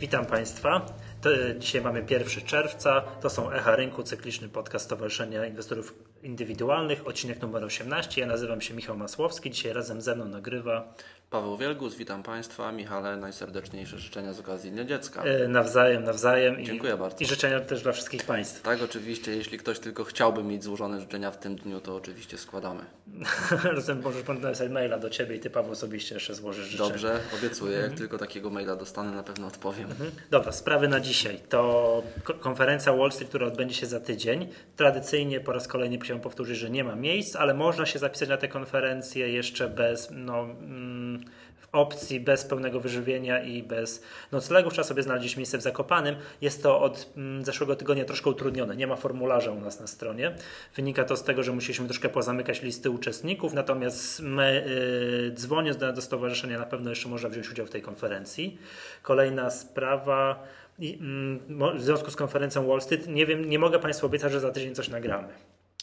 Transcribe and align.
Witam 0.00 0.26
Państwa. 0.26 0.86
Dzisiaj 1.58 1.82
mamy 1.82 2.04
1 2.10 2.26
czerwca. 2.46 3.00
To 3.00 3.30
są 3.30 3.50
Echa 3.50 3.76
Rynku, 3.76 4.02
cykliczny 4.02 4.48
podcast 4.48 4.84
Stowarzyszenia 4.84 5.46
Inwestorów 5.46 5.94
Indywidualnych, 6.26 7.06
odcinek 7.06 7.42
numer 7.42 7.64
18. 7.64 8.20
Ja 8.20 8.26
nazywam 8.26 8.60
się 8.60 8.74
Michał 8.74 8.96
Masłowski. 8.96 9.50
Dzisiaj 9.50 9.72
razem 9.72 10.00
ze 10.00 10.16
mną 10.16 10.24
nagrywa 10.24 10.94
Paweł 11.30 11.56
Wielgus, 11.56 11.94
witam 11.94 12.22
Państwa. 12.22 12.72
Michale, 12.72 13.16
najserdeczniejsze 13.16 13.98
życzenia 13.98 14.32
z 14.32 14.40
okazji 14.40 14.70
Dnia 14.70 14.84
Dziecka. 14.84 15.22
e, 15.24 15.48
nawzajem, 15.48 16.04
nawzajem. 16.04 16.64
Dziękuję 16.64 16.94
i, 16.94 16.96
bardzo. 16.96 17.16
I 17.20 17.26
życzenia 17.26 17.60
też 17.60 17.82
dla 17.82 17.92
wszystkich 17.92 18.24
Państwa. 18.24 18.64
Tak, 18.64 18.82
oczywiście, 18.82 19.36
jeśli 19.36 19.58
ktoś 19.58 19.78
tylko 19.78 20.04
chciałby 20.04 20.42
mieć 20.42 20.64
złożone 20.64 21.00
życzenia 21.00 21.30
w 21.30 21.38
tym 21.38 21.56
dniu, 21.56 21.80
to 21.80 21.96
oczywiście 21.96 22.38
składamy. 22.38 22.84
Razem 23.74 24.02
możesz 24.02 24.22
pan 24.22 24.40
napisać 24.40 24.70
maila 24.70 24.98
do 24.98 25.10
Ciebie 25.10 25.36
i 25.36 25.40
Ty, 25.40 25.50
Paweł, 25.50 25.72
osobiście 25.72 26.14
jeszcze 26.14 26.34
złożysz 26.34 26.66
życzenia. 26.66 26.88
Dobrze, 26.88 27.20
obiecuję, 27.38 27.78
jak 27.78 27.94
tylko 27.94 28.18
takiego 28.18 28.50
maila 28.50 28.76
dostanę, 28.76 29.12
na 29.12 29.22
pewno 29.22 29.46
odpowiem. 29.46 29.90
Mhm. 29.90 30.10
Dobra, 30.30 30.52
sprawy 30.52 30.88
na 30.88 31.00
dzisiaj. 31.00 31.40
To 31.48 32.02
ko- 32.24 32.34
konferencja 32.34 32.92
Wall 32.92 33.12
Street, 33.12 33.28
która 33.28 33.46
odbędzie 33.46 33.74
się 33.74 33.86
za 33.86 34.00
tydzień. 34.00 34.48
Tradycyjnie 34.76 35.40
po 35.40 35.52
raz 35.52 35.68
kolejny 35.68 35.98
chciałem 36.16 36.22
powtórzyć, 36.22 36.58
że 36.58 36.70
nie 36.70 36.84
ma 36.84 36.94
miejsc, 36.94 37.36
ale 37.36 37.54
można 37.54 37.86
się 37.86 37.98
zapisać 37.98 38.28
na 38.28 38.36
tę 38.36 38.48
konferencję 38.48 39.28
jeszcze 39.28 39.68
bez 39.68 40.08
no, 40.10 40.42
mm, 40.42 41.24
opcji, 41.72 42.20
bez 42.20 42.44
pełnego 42.44 42.80
wyżywienia 42.80 43.42
i 43.42 43.62
bez 43.62 44.02
noclegów. 44.32 44.72
Trzeba 44.72 44.88
sobie 44.88 45.02
znaleźć 45.02 45.36
miejsce 45.36 45.58
w 45.58 45.62
Zakopanym. 45.62 46.16
Jest 46.40 46.62
to 46.62 46.80
od 46.80 47.12
mm, 47.16 47.44
zeszłego 47.44 47.76
tygodnia 47.76 48.04
troszkę 48.04 48.30
utrudnione. 48.30 48.76
Nie 48.76 48.86
ma 48.86 48.96
formularza 48.96 49.50
u 49.50 49.60
nas 49.60 49.80
na 49.80 49.86
stronie. 49.86 50.34
Wynika 50.76 51.04
to 51.04 51.16
z 51.16 51.24
tego, 51.24 51.42
że 51.42 51.52
musieliśmy 51.52 51.86
troszkę 51.86 52.08
pozamykać 52.08 52.62
listy 52.62 52.90
uczestników, 52.90 53.52
natomiast 53.52 54.20
my, 54.20 54.64
y, 55.30 55.34
dzwoniąc 55.34 55.76
do, 55.76 55.92
do 55.92 56.02
stowarzyszenia 56.02 56.58
na 56.58 56.66
pewno 56.66 56.90
jeszcze 56.90 57.08
można 57.08 57.28
wziąć 57.28 57.50
udział 57.50 57.66
w 57.66 57.70
tej 57.70 57.82
konferencji. 57.82 58.58
Kolejna 59.02 59.50
sprawa. 59.50 60.42
I, 60.78 60.98
mm, 61.00 61.78
w 61.78 61.82
związku 61.82 62.10
z 62.10 62.16
konferencją 62.16 62.66
Wall 62.66 62.80
Street, 62.80 63.08
nie 63.08 63.26
wiem, 63.26 63.44
nie 63.44 63.58
mogę 63.58 63.78
Państwu 63.78 64.06
obiecać, 64.06 64.32
że 64.32 64.40
za 64.40 64.50
tydzień 64.50 64.74
coś 64.74 64.88
nagramy. 64.88 65.28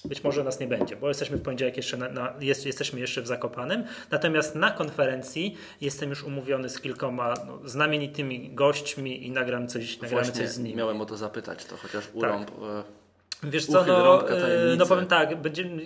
Być 0.05 0.23
może 0.23 0.43
nas 0.43 0.59
nie 0.59 0.67
będzie, 0.67 0.95
bo 0.95 1.07
jesteśmy 1.07 1.37
w 1.37 1.41
poniedziałek 1.41 1.77
jeszcze, 1.77 1.97
na, 1.97 2.09
na, 2.09 2.33
jest, 2.39 2.65
jesteśmy 2.65 2.99
jeszcze 2.99 3.21
w 3.21 3.27
Zakopanem. 3.27 3.83
Natomiast 4.11 4.55
na 4.55 4.71
konferencji 4.71 5.57
jestem 5.81 6.09
już 6.09 6.23
umówiony 6.23 6.69
z 6.69 6.79
kilkoma 6.81 7.33
no, 7.47 7.59
znamienitymi 7.69 8.49
gośćmi 8.53 9.25
i 9.27 9.31
nagram 9.31 9.67
coś, 9.67 10.01
nagramy 10.01 10.23
Właśnie 10.23 10.41
coś 10.45 10.53
z 10.53 10.59
nimi. 10.59 10.75
miałem 10.75 11.01
o 11.01 11.05
to 11.05 11.17
zapytać, 11.17 11.65
to 11.65 11.77
chociaż 11.77 12.03
urąb. 12.13 12.49
e, 12.51 13.02
Wiesz 13.43 13.65
co, 13.65 13.85
no, 13.85 14.29
y, 14.31 14.77
no 14.77 14.85
powiem 14.85 15.07
tak, 15.07 15.29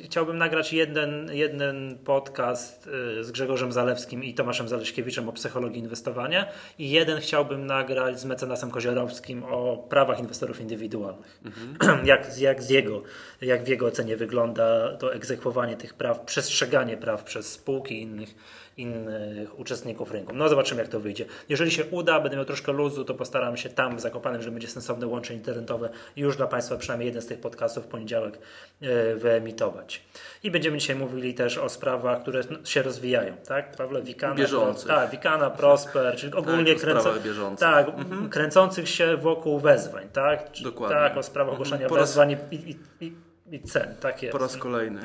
chciałbym 0.03 0.37
nagrać 0.37 0.73
jeden, 0.73 1.29
jeden 1.31 1.97
podcast 2.05 2.89
y, 3.19 3.23
z 3.23 3.31
Grzegorzem 3.31 3.71
Zalewskim 3.71 4.23
i 4.23 4.33
Tomaszem 4.33 4.67
Zaleśkiewiczem 4.67 5.29
o 5.29 5.33
psychologii 5.33 5.79
inwestowania 5.79 6.45
i 6.79 6.89
jeden 6.89 7.19
chciałbym 7.19 7.65
nagrać 7.65 8.19
z 8.19 8.25
mecenasem 8.25 8.71
Koziorowskim 8.71 9.43
o 9.43 9.77
prawach 9.89 10.19
inwestorów 10.19 10.61
indywidualnych. 10.61 11.39
Mhm. 11.45 12.05
jak, 12.05 12.37
jak, 12.37 12.63
z 12.63 12.69
jego, 12.69 13.03
jak 13.41 13.63
w 13.63 13.67
jego 13.67 13.85
ocenie 13.85 14.17
wygląda 14.17 14.97
to 14.97 15.13
egzekwowanie 15.13 15.77
tych 15.77 15.93
praw, 15.93 16.21
przestrzeganie 16.21 16.97
praw 16.97 17.23
przez 17.23 17.51
spółki 17.51 17.95
i 17.95 18.01
innych, 18.01 18.35
innych 18.77 19.59
uczestników 19.59 20.11
rynku. 20.11 20.33
No 20.35 20.49
zobaczymy 20.49 20.81
jak 20.81 20.91
to 20.91 20.99
wyjdzie. 20.99 21.25
Jeżeli 21.49 21.71
się 21.71 21.85
uda, 21.85 22.19
będę 22.19 22.35
miał 22.37 22.45
troszkę 22.45 22.71
luzu, 22.71 23.05
to 23.05 23.13
postaram 23.13 23.57
się 23.57 23.69
tam 23.69 23.97
w 23.97 23.99
Zakopanem, 23.99 24.41
że 24.41 24.51
będzie 24.51 24.67
sensowne 24.67 25.07
łączenie 25.07 25.39
internetowe 25.39 25.89
już 26.15 26.37
dla 26.37 26.47
Państwa 26.47 26.77
przynajmniej 26.77 27.05
jeden 27.07 27.21
z 27.21 27.25
tych 27.27 27.39
podcastów 27.39 27.83
w 27.85 27.87
poniedziałek 27.87 28.39
e, 28.81 29.15
wyemitować. 29.15 30.01
I 30.43 30.51
będziemy 30.51 30.77
dzisiaj 30.77 30.95
mówili 30.95 31.33
też 31.33 31.57
o 31.57 31.69
sprawach, 31.69 32.21
które 32.21 32.41
się 32.63 32.81
rozwijają, 32.81 33.33
tak? 33.47 33.75
Pawle, 33.75 34.01
Wikana, 34.01 34.35
Bieżących. 34.35 34.87
tak, 34.87 35.11
Wikana, 35.11 35.49
Prosper, 35.49 36.15
czyli 36.15 36.33
ogólnie 36.33 36.73
o 36.75 36.79
kręcą, 36.79 36.99
sprawach 37.01 37.21
bieżących. 37.23 37.67
tak, 37.67 37.87
kręcących 38.29 38.89
się 38.89 39.17
wokół 39.17 39.59
wezwań, 39.59 40.07
tak? 40.13 40.47
Dokładnie. 40.63 40.97
Tak, 40.97 41.17
o 41.17 41.23
sprawach 41.23 41.53
ogłoszenia 41.53 41.87
Po 41.87 41.95
raz- 41.95 42.09
wezwań 42.09 42.31
i, 42.51 42.55
i, 42.55 42.77
i, 43.05 43.13
i 43.51 43.59
cen, 43.61 43.95
tak 43.99 44.23
jest. 44.23 44.31
Po 44.31 44.37
raz 44.37 44.57
kolejny. 44.57 45.01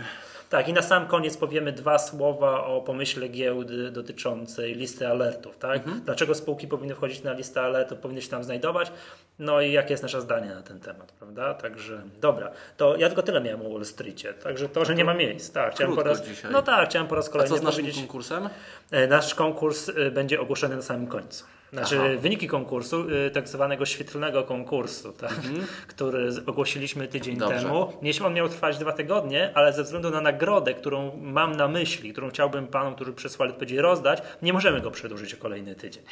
Tak, 0.53 0.69
i 0.69 0.73
na 0.73 0.83
sam 0.83 1.07
koniec 1.07 1.37
powiemy 1.37 1.73
dwa 1.73 1.99
słowa 1.99 2.65
o 2.67 2.81
pomyśle 2.81 3.29
giełdy 3.29 3.91
dotyczącej 3.91 4.75
listy 4.75 5.09
alertów. 5.09 5.59
Tak? 5.59 5.77
Mhm. 5.77 6.01
Dlaczego 6.01 6.35
spółki 6.35 6.69
powinny 6.69 6.95
wchodzić 6.95 7.23
na 7.23 7.33
listę 7.33 7.61
alertów, 7.63 7.99
powinny 7.99 8.23
się 8.23 8.29
tam 8.29 8.45
znajdować, 8.45 8.93
no 9.39 9.61
i 9.61 9.73
jakie 9.73 9.91
jest 9.91 10.03
nasze 10.03 10.21
zdanie 10.21 10.49
na 10.49 10.63
ten 10.63 10.81
temat, 10.81 11.13
prawda? 11.13 11.55
Także 11.55 12.03
dobra, 12.21 12.51
to 12.77 12.97
ja 12.97 13.07
tylko 13.07 13.23
tyle 13.23 13.41
miałem 13.41 13.67
o 13.67 13.71
Wall 13.71 13.85
Streetie, 13.85 14.35
także 14.35 14.69
to, 14.69 14.85
że 14.85 14.95
nie 14.95 15.05
ma 15.05 15.15
miejsc. 15.15 15.53
Tak, 15.53 15.75
chciałem 15.75 15.97
po 15.97 16.03
raz, 16.03 16.27
dzisiaj. 16.27 16.53
no 16.53 16.63
tak, 16.63 16.89
chciałem 16.89 17.09
po 17.09 17.15
raz 17.15 17.29
A 17.29 17.33
kolejny 17.33 17.51
co 17.55 17.57
z 17.61 17.63
naszym 17.63 17.81
powiedzieć. 17.81 18.03
konkursem? 18.03 18.49
E, 18.91 19.07
Nasz 19.07 19.35
konkurs 19.35 19.89
e, 19.89 20.11
będzie 20.11 20.41
ogłoszony 20.41 20.77
na 20.77 20.83
samym 20.83 21.07
końcu. 21.07 21.45
Znaczy 21.73 21.97
Aha. 21.99 22.09
wyniki 22.19 22.49
konkursu, 22.49 23.05
e, 23.27 23.31
tak 23.31 23.49
zwanego 23.49 23.87
świetlnego 23.87 24.43
konkursu, 24.43 25.13
tak, 25.13 25.35
który 25.89 26.33
z- 26.33 26.49
ogłosiliśmy 26.49 27.09
tydzień 27.09 27.35
Mhm. 27.35 27.51
Dobrze. 27.53 27.67
temu. 27.67 27.93
Mieliśmy 28.03 28.27
on 28.27 28.35
miał 28.35 28.49
trwać 28.49 28.79
dwa 28.79 28.93
tygodnie, 28.93 29.51
ale 29.55 29.73
ze 29.73 29.83
względu 29.83 30.11
na 30.11 30.21
nagrodę, 30.21 30.75
którą 30.75 31.17
mam 31.23 31.57
na 31.57 31.69
myśli, 31.69 32.13
którą 32.13 32.31
chciałbym 32.31 32.67
panom, 32.67 32.95
którzy 32.95 33.13
przesłali 33.13 33.53
odpowiedzi 33.53 33.79
rozdać, 33.79 34.23
nie 34.43 34.53
możemy 34.53 34.81
go 34.81 34.91
przedłużyć 34.91 35.35
o 35.35 35.37
kolejny 35.37 35.75
tydzień. 35.75 36.03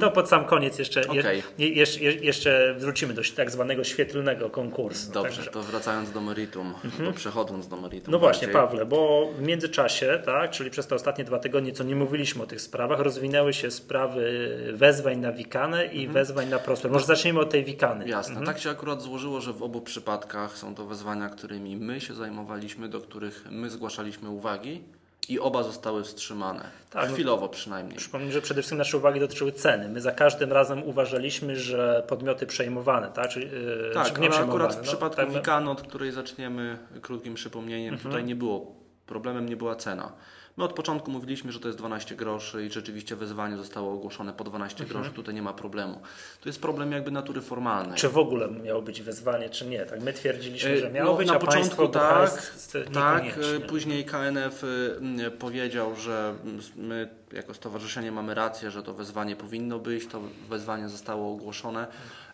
To 0.00 0.10
pod 0.10 0.28
sam 0.28 0.44
koniec 0.44 0.78
jeszcze, 0.78 1.00
je, 1.00 1.06
Mhm. 1.06 1.20
Okej. 1.26 1.42
je, 1.58 2.12
jeszcze, 2.12 2.74
wrócimy 2.78 3.14
do 3.14 3.22
tak 3.36 3.50
zwanego 3.50 3.84
świetlnego 3.84 4.50
konkursu. 4.50 5.12
Dobrze, 5.12 5.36
Także- 5.36 5.50
to 5.50 5.62
wracając 5.62 6.10
do 6.12 6.20
meritum, 6.20 6.74
bo 7.04 7.12
przechodząc 7.12 7.68
do 7.68 7.76
meritum. 7.76 8.12
no 8.12 8.18
właśnie, 8.18 8.48
bardziej. 8.48 8.62
Pawle, 8.62 8.86
bo 8.86 9.28
w 9.38 9.42
międzyczasie, 9.42 10.18
tak, 10.24 10.50
czyli 10.50 10.70
przez 10.70 10.86
te 10.86 10.94
ostatnie 10.94 11.24
dwa 11.24 11.38
tygodnie, 11.38 11.72
co 11.72 11.84
nie 11.84 11.96
mówiliśmy 11.96 12.42
o 12.42 12.46
tych 12.46 12.60
sprawach, 12.60 13.00
rozwinęły 13.00 13.52
się 13.52 13.70
sprawy 13.70 14.24
wezwań 14.72 14.93
na 15.16 15.32
Wikanę 15.32 15.86
i 15.86 16.08
wezwań 16.08 16.48
na 16.48 16.58
Prosper. 16.58 16.90
Może 16.90 17.06
zacznijmy 17.06 17.40
od 17.40 17.50
tej 17.50 17.64
Wikany. 17.64 17.92
Mhm. 18.04 18.10
Jasne. 18.10 18.44
Tak 18.46 18.58
się 18.58 18.70
akurat 18.70 19.02
złożyło, 19.02 19.40
że 19.40 19.52
w 19.52 19.62
obu 19.62 19.80
przypadkach 19.80 20.58
są 20.58 20.74
to 20.74 20.86
wezwania, 20.86 21.28
którymi 21.28 21.76
my 21.76 22.00
się 22.00 22.14
zajmowaliśmy, 22.14 22.88
do 22.88 23.00
których 23.00 23.44
my 23.50 23.70
zgłaszaliśmy 23.70 24.30
uwagi 24.30 24.82
i 25.28 25.40
oba 25.40 25.62
zostały 25.62 26.04
wstrzymane. 26.04 26.64
Tak. 26.90 27.12
Chwilowo 27.12 27.48
przynajmniej. 27.48 27.96
Przypomnę, 27.98 28.32
że 28.32 28.42
przede 28.42 28.62
wszystkim 28.62 28.78
nasze 28.78 28.96
uwagi 28.96 29.20
dotyczyły 29.20 29.52
ceny. 29.52 29.88
My 29.88 30.00
za 30.00 30.12
każdym 30.12 30.52
razem 30.52 30.82
uważaliśmy, 30.82 31.56
że 31.56 32.04
podmioty 32.08 32.46
przejmowane, 32.46 33.08
tak? 33.08 33.28
Czyli, 33.28 33.46
yy, 33.46 33.90
Tak, 33.94 34.12
czy 34.14 34.20
nie 34.20 34.30
akurat 34.30 34.74
w 34.74 34.76
no, 34.76 34.82
przypadku 34.82 35.16
tak, 35.16 35.28
my- 35.28 35.34
Wikany, 35.34 35.70
od 35.70 35.82
której 35.82 36.12
zaczniemy 36.12 36.78
krótkim 37.02 37.34
przypomnieniem, 37.34 37.94
Mhm. 37.94 38.10
tutaj 38.12 38.24
nie 38.24 38.36
było, 38.36 38.74
problemem 39.06 39.48
nie 39.48 39.56
była 39.56 39.76
cena. 39.76 40.12
My 40.56 40.64
od 40.64 40.72
początku 40.72 41.10
mówiliśmy, 41.10 41.52
że 41.52 41.60
to 41.60 41.68
jest 41.68 41.78
12 41.78 42.16
groszy 42.16 42.66
i 42.66 42.70
rzeczywiście 42.70 43.16
wezwanie 43.16 43.56
zostało 43.56 43.92
ogłoszone 43.92 44.32
po 44.32 44.44
12 44.44 44.84
Mhm. 44.84 44.90
groszy, 45.00 45.16
tutaj 45.16 45.34
nie 45.34 45.42
ma 45.42 45.52
problemu. 45.52 46.00
To 46.40 46.48
jest 46.48 46.60
problem 46.60 46.92
jakby 46.92 47.10
natury 47.10 47.40
formalnej. 47.40 47.98
Czy 47.98 48.08
w 48.08 48.18
ogóle 48.18 48.50
miało 48.50 48.82
być 48.82 49.02
wezwanie, 49.02 49.50
czy 49.50 49.66
nie? 49.66 49.86
Tak, 49.86 50.00
my 50.00 50.12
twierdziliśmy, 50.12 50.70
E, 50.70 50.78
że 50.78 50.90
miało 50.90 51.12
no, 51.12 51.18
być, 51.18 51.28
na 51.28 51.34
a 51.34 51.38
początku 51.38 51.88
tak, 51.88 52.52
tak, 52.92 53.24
e, 53.24 53.60
później 53.60 54.04
KNF 54.04 54.64
y, 54.64 55.30
powiedział, 55.30 55.96
że 55.96 56.34
my 56.76 57.08
jako 57.32 57.54
stowarzyszenie 57.54 58.12
mamy 58.12 58.34
rację, 58.34 58.70
że 58.70 58.82
to 58.82 58.94
wezwanie 58.94 59.36
powinno 59.36 59.78
być, 59.78 60.06
to 60.06 60.20
wezwanie 60.48 60.88
zostało 60.88 61.32
ogłoszone 61.32 61.86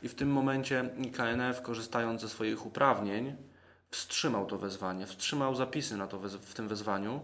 i 0.03 0.09
w 0.09 0.15
tym 0.15 0.29
momencie 0.33 0.91
KNF 1.17 1.63
korzystając 1.63 2.21
ze 2.21 2.29
swoich 2.29 2.67
uprawnień 2.67 3.37
wstrzymał 3.91 4.47
to 4.47 4.59
wezwanie, 4.59 5.07
wstrzymał 5.07 5.55
zapisy 5.55 5.97
na 5.97 6.07
to 6.07 6.19
w 6.19 6.55
tym 6.55 6.69
wezwaniu 6.69 7.21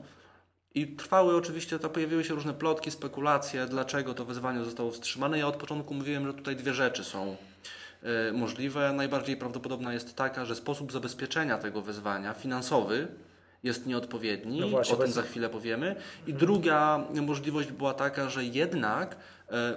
i 0.77 0.87
trwały 0.87 1.37
oczywiście, 1.37 1.79
to 1.79 1.91
pojawiły 1.91 2.25
się 2.25 2.35
różne 2.35 2.55
plotki, 2.55 2.91
spekulacje, 2.91 3.67
dlaczego 3.67 4.15
to 4.15 4.25
wezwanie 4.25 4.65
zostało 4.65 4.91
wstrzymane. 4.91 5.39
Ja 5.39 5.49
od 5.49 5.57
początku 5.57 5.95
mówiłem, 5.95 6.27
że 6.27 6.35
tutaj 6.35 6.57
dwie 6.57 6.75
rzeczy 6.75 7.05
są 7.05 7.37
e, 8.03 8.33
możliwe. 8.33 8.93
Najbardziej 8.93 9.37
prawdopodobna 9.37 9.93
jest 9.93 10.17
taka, 10.17 10.45
że 10.45 10.55
sposób 10.55 10.93
zabezpieczenia 10.93 11.59
tego 11.59 11.83
wezwania 11.83 12.35
finansowy 12.35 13.09
jest 13.63 13.87
nieodpowiedni. 13.87 14.61
No 14.61 14.69
właśnie, 14.69 14.95
o 14.95 14.99
tym 14.99 15.13
za 15.13 15.23
chwilę 15.23 15.49
powiemy. 15.49 15.97
I 16.27 16.35
druga 16.35 17.05
możliwość 17.23 17.73
była 17.73 17.95
taka, 17.95 18.31
że 18.31 18.45
jednak 18.45 19.17
e, 19.51 19.77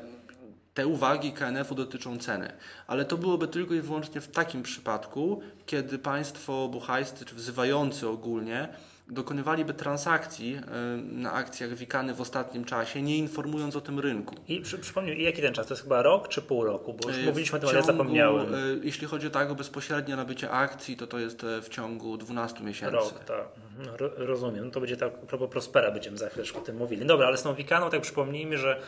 te 0.73 0.87
uwagi 0.87 1.31
KNF-u 1.31 1.75
dotyczą 1.75 2.17
ceny. 2.17 2.51
Ale 2.87 3.05
to 3.05 3.17
byłoby 3.17 3.47
tylko 3.47 3.73
i 3.73 3.81
wyłącznie 3.81 4.21
w 4.21 4.27
takim 4.27 4.63
przypadku, 4.63 5.41
kiedy 5.65 5.99
państwo 5.99 6.67
buchajscy 6.67 7.25
czy 7.25 7.35
wzywający 7.35 8.07
ogólnie 8.07 8.69
dokonywaliby 9.09 9.73
transakcji 9.73 10.55
e, 10.55 10.61
na 10.97 11.33
akcjach 11.33 11.73
Wikany 11.73 12.13
w 12.13 12.21
ostatnim 12.21 12.65
czasie, 12.65 13.01
nie 13.01 13.17
informując 13.17 13.75
o 13.75 13.81
tym 13.81 13.99
rynku. 13.99 14.35
I 14.47 14.61
przy, 14.61 14.77
przypomnij, 14.79 15.23
jaki 15.23 15.41
ten 15.41 15.53
czas? 15.53 15.67
To 15.67 15.73
jest 15.73 15.83
chyba 15.83 16.01
rok 16.01 16.27
czy 16.27 16.41
pół 16.41 16.63
roku? 16.63 16.93
Bo 16.93 17.09
już 17.09 17.17
E, 17.17 17.21
mówiliśmy 17.21 17.57
o 17.57 17.61
tym, 17.61 17.69
ale 17.69 17.83
zapomniałem. 17.83 18.53
e, 18.53 18.57
Jeśli 18.83 19.07
chodzi 19.07 19.27
o 19.27 19.29
tak 19.29 19.49
o 19.51 19.55
bezpośrednie 19.55 20.15
nabycie 20.15 20.51
akcji, 20.51 20.97
to 20.97 21.07
to 21.07 21.19
jest 21.19 21.45
w 21.61 21.69
ciągu 21.69 22.17
12 22.17 22.63
miesięcy. 22.63 22.95
Rok, 22.95 23.23
tak. 23.23 23.45
Mhm, 23.79 23.97
ro- 23.97 24.11
Rozumiem. 24.17 24.65
No 24.65 24.71
to 24.71 24.79
będzie 24.79 24.97
tak, 24.97 25.13
propos 25.19 25.49
Prospera 25.49 25.91
będziemy 25.91 26.17
za 26.17 26.29
chwileczkę 26.29 26.57
o 26.59 26.61
tym 26.61 26.77
mówili. 26.77 27.05
Dobra, 27.05 27.27
ale 27.27 27.37
z 27.37 27.43
tą 27.43 27.53
Wikaną 27.53 27.89
tak 27.89 28.01
przypomnijmy, 28.01 28.57
że 28.57 28.79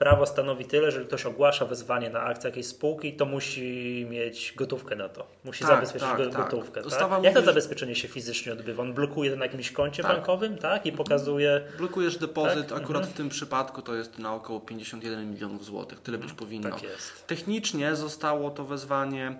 prawo 0.00 0.26
stanowi 0.26 0.64
tyle, 0.64 0.90
że 0.90 1.04
ktoś 1.04 1.26
ogłasza 1.26 1.64
wezwanie 1.64 2.10
na 2.10 2.20
akcję 2.22 2.48
jakiejś 2.50 2.66
spółki, 2.66 3.12
to 3.12 3.26
musi 3.26 4.06
mieć 4.10 4.54
gotówkę 4.56 4.96
na 4.96 5.08
to. 5.08 5.26
Musi 5.44 5.64
Tak, 5.64 5.68
zabezpieczyć 5.68 6.08
tak, 6.08 6.18
go- 6.18 6.30
tak. 6.30 6.42
gotówkę. 6.50 6.82
Ustawa 6.82 7.16
Tak? 7.16 7.24
Jak 7.24 7.34
to 7.34 7.40
mówi, 7.40 7.52
zabezpieczenie 7.52 7.94
się 7.94 8.08
fizycznie 8.08 8.52
odbywa? 8.52 8.82
On 8.82 8.94
blokuje 8.94 9.30
to 9.30 9.36
na 9.36 9.44
jakimś 9.44 9.72
koncie 9.72 10.02
Tak. 10.02 10.12
bankowym 10.12 10.58
tak? 10.58 10.86
i 10.86 10.92
pokazuje. 10.92 11.60
Blokujesz 11.78 12.18
depozyt, 12.18 12.68
Tak, 12.68 12.78
akurat 12.78 13.06
w 13.06 13.12
tym 13.12 13.28
przypadku 13.28 13.82
to 13.82 13.94
jest 13.94 14.18
na 14.18 14.34
około 14.34 14.60
51 14.60 15.30
milionów 15.30 15.64
złotych, 15.64 16.00
tyle 16.00 16.18
być 16.18 16.32
powinno. 16.32 16.70
Tak 16.70 16.82
jest. 16.82 17.26
Technicznie 17.26 17.96
zostało 17.96 18.50
to 18.50 18.64
wezwanie 18.64 19.34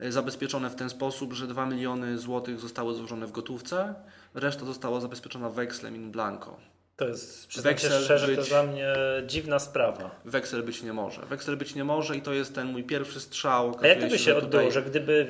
e, 0.00 0.12
zabezpieczone 0.12 0.70
w 0.70 0.74
ten 0.74 0.90
sposób, 0.90 1.32
że 1.32 1.46
2 1.46 1.66
miliony 1.66 2.18
złotych 2.18 2.60
zostały 2.60 2.94
złożone 2.94 3.26
w 3.26 3.32
gotówce, 3.32 3.94
reszta 4.34 4.64
została 4.64 5.00
zabezpieczona 5.00 5.50
wekslem 5.50 5.96
in 5.96 6.10
blanco. 6.10 6.56
To 6.96 7.08
jest, 7.08 7.46
przyznam 7.46 7.78
się 7.78 7.90
szczerze, 7.90 8.26
to 8.26 8.26
być- 8.26 8.36
jest 8.36 8.48
dla 8.48 8.62
mnie 8.62 8.94
dziwna 9.26 9.58
sprawa. 9.58 10.10
Weksel 10.24 10.62
być 10.62 10.82
nie 10.82 10.92
może. 10.92 11.22
Weksel 11.22 11.56
być 11.56 11.74
nie 11.74 11.84
może 11.84 12.16
i 12.16 12.22
to 12.22 12.32
jest 12.32 12.54
ten 12.54 12.66
mój 12.66 12.84
pierwszy 12.84 13.20
strzał. 13.20 13.76
A 13.82 13.86
jak 13.86 14.00
to 14.00 14.06
by 14.06 14.18
się 14.18 14.24
że 14.24 14.36
odbyło, 14.36 14.70
że 14.70 14.82
gdyby 14.82 15.26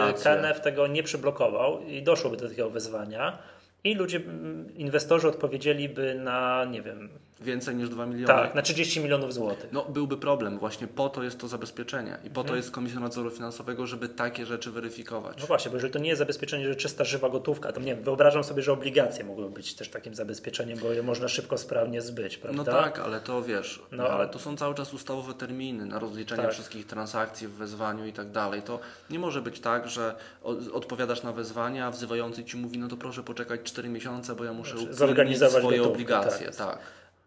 e. 0.00 0.22
KNF 0.22 0.60
tego 0.60 0.86
nie 0.86 1.02
przyblokował 1.02 1.82
i 1.86 2.02
doszłoby 2.02 2.36
do 2.36 2.48
takiego 2.48 2.70
wezwania 2.70 3.38
i 3.84 3.94
ludzie, 3.94 4.16
mm, 4.18 4.76
inwestorzy 4.76 5.28
odpowiedzieliby 5.28 6.14
na, 6.14 6.64
nie 6.64 6.82
wiem, 6.82 7.08
Więcej 7.40 7.74
niż 7.76 7.88
2 7.88 8.06
miliony. 8.06 8.26
tak, 8.26 8.54
na 8.54 8.62
30 8.62 9.00
milionów 9.00 9.34
złotych. 9.34 9.68
No, 9.72 9.84
byłby 9.88 10.16
problem. 10.16 10.58
Właśnie 10.58 10.86
po 10.86 11.08
to 11.08 11.22
jest 11.22 11.38
to 11.38 11.48
zabezpieczenie 11.48 12.18
i 12.24 12.30
po 12.30 12.40
Mhm. 12.40 12.46
to 12.46 12.56
jest 12.56 12.70
Komisja 12.70 13.00
Nadzoru 13.00 13.30
Finansowego, 13.30 13.86
żeby 13.86 14.08
takie 14.08 14.46
rzeczy 14.46 14.70
weryfikować. 14.70 15.36
No 15.40 15.46
właśnie, 15.46 15.70
bo 15.70 15.76
jeżeli 15.76 15.92
to 15.92 15.98
nie 15.98 16.08
jest 16.08 16.18
zabezpieczenie, 16.18 16.68
że 16.68 16.76
czysta, 16.76 17.04
żywa 17.04 17.28
gotówka, 17.28 17.72
to 17.72 17.80
nie 17.80 17.94
wiem, 17.94 18.04
wyobrażam 18.04 18.44
sobie, 18.44 18.62
że 18.62 18.72
obligacje 18.72 19.24
mogły 19.24 19.50
być 19.50 19.74
też 19.74 19.88
takim 19.88 20.14
zabezpieczeniem, 20.14 20.78
bo 20.78 20.92
je 20.92 21.02
można 21.02 21.28
szybko, 21.28 21.58
sprawnie 21.58 22.02
zbyć, 22.02 22.36
prawda? 22.38 22.56
No 22.58 22.64
tak, 22.64 22.98
ale 22.98 23.20
to 23.20 23.42
wiesz, 23.42 23.82
No, 23.92 24.08
ale 24.08 24.28
to 24.28 24.38
są 24.38 24.56
cały 24.56 24.74
czas 24.74 24.94
ustawowe 24.94 25.34
terminy 25.34 25.86
na 25.86 25.98
rozliczenie 25.98 26.42
Tak. 26.42 26.52
wszystkich 26.52 26.86
transakcji 26.86 27.48
w 27.48 27.52
wezwaniu 27.52 28.06
i 28.06 28.12
tak 28.12 28.30
dalej. 28.30 28.62
To 28.62 28.80
nie 29.10 29.18
może 29.18 29.42
być 29.42 29.60
tak, 29.60 29.88
że 29.88 30.14
odpowiadasz 30.72 31.22
na 31.22 31.32
wezwanie, 31.32 31.84
a 31.84 31.90
wzywający 31.90 32.44
ci 32.44 32.56
mówi, 32.56 32.78
no 32.78 32.88
to 32.88 32.96
proszę 32.96 33.22
poczekać 33.22 33.60
4 33.64 33.88
miesiące, 33.88 34.34
bo 34.34 34.44
ja 34.44 34.52
muszę 34.52 34.78
Znaczy, 34.78 34.94
zorganizować 34.94 35.62
swoje 35.62 35.78
gotówkę, 35.78 35.92
obligacje. 35.94 36.46
tak. 36.46 36.56
Tak. 36.56 36.78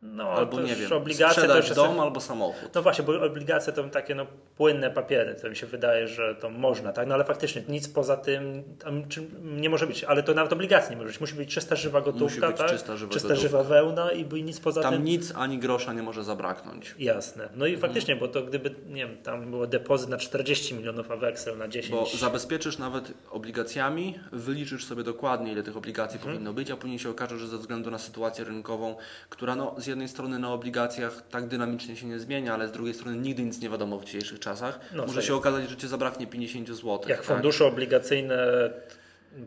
No, 0.06 0.30
Albo 0.32 0.62
nie 0.62 0.76
wiem, 0.76 0.94
obligacje 0.94 1.44
to 1.44 1.58
jest- 1.58 1.74
dom 1.76 2.00
albo 2.00 2.20
samochód. 2.22 2.70
No 2.76 2.82
właśnie, 2.82 3.04
bo 3.04 3.22
obligacje 3.26 3.74
to 3.74 3.84
takie 3.84 4.16
no, 4.16 4.26
płynne 4.58 4.92
papiery, 4.92 5.36
to 5.42 5.50
mi 5.50 5.56
się 5.56 5.68
wydaje, 5.68 6.08
że 6.08 6.36
to 6.36 6.50
można, 6.50 6.94
tak? 6.94 7.08
No 7.08 7.14
ale 7.16 7.24
faktycznie 7.24 7.64
nic 7.70 7.88
poza 7.88 8.18
tym 8.18 8.64
tam, 8.84 9.04
nie 9.44 9.70
może 9.70 9.88
być, 9.88 10.04
ale 10.04 10.24
to 10.24 10.34
nawet 10.34 10.54
obligacji 10.54 10.90
nie 10.92 10.96
może 10.98 11.08
być. 11.08 11.20
Musi 11.22 11.36
być 11.36 11.54
czysta, 11.54 11.76
żywa 11.76 12.02
gotówka, 12.02 12.48
być 12.48 12.58
tak? 12.58 12.70
czysta, 12.70 12.98
żywa 12.98 13.14
czysta, 13.14 13.28
gotówka. 13.28 13.50
żywa 13.50 13.64
wełna 13.64 14.12
i 14.12 14.44
nic 14.44 14.60
poza 14.60 14.82
Tam 14.82 14.94
tym. 14.94 15.04
nic 15.04 15.34
ani 15.36 15.58
grosza 15.60 15.94
nie 15.94 16.04
może 16.04 16.24
zabraknąć. 16.24 16.96
Jasne. 17.00 17.50
No 17.56 17.66
i 17.66 17.78
faktycznie, 17.78 18.16
bo 18.16 18.28
to 18.28 18.42
gdyby, 18.44 18.76
nie 18.88 19.08
wiem, 19.08 19.18
tam 19.24 19.50
było 19.50 19.68
depozyt 19.68 20.10
na 20.10 20.18
40 20.18 20.76
milionów, 20.76 21.12
a 21.12 21.16
weksel 21.18 21.58
na 21.58 21.68
10. 21.68 21.92
Bo 21.92 22.18
zabezpieczysz 22.18 22.78
nawet 22.78 23.14
obligacjami, 23.32 24.20
wyliczysz 24.32 24.86
sobie 24.86 25.04
dokładnie, 25.04 25.52
ile 25.52 25.64
tych 25.64 25.78
obligacji 25.78 26.18
Mhm. 26.18 26.34
powinno 26.36 26.54
być, 26.54 26.72
a 26.72 26.78
później 26.78 27.00
się 27.00 27.10
okaże, 27.10 27.38
że 27.38 27.48
ze 27.48 27.58
względu 27.58 27.92
na 27.92 27.98
sytuację 27.98 28.46
rynkową, 28.46 28.96
która 29.30 29.56
no, 29.56 29.76
z 29.78 29.93
jednej 29.94 30.08
strony 30.08 30.40
na 30.40 30.54
obligacjach 30.54 31.24
tak 31.30 31.48
dynamicznie 31.48 31.96
się 31.96 32.08
nie 32.08 32.20
zmienia, 32.20 32.54
ale 32.54 32.68
z 32.68 32.72
drugiej 32.72 32.94
strony 32.94 33.18
nigdy 33.18 33.44
nic 33.44 33.62
nie 33.62 33.70
wiadomo 33.70 34.00
w 34.00 34.06
dzisiejszych 34.06 34.40
czasach, 34.40 34.80
No, 34.94 35.06
może 35.06 35.24
się 35.24 35.36
okazać, 35.36 35.70
że 35.70 35.78
Cię 35.78 35.88
zabraknie 35.88 36.28
50 36.28 36.68
zł. 36.68 37.00
Jak 37.08 37.24
fundusze 37.24 37.66
obligacyjne 37.66 38.36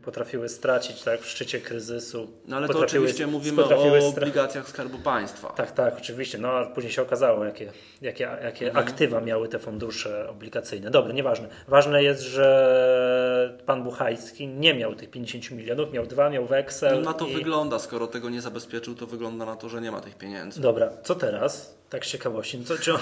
potrafiły 0.05 0.49
stracić 0.49 1.03
tak, 1.03 1.21
w 1.21 1.29
szczycie 1.29 1.61
kryzysu. 1.61 2.31
No 2.49 2.56
ale 2.56 2.69
to 2.69 2.79
oczywiście 2.79 3.27
mówimy 3.27 3.65
o 3.65 4.09
obligacjach 4.09 4.69
Skarbu 4.69 4.99
Państwa. 4.99 5.49
Tak, 5.49 5.73
tak, 5.73 5.97
oczywiście. 5.99 6.38
No 6.38 6.49
a 6.49 6.67
później 6.67 6.93
się 6.93 7.03
okazało, 7.03 7.44
jakie, 7.44 7.73
jakie, 8.03 8.29
jakie 8.43 8.67
Mhm. 8.67 8.87
aktywa 8.88 9.21
miały 9.21 9.49
te 9.49 9.59
fundusze 9.59 10.29
obligacyjne. 10.31 10.91
Dobra, 10.91 11.12
nieważne. 11.12 11.49
Ważne 11.69 12.03
jest, 12.03 12.23
że 12.23 13.59
pan 13.67 13.85
Buchajski 13.85 14.49
nie 14.49 14.75
miał 14.75 14.94
tych 14.94 15.11
50 15.11 15.50
milionów, 15.50 15.93
miał 15.93 16.06
dwa, 16.06 16.31
miał 16.31 16.47
weksel. 16.47 16.94
No 16.94 17.00
na 17.00 17.15
to 17.15 17.27
i... 17.27 17.35
wygląda, 17.35 17.79
skoro 17.79 18.06
tego 18.06 18.31
nie 18.31 18.41
zabezpieczył, 18.43 18.94
to 18.94 19.06
wygląda 19.06 19.44
na 19.44 19.56
to, 19.56 19.69
że 19.69 19.81
nie 19.81 19.91
ma 19.91 20.00
tych 20.00 20.15
pieniędzy. 20.19 20.61
Dobra, 20.61 20.91
co 21.03 21.15
teraz? 21.15 21.77
Tak 21.91 22.06
z 22.06 22.09
ciekawości. 22.09 22.65
Co, 22.65 22.79
czy 22.79 22.94
on... 22.94 23.00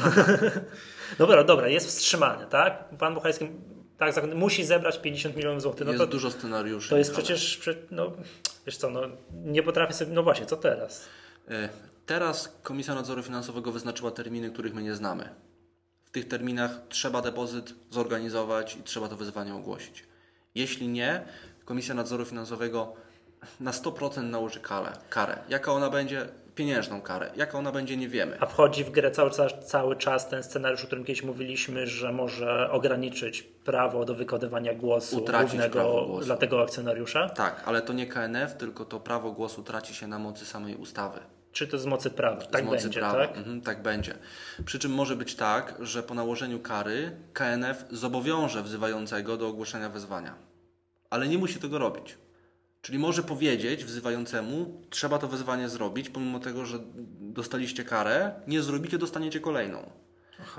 dobra, 1.19 1.45
dobra, 1.45 1.69
jest 1.69 1.87
wstrzymany, 1.89 2.47
tak? 2.47 2.85
Pan 2.99 3.15
Buchajski 3.15 3.49
tak, 3.99 4.35
musi 4.35 4.64
zebrać 4.64 5.00
50 5.00 5.37
milionów 5.37 5.62
złotych. 5.62 5.87
No 5.87 5.93
jest 5.93 6.05
to, 6.05 6.06
dużo 6.06 6.31
scenariuszy. 6.31 6.91
to 6.91 6.96
jest 6.96 7.12
przecież, 7.12 7.56
prze- 7.58 7.76
no, 7.91 8.12
wiesz 8.67 8.76
co, 8.76 8.91
no, 8.91 9.00
nie 9.44 9.62
potrafię 9.62 9.93
sobie, 9.94 10.12
no 10.12 10.23
właśnie, 10.23 10.46
co 10.46 10.56
teraz? 10.56 11.05
E, 11.50 11.69
Teraz 12.06 12.55
Komisja 12.62 12.94
Nadzoru 12.94 13.23
Finansowego 13.23 13.73
wyznaczyła 13.73 14.11
terminy, 14.11 14.50
których 14.50 14.75
my 14.75 14.82
nie 14.82 14.94
znamy. 14.94 15.29
W 16.05 16.11
tych 16.11 16.29
terminach 16.29 16.70
trzeba 16.88 17.23
depozyt 17.23 17.75
zorganizować 17.91 18.76
i 18.76 18.82
trzeba 18.82 19.08
to 19.08 19.17
wyzwanie 19.17 19.55
ogłosić. 19.55 20.05
Jeśli 20.55 20.88
nie, 20.88 21.23
Komisja 21.64 21.94
Nadzoru 21.94 22.25
Finansowego 22.25 22.94
na 23.61 23.70
100% 23.70 24.23
nałoży 24.23 24.61
karę. 24.61 24.93
karę. 25.11 25.38
Jaka 25.49 25.73
ona 25.73 25.91
będzie? 25.91 26.29
Pieniężną 26.55 27.01
karę. 27.01 27.31
Jaka 27.37 27.59
ona 27.59 27.73
będzie, 27.73 27.97
nie 27.97 28.09
wiemy. 28.09 28.37
A 28.41 28.47
wchodzi 28.47 28.85
w 28.85 28.91
grę 28.91 29.11
cały, 29.11 29.31
czas- 29.31 29.55
cały 29.67 29.97
czas 29.97 30.29
ten 30.29 30.43
scenariusz, 30.43 30.83
o 30.85 30.87
którym 30.87 31.05
kiedyś 31.05 31.23
mówiliśmy, 31.23 31.87
że 31.87 32.12
może 32.12 32.71
ograniczyć 32.71 33.43
prawo 33.43 34.05
do 34.05 34.15
wykonywania 34.15 34.75
głosu 34.75 35.17
Utracić 35.17 35.51
głównego 35.51 35.73
prawo 35.73 36.06
głosu. 36.06 36.27
dla 36.27 36.37
tego 36.37 36.62
akcjonariusza? 36.62 37.29
Tak, 37.29 37.62
ale 37.67 37.83
to 37.83 37.93
nie 37.93 38.06
KNF, 38.06 38.55
tylko 38.56 38.85
to 38.85 39.01
prawo 39.01 39.33
głosu 39.33 39.62
traci 39.62 39.95
się 39.95 40.06
na 40.06 40.19
mocy 40.19 40.47
samej 40.47 40.77
ustawy. 40.77 41.21
Czy 41.53 41.67
to 41.69 41.79
z 41.79 41.87
mocy 41.87 42.11
prawa? 42.11 42.41
Tak 42.47 42.62
z 42.62 42.67
mocy 42.67 42.83
będzie, 42.83 43.01
prawa. 43.01 43.19
tak? 43.27 43.37
Mhm, 43.37 43.61
tak 43.61 43.83
będzie. 43.83 44.15
Przy 44.65 44.79
czym 44.79 44.93
może 44.95 45.17
być 45.17 45.35
tak, 45.35 45.75
że 45.81 46.03
po 46.03 46.15
nałożeniu 46.15 46.61
kary 46.61 47.17
KNF 47.33 47.85
zobowiąże 47.91 48.62
wzywającego 48.62 49.37
do 49.37 49.49
ogłoszenia 49.49 49.89
wezwania. 49.89 50.35
Ale 51.11 51.29
nie 51.29 51.39
musi 51.39 51.59
tego 51.61 51.79
robić. 51.79 52.19
Czyli 52.85 52.99
może 52.99 53.23
powiedzieć 53.23 53.85
wzywającemu, 53.85 54.81
trzeba 54.91 55.19
to 55.19 55.29
wezwanie 55.29 55.69
zrobić, 55.69 56.09
pomimo 56.11 56.41
tego, 56.41 56.67
że 56.67 56.79
dostaliście 57.21 57.85
karę, 57.85 58.33
nie 58.47 58.63
zrobicie, 58.63 58.99
dostaniecie 58.99 59.41
kolejną. 59.41 59.91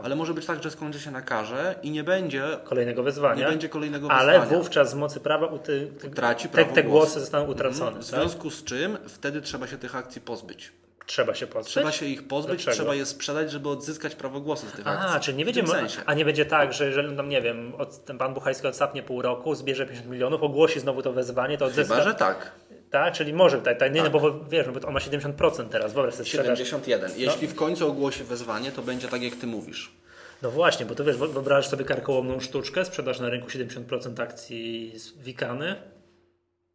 Ale 0.03 0.15
może 0.15 0.33
być 0.33 0.45
tak, 0.45 0.63
że 0.63 0.71
skończy 0.71 0.99
się 0.99 1.11
na 1.11 1.21
karze 1.21 1.75
i 1.83 1.91
nie 1.91 2.03
będzie, 2.03 2.43
Kolejnego 2.63 3.03
wezwania. 3.03 3.35
nie 3.45 3.51
będzie 3.51 3.69
kolejnego 3.69 4.11
ale 4.11 4.39
wezwania. 4.39 4.57
wówczas 4.57 4.91
z 4.91 4.93
mocy 4.93 5.19
prawa 5.19 5.47
u 5.47 5.59
ty, 5.59 5.91
ty, 5.99 6.09
Traci 6.09 6.47
te, 6.49 6.53
prawo 6.53 6.75
te 6.75 6.83
głosu. 6.83 6.97
głosy 6.97 7.19
zostaną 7.19 7.45
utracone. 7.45 7.87
Mhm. 7.87 8.03
W 8.03 8.09
tak? 8.11 8.19
związku 8.19 8.49
z 8.49 8.63
czym 8.63 8.97
wtedy 9.07 9.41
trzeba 9.41 9.67
się 9.67 9.77
tych 9.77 9.95
akcji 9.95 10.21
pozbyć. 10.21 10.71
Trzeba 11.05 11.35
się 11.35 11.47
pozbyć. 11.47 11.71
Trzeba 11.71 11.91
się 11.91 12.05
ich 12.05 12.27
pozbyć, 12.27 12.63
Dlaczego? 12.63 12.75
trzeba 12.75 12.95
je 12.95 13.05
sprzedać, 13.05 13.51
żeby 13.51 13.69
odzyskać 13.69 14.15
prawo 14.15 14.41
głosu 14.41 14.67
z 14.67 14.71
tych 14.71 14.87
akcji. 14.87 15.05
Aha, 15.07 15.19
czyli 15.19 15.37
nie 15.37 15.43
W 15.43 15.47
będzie, 15.47 15.61
tym 15.61 15.71
sensie. 15.71 16.01
a 16.05 16.13
nie 16.13 16.25
będzie 16.25 16.45
tak, 16.45 16.73
że 16.73 16.85
jeżeli, 16.85 17.13
no 17.13 17.23
nie 17.23 17.41
wiem, 17.41 17.73
od, 17.77 18.05
ten 18.05 18.17
pan 18.17 18.33
Buchajski 18.33 18.67
odsapnie 18.67 19.03
pół 19.03 19.21
roku, 19.21 19.55
zbierze 19.55 19.85
50 19.85 20.09
milionów, 20.11 20.43
ogłosi 20.43 20.79
znowu 20.79 21.01
to 21.01 21.13
wezwanie, 21.13 21.57
to 21.57 21.65
odzyska. 21.65 21.95
Chyba, 21.95 22.09
że 22.09 22.15
tak. 22.15 22.51
Tak, 22.91 23.13
czyli 23.13 23.33
może, 23.33 23.61
tak, 23.61 23.79
tak, 23.79 23.93
nie, 23.93 24.03
no 24.03 24.09
bo 24.09 24.39
wiesz, 24.49 24.67
bo 24.69 24.87
on 24.87 24.93
ma 24.93 24.99
70% 24.99 25.69
teraz, 25.69 25.93
wyobraź 25.93 26.13
sobie 26.13 26.25
sprzedaż. 26.25 26.59
71. 26.59 27.11
Jeśli 27.17 27.47
w 27.47 27.55
końcu 27.55 27.87
ogłosi 27.87 28.23
wezwanie, 28.23 28.71
to 28.71 28.81
będzie 28.81 29.07
tak, 29.07 29.21
jak 29.21 29.35
ty 29.35 29.47
mówisz. 29.47 29.91
No 30.41 30.51
właśnie, 30.51 30.85
bo 30.85 30.95
to 30.95 31.03
wiesz, 31.03 31.17
wyobrażasz 31.17 31.67
sobie 31.67 31.85
karkołomną 31.85 32.39
sztuczkę, 32.39 32.85
sprzedaż 32.85 33.19
na 33.19 33.29
rynku 33.29 33.47
70% 33.47 34.21
akcji 34.21 34.93
z 34.99 35.11
Wikany. 35.13 35.75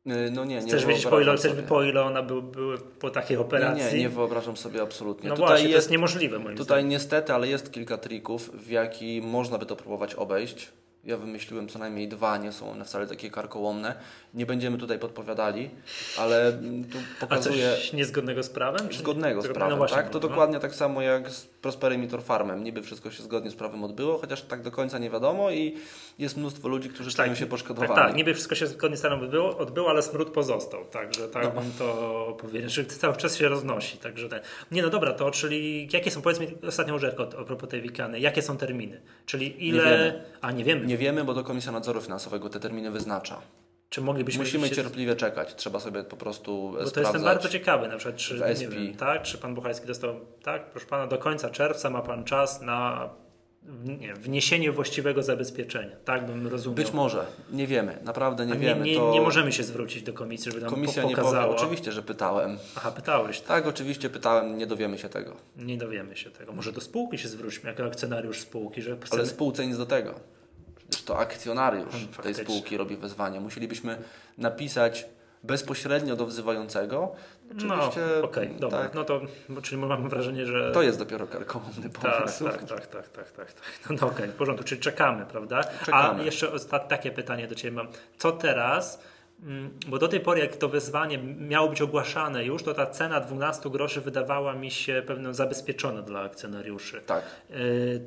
Yy, 0.07 0.31
No 0.33 0.45
nie, 0.45 0.55
nie 0.55 0.61
Chcesz 0.63 0.87
wiedzieć, 0.87 1.07
po 1.07 1.21
ile, 1.21 1.37
chcesz, 1.37 1.53
po 1.69 1.83
ile 1.83 2.03
ona 2.03 2.23
były, 2.23 2.43
były 2.43 2.79
po 2.79 3.11
takiej 3.11 3.37
Nie, 3.37 3.41
operacji? 3.41 3.85
nie, 3.97 4.01
nie 4.01 4.09
wyobrażam 4.09 4.57
sobie 4.57 4.83
absolutnie. 4.83 5.29
no 5.29 5.35
tutaj 5.35 5.49
właśnie, 5.49 5.65
to 5.65 5.69
jest, 5.69 5.77
jest 5.77 5.91
niemożliwe 5.91 6.39
moim 6.39 6.57
tutaj 6.57 6.65
zdaniem. 6.67 6.89
niestety, 6.89 7.33
ale 7.35 7.49
jest 7.49 7.73
kilka 7.73 7.99
trików, 7.99 8.51
w 8.67 8.71
jaki 8.71 9.23
można 9.23 9.59
by 9.59 9.67
to 9.67 9.77
próbować 9.77 10.15
obejść. 10.15 10.73
Ja 11.05 11.17
wymyśliłem 11.17 11.69
co 11.69 11.79
najmniej 11.79 12.09
dwa, 12.09 12.37
nie 12.37 12.53
są 12.53 12.71
one 12.71 12.85
wcale 12.85 13.07
takie 13.07 13.31
karkołomne. 13.31 13.95
Nie 14.35 14.47
będziemy 14.47 14.79
tutaj 14.79 14.99
podpowiadali, 14.99 15.71
ale 16.19 16.53
tu 16.93 16.99
A 17.17 17.21
pokazuję 17.21 17.71
coś 17.77 17.93
niezgodnego 17.93 18.43
z 18.43 18.51
prawem? 18.51 18.89
czy- 18.89 18.99
zgodnego 18.99 19.43
z 19.43 19.49
No 19.49 19.55
prawem, 19.55 19.79
właśnie, 19.79 19.97
tak? 19.97 20.11
To 20.11 20.19
no. 20.21 20.29
dokładnie 20.29 20.59
tak 20.61 20.75
samo 20.75 21.03
jak 21.03 21.31
z 21.31 21.47
Prosperym 21.47 22.05
i 22.05 22.09
Torfarmem. 22.09 22.65
Niby 22.65 22.83
wszystko 22.83 23.11
się 23.11 23.23
zgodnie 23.23 23.51
z 23.51 23.55
prawem 23.55 23.85
odbyło, 23.85 24.19
chociaż 24.19 24.43
tak 24.43 24.63
do 24.63 24.71
końca 24.71 24.99
nie 24.99 25.11
wiadomo 25.11 25.51
i 25.51 25.77
jest 26.19 26.37
mnóstwo 26.37 26.69
ludzi, 26.69 26.89
którzy 26.89 27.11
czują 27.17 27.35
się 27.35 27.47
poszkodowani. 27.47 27.95
Tak, 27.95 28.07
tak, 28.07 28.17
niby 28.17 28.35
wszystko 28.35 28.55
się 28.55 28.67
zgodnie 28.67 28.97
z 28.97 29.01
stanem 29.01 29.21
odbyło, 29.21 29.59
odbyło, 29.59 29.91
ale 29.91 30.03
smród 30.03 30.31
pozostał, 30.31 30.85
także 30.85 31.29
tak 31.29 31.45
No. 31.55 31.61
bym 31.61 31.73
to 31.79 32.37
powiedział, 32.41 32.71
że 32.71 32.85
cały 32.85 33.17
czas 33.17 33.37
się 33.37 33.49
roznosi, 33.49 33.99
także 33.99 34.29
ten. 34.29 34.41
Nie 34.71 34.83
no 34.83 34.91
dobra, 34.91 35.13
to 35.13 35.31
czyli 35.31 35.89
jakie 35.93 36.11
są, 36.11 36.23
powiedz 36.23 36.41
mi 36.41 36.47
ostatnią 36.69 36.99
rzecz 36.99 37.17
a 37.41 37.45
propos 37.45 37.69
tej 37.71 37.83
wikany, 37.83 38.21
jakie 38.21 38.43
są 38.43 38.57
terminy? 38.57 39.01
Czyli 39.27 39.69
ile, 39.69 39.83
wiemy. 39.85 40.25
a 40.41 40.53
nie 40.53 40.65
wiemy, 40.65 40.87
Nie 40.91 40.99
wiemy, 40.99 41.25
bo 41.25 41.35
to 41.35 41.45
Komisja 41.45 41.73
Nadzoru 41.73 42.01
Finansowego 42.01 42.49
te 42.49 42.61
terminy 42.61 42.91
wyznacza. 42.91 43.41
czy 43.89 44.01
moglibyśmy 44.01 44.45
Musimy 44.45 44.69
się, 44.69 44.75
cierpliwie 44.75 45.17
czekać. 45.17 45.55
Trzeba 45.55 45.81
sobie 45.81 46.05
po 46.05 46.17
prostu 46.17 46.75
Bo 46.85 46.91
to 46.91 47.01
jestem 47.01 47.23
bardzo 47.23 47.49
ciekawy, 47.49 47.89
na 47.89 47.97
przykład, 47.97 48.17
czy, 48.17 48.41
nie 48.61 48.69
wiem, 48.69 48.95
tak, 48.97 49.23
czy 49.23 49.39
pan 49.39 49.55
Buchajski 49.55 49.87
dostał, 49.87 50.15
tak, 50.43 50.71
proszę 50.71 50.87
pana, 50.87 51.07
do 51.07 51.19
końca 51.19 51.51
czerwca 51.51 51.91
ma 51.91 52.03
pan 52.03 52.25
czas 52.25 52.63
na 52.63 53.11
nie, 53.85 54.15
wniesienie 54.15 54.73
właściwego 54.73 55.23
zabezpieczenia. 55.23 55.97
Tak 56.05 56.27
bym 56.27 56.47
rozumiał. 56.47 56.77
Być 56.77 56.93
może, 56.93 57.27
nie 57.53 57.67
wiemy, 57.67 57.99
naprawdę 58.03 58.47
nie, 58.47 58.53
nie 58.53 58.59
wiemy. 58.59 58.85
Nie, 58.85 58.97
to... 58.97 59.11
nie 59.13 59.21
możemy 59.21 59.53
się 59.53 59.63
zwrócić 59.63 60.03
do 60.03 60.13
komisji, 60.13 60.53
żeby 60.53 60.65
nam 60.65 60.71
Komisja 60.71 61.03
po- 61.03 61.09
nie 61.09 61.17
powie, 61.17 61.29
pokazała. 61.29 61.57
oczywiście, 61.57 61.93
że 61.93 62.03
pytałem. 62.03 62.59
Aha, 62.77 62.91
pytałeś. 62.91 63.41
Tak, 63.41 63.67
oczywiście 63.67 64.11
pytałem, 64.11 64.59
nie 64.59 64.67
dowiemy 64.67 64.99
się 64.99 65.09
tego. 65.09 65.37
Nie 65.57 65.79
dowiemy 65.79 66.17
się 66.17 66.31
tego. 66.31 66.53
Może 66.53 66.73
do 66.73 66.81
spółki 66.81 67.19
się 67.19 67.29
zwróćmy, 67.29 67.71
jako 67.71 67.85
akcjonariusz 67.85 68.41
spółki, 68.41 68.83
że 68.83 68.91
Ale 68.91 69.01
chcemy... 69.01 69.27
spółce 69.27 69.67
nic 69.67 69.77
do 69.77 69.87
tego. 69.87 70.40
To 71.07 71.19
akcjonariusz 71.19 71.93
tej 71.93 72.07
faktycznie. 72.13 72.45
spółki 72.45 72.77
robi 72.77 72.97
wezwanie. 72.97 73.41
Musielibyśmy 73.41 73.99
napisać 74.39 75.07
bezpośrednio 75.43 76.17
do 76.17 76.27
wzywającego. 76.27 77.13
No, 77.65 77.75
Oczywiście, 77.75 78.23
okej, 78.23 78.57
dobra. 78.59 78.79
tak, 78.79 78.95
No 78.95 79.05
to, 79.05 79.21
czyli 79.63 79.81
mam 79.83 80.09
wrażenie, 80.09 80.47
że... 80.47 80.73
to 80.73 80.83
jest 80.83 80.99
dopiero 80.99 81.27
karkołomny 81.27 81.91
Tak, 81.91 82.17
pomysł. 82.17 82.45
tak, 82.45 82.65
tak, 82.65 82.87
tak, 82.87 83.09
tak, 83.09 83.31
tak, 83.31 83.53
tak. 83.53 83.65
No, 83.91 83.97
no 84.01 84.07
okej, 84.07 84.29
w 84.29 84.33
porządku, 84.35 84.65
czyli 84.65 84.81
czekamy, 84.81 85.27
prawda? 85.27 85.61
Czekamy. 85.85 86.21
A 86.23 86.25
jeszcze 86.25 86.49
osta- 86.53 86.79
takie 86.89 87.11
pytanie 87.11 87.49
do 87.49 87.55
Ciebie 87.55 87.77
mam. 87.77 87.89
Co 88.19 88.33
teraz? 88.33 89.01
Mm, 89.43 89.71
Bo 89.87 89.99
do 89.99 90.09
tej 90.09 90.21
pory, 90.21 90.41
jak 90.41 90.57
to 90.57 90.69
wezwanie 90.69 91.19
miało 91.19 91.69
być 91.69 91.83
ogłaszane 91.83 92.45
już, 92.45 92.63
to 92.63 92.75
ta 92.75 92.87
cena 92.87 93.21
12 93.21 93.71
groszy 93.71 94.01
wydawała 94.01 94.55
mi 94.55 94.71
się 94.71 95.03
pewną 95.07 95.35
zabezpieczona 95.35 96.03
dla 96.03 96.21
akcjonariuszy. 96.21 97.01
Tak. 97.07 97.25
Yy, 97.51 97.57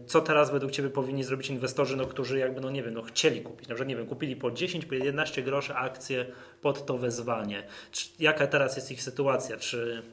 Co 0.08 0.22
teraz 0.22 0.52
według 0.52 0.72
Ciebie 0.72 0.90
powinni 0.90 1.24
zrobić 1.24 1.50
inwestorzy, 1.50 1.98
no, 1.98 2.06
którzy 2.06 2.40
jakby, 2.40 2.62
no 2.62 2.70
nie 2.70 2.84
wiem, 2.84 2.94
no, 2.94 3.02
chcieli 3.02 3.42
kupić, 3.42 3.68
na 3.68 3.75
przykład, 3.75 3.90
nie 3.90 3.96
wiem, 3.96 4.08
kupili 4.08 4.36
po 4.36 4.52
10, 4.52 4.86
po 4.86 4.96
11 4.96 5.44
groszy 5.44 5.75
akcje 5.75 6.25
pod 6.62 6.86
to 6.86 6.98
wezwanie. 6.98 7.63
Czy, 7.92 8.10
jaka 8.20 8.48
teraz 8.48 8.75
jest 8.75 8.92
ich 8.92 9.04
sytuacja? 9.04 9.58
Czy, 9.58 10.04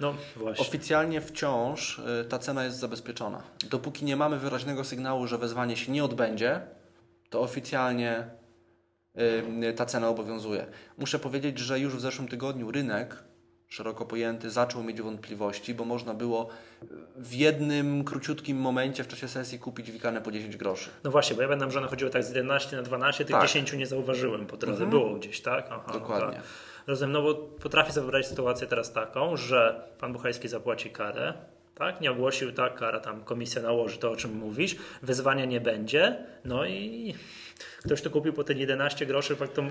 no 0.00 0.14
właśnie. 0.36 0.66
Oficjalnie 0.66 1.20
wciąż 1.20 1.98
y, 1.98 2.24
ta 2.28 2.38
cena 2.38 2.64
jest 2.64 2.78
zabezpieczona. 2.78 3.42
Dopóki 3.70 4.04
nie 4.04 4.16
mamy 4.16 4.38
wyraźnego 4.38 4.84
sygnału, 4.84 5.26
że 5.26 5.38
wezwanie 5.38 5.76
się 5.76 5.92
nie 5.92 6.04
odbędzie, 6.04 6.60
to 7.30 7.40
oficjalnie 7.40 8.38
ta 9.76 9.86
cena 9.86 10.08
obowiązuje. 10.08 10.66
Muszę 10.98 11.18
powiedzieć, 11.18 11.58
że 11.58 11.80
już 11.80 11.96
w 11.96 12.00
zeszłym 12.00 12.28
tygodniu 12.28 12.70
rynek 12.70 13.16
szeroko 13.68 14.06
pojęty 14.06 14.50
zaczął 14.50 14.82
mieć 14.82 15.02
wątpliwości, 15.02 15.74
bo 15.74 15.84
można 15.84 16.14
było 16.14 16.48
w 17.16 17.34
jednym 17.34 18.04
króciutkim 18.04 18.56
momencie 18.56 19.04
w 19.04 19.08
czasie 19.08 19.28
sesji 19.28 19.58
kupić 19.58 19.90
wikanę 19.90 20.20
po 20.20 20.30
10 20.32 20.56
groszy. 20.56 20.90
No 21.04 21.10
właśnie, 21.10 21.36
bo 21.36 21.42
ja 21.42 21.48
będę 21.48 21.70
że 21.70 21.82
chodziło 21.82 22.10
tak 22.10 22.24
z 22.24 22.28
11 22.28 22.76
na 22.76 22.82
12, 22.82 23.24
tych 23.24 23.36
Tak. 23.36 23.42
10 23.46 23.72
nie 23.72 23.86
zauważyłem 23.86 24.46
po 24.46 24.56
drodze, 24.56 24.86
było 24.86 25.14
gdzieś, 25.14 25.40
tak? 25.40 25.66
Aha, 25.70 25.92
Dokładnie. 25.92 26.36
Tak. 26.36 26.44
Rozumiem, 26.86 27.12
no 27.12 27.22
bo 27.22 27.34
potrafię 27.34 27.92
sobie 27.92 28.02
wyobrazić 28.02 28.28
sytuację 28.28 28.66
teraz 28.66 28.92
taką, 28.92 29.36
że 29.36 29.88
pan 29.98 30.12
Buchajski 30.12 30.48
zapłaci 30.48 30.90
karę, 30.90 31.34
tak? 31.78 32.00
Nie 32.00 32.10
ogłosił, 32.10 32.52
tak, 32.52 32.74
kara 32.74 33.00
tam 33.00 33.24
komisja 33.24 33.62
nałoży 33.62 33.98
to, 33.98 34.10
o 34.10 34.16
czym 34.16 34.32
mówisz, 34.34 34.76
wyzwania 35.02 35.44
nie 35.44 35.60
będzie, 35.60 36.16
no 36.44 36.66
i 36.66 37.14
ktoś 37.84 38.02
to 38.02 38.10
kupił 38.10 38.32
po 38.32 38.44
te 38.44 38.52
11 38.52 39.06
groszy, 39.06 39.36
fakt 39.36 39.54
to 39.54 39.62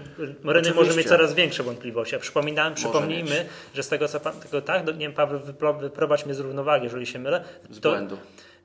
rynek 0.43 0.75
może 0.75 0.95
mieć 0.95 1.07
coraz 1.07 1.33
większe 1.33 1.63
wątpliwości. 1.63 2.15
A 2.15 2.19
przypominałem, 2.19 2.73
przypomnijmy, 2.73 3.45
że 3.73 3.83
z 3.83 3.89
tego 3.89 4.07
co 4.07 4.19
pan, 4.19 4.33
tego, 4.39 4.61
tak, 4.61 4.85
nie 4.87 4.93
wiem, 4.93 5.13
Paweł, 5.13 5.39
wypro- 5.39 5.79
wyprowadź 5.79 6.25
mnie 6.25 6.33
z 6.35 6.39
równowagi, 6.39 6.83
jeżeli 6.83 7.05
się 7.05 7.19
mylę. 7.19 7.43
Z 7.69 7.79
to, 7.79 7.89
błędu. 7.89 8.17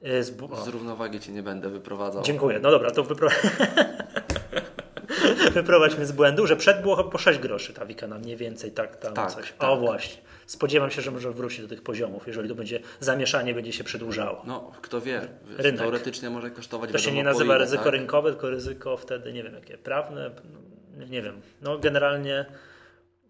y, 0.07 0.25
Z, 0.25 0.31
bu-. 0.31 0.65
Z 0.65 0.69
równowagi 0.69 1.21
Cię 1.21 1.33
nie 1.33 1.43
będę 1.43 1.69
wyprowadzał. 1.71 2.23
Dziękuję. 2.23 2.59
No 2.63 2.71
dobra, 2.71 2.91
to 2.91 3.05
wypro... 3.05 3.29
wyprowadź 5.55 5.97
mnie 5.97 6.07
z 6.07 6.13
błędu, 6.13 6.47
że 6.47 6.57
przed 6.57 6.83
było 6.83 7.05
po 7.05 7.19
6 7.19 7.39
groszy 7.39 7.73
ta 7.73 7.87
wikana, 7.87 8.19
mniej 8.19 8.37
więcej 8.37 8.71
tak 8.71 8.97
tam 8.97 9.15
Tak, 9.15 9.33
coś. 9.33 9.53
tak. 9.59 9.71
O 9.71 9.77
właśnie. 9.77 10.23
Spodziewam 10.53 10.91
się, 10.91 11.03
że 11.03 11.11
może 11.11 11.33
wrócić 11.33 11.61
do 11.61 11.69
tych 11.69 11.83
poziomów, 11.83 12.27
jeżeli 12.27 12.49
to 12.49 12.55
będzie 12.55 12.81
zamieszanie 13.01 13.55
będzie 13.55 13.73
się 13.73 13.85
przedłużało. 13.85 14.43
No, 14.47 14.73
kto 14.83 15.01
wie. 15.01 15.29
Rynek. 15.59 15.81
Teoretycznie 15.81 16.31
może 16.31 16.51
kosztować 16.51 16.93
To 16.93 16.99
się 16.99 17.13
nie 17.13 17.25
nazywa 17.25 17.55
ile, 17.55 17.65
ryzyko 17.65 17.85
tak? 17.85 17.93
rynkowe, 17.93 18.31
tylko 18.31 18.51
ryzyko 18.51 18.97
wtedy, 18.97 19.33
nie 19.33 19.43
wiem, 19.43 19.55
jakie 19.55 19.79
prawne, 19.79 20.31
no, 20.99 21.07
nie 21.07 21.23
wiem. 21.23 21.41
No 21.63 21.79
generalnie, 21.79 22.47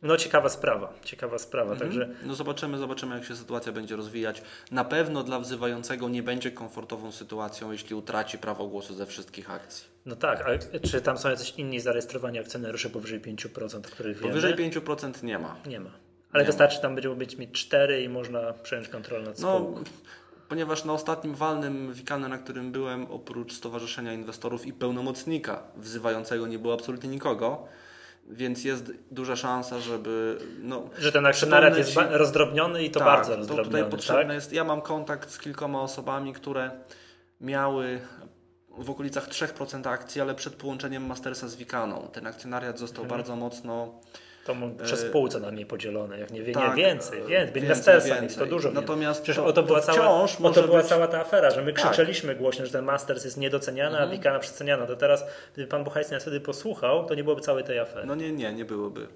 no 0.03 0.17
ciekawa 0.17 0.49
sprawa, 0.49 0.93
ciekawa 1.05 1.39
sprawa, 1.39 1.77
także 1.77 2.09
No 2.25 2.35
zobaczymy, 2.35 2.79
zobaczymy 2.79 3.15
jak 3.15 3.25
się 3.25 3.37
sytuacja 3.37 3.73
będzie 3.73 3.97
rozwijać. 3.97 4.43
Na 4.71 4.85
pewno 4.85 5.23
dla 5.23 5.39
wzywającego 5.41 6.09
nie 6.09 6.23
będzie 6.23 6.51
komfortową 6.51 7.13
sytuacją, 7.13 7.73
jeśli 7.73 7.95
utraci 7.95 8.39
prawo 8.39 8.67
głosu 8.67 8.95
ze 8.95 9.07
wszystkich 9.07 9.51
akcji. 9.51 9.85
no 10.07 10.17
tak, 10.17 10.45
a 10.47 10.79
czy 10.89 11.01
tam 11.01 11.19
są 11.19 11.29
jacyś 11.31 11.55
inni 11.57 11.81
zarejestrowani 11.81 12.39
akcjonariusze 12.39 12.91
powyżej 12.91 13.21
5%, 13.21 13.79
o 13.79 13.81
których 13.83 14.17
wiemy? 14.17 14.29
Powyżej 14.29 14.55
5% 14.55 15.23
nie 15.25 15.39
ma. 15.39 15.57
Nie 15.67 15.81
ma. 15.81 15.91
Ale 16.33 16.43
Nie 16.43 16.47
wystarczy 16.47 16.81
tam 16.83 16.95
będzie 16.95 17.11
być 17.15 17.37
mieć 17.37 17.51
4 17.53 18.03
i 18.03 18.09
można 18.09 18.53
przejąć 18.53 18.89
kontrolę 18.89 19.25
nad 19.25 19.39
No, 19.39 19.59
spółką. 19.59 19.85
ponieważ 20.49 20.85
na 20.85 20.93
ostatnim 20.93 21.35
walnym 21.35 21.93
wikanie, 21.93 22.29
na 22.29 22.39
którym 22.39 22.73
byłem, 22.73 23.07
oprócz 23.11 23.53
Stowarzyszenia 23.53 24.13
Inwestorów 24.13 24.67
i 24.67 24.73
pełnomocnika 24.73 25.63
wzywającego 25.77 26.47
nie 26.47 26.59
było 26.59 26.75
absolutnie 26.75 27.11
nikogo, 27.11 27.65
więc 28.27 28.65
jest 28.65 28.93
duża 29.11 29.37
szansa, 29.37 29.81
żeby... 29.81 30.39
No, 30.63 30.83
Że 30.99 31.13
ten 31.13 31.27
akcjonariat 31.27 31.77
jest 31.79 31.95
ba- 31.95 32.17
rozdrobniony 32.17 32.85
i 32.85 32.91
to 32.91 32.99
tak, 33.01 33.09
bardzo 33.09 33.33
to 33.33 33.37
rozdrobniony, 33.39 33.79
tutaj 33.79 33.91
potrzebne 33.91 34.23
tak? 34.25 34.35
jest. 34.35 34.53
Ja 34.53 34.65
mam 34.65 34.81
kontakt 34.81 35.31
z 35.31 35.39
kilkoma 35.39 35.81
osobami, 35.83 36.33
które 36.33 36.71
miały 37.41 38.01
w 38.79 38.91
okolicach 38.91 39.29
3% 39.29 39.89
akcji, 39.89 40.21
ale 40.21 40.35
przed 40.35 40.55
połączeniem 40.57 41.07
Mastersa 41.07 41.49
z 41.49 41.57
Wikaną. 41.57 42.09
Ten 42.13 42.27
akcjonariat 42.27 42.79
został 42.79 43.05
Mhm. 43.05 43.19
bardzo 43.21 43.37
mocno 43.37 44.01
To 44.47 44.55
mu 44.55 44.71
przez 44.71 45.05
E, 45.05 45.09
spółce 45.09 45.41
na 45.41 45.51
mnie 45.51 45.67
podzielone, 45.67 46.19
jak 46.19 46.31
nie, 46.31 46.43
wie, 46.43 46.53
tak, 46.53 46.77
nie 46.77 46.85
więcej, 46.85 47.19
e, 47.21 47.27
więcej, 47.27 47.63
więcej, 47.63 47.95
mieć, 47.95 48.05
więcej. 48.21 48.39
to 48.39 48.47
dużo 48.47 48.71
Natomiast 48.71 49.23
Przecież 49.23 49.37
to- 49.37 49.45
o 49.47 49.53
to 49.53 49.63
była, 49.63 49.81
to 49.81 49.87
cała, 49.87 50.09
o 50.43 50.51
to 50.53 50.63
była 50.63 50.79
być- 50.79 50.87
cała 50.89 51.07
ta 51.09 51.21
afera, 51.21 51.51
że 51.51 51.63
my 51.63 51.73
Tak. 51.73 51.83
krzyczeliśmy 51.85 52.35
głośno, 52.35 52.67
że 52.67 52.73
ten 52.73 52.85
Masters 52.85 53.25
jest 53.25 53.37
niedoceniany, 53.37 53.91
Mhm. 53.91 54.09
a 54.09 54.13
Wikana 54.13 54.39
przeceniana. 54.39 54.87
To 54.87 54.97
teraz, 54.97 55.25
gdyby 55.53 55.69
pan 55.69 55.85
Buchajski 55.85 56.15
nas 56.15 56.23
wtedy 56.23 56.41
posłuchał, 56.41 57.07
to 57.07 57.15
nie 57.15 57.25
byłoby 57.25 57.43
całej 57.43 57.65
tej 57.65 57.79
afery. 57.79 58.07
No 58.07 58.15
nie, 58.15 58.33
nie, 58.33 58.53
nie 58.53 58.65
byłoby. 58.65 59.07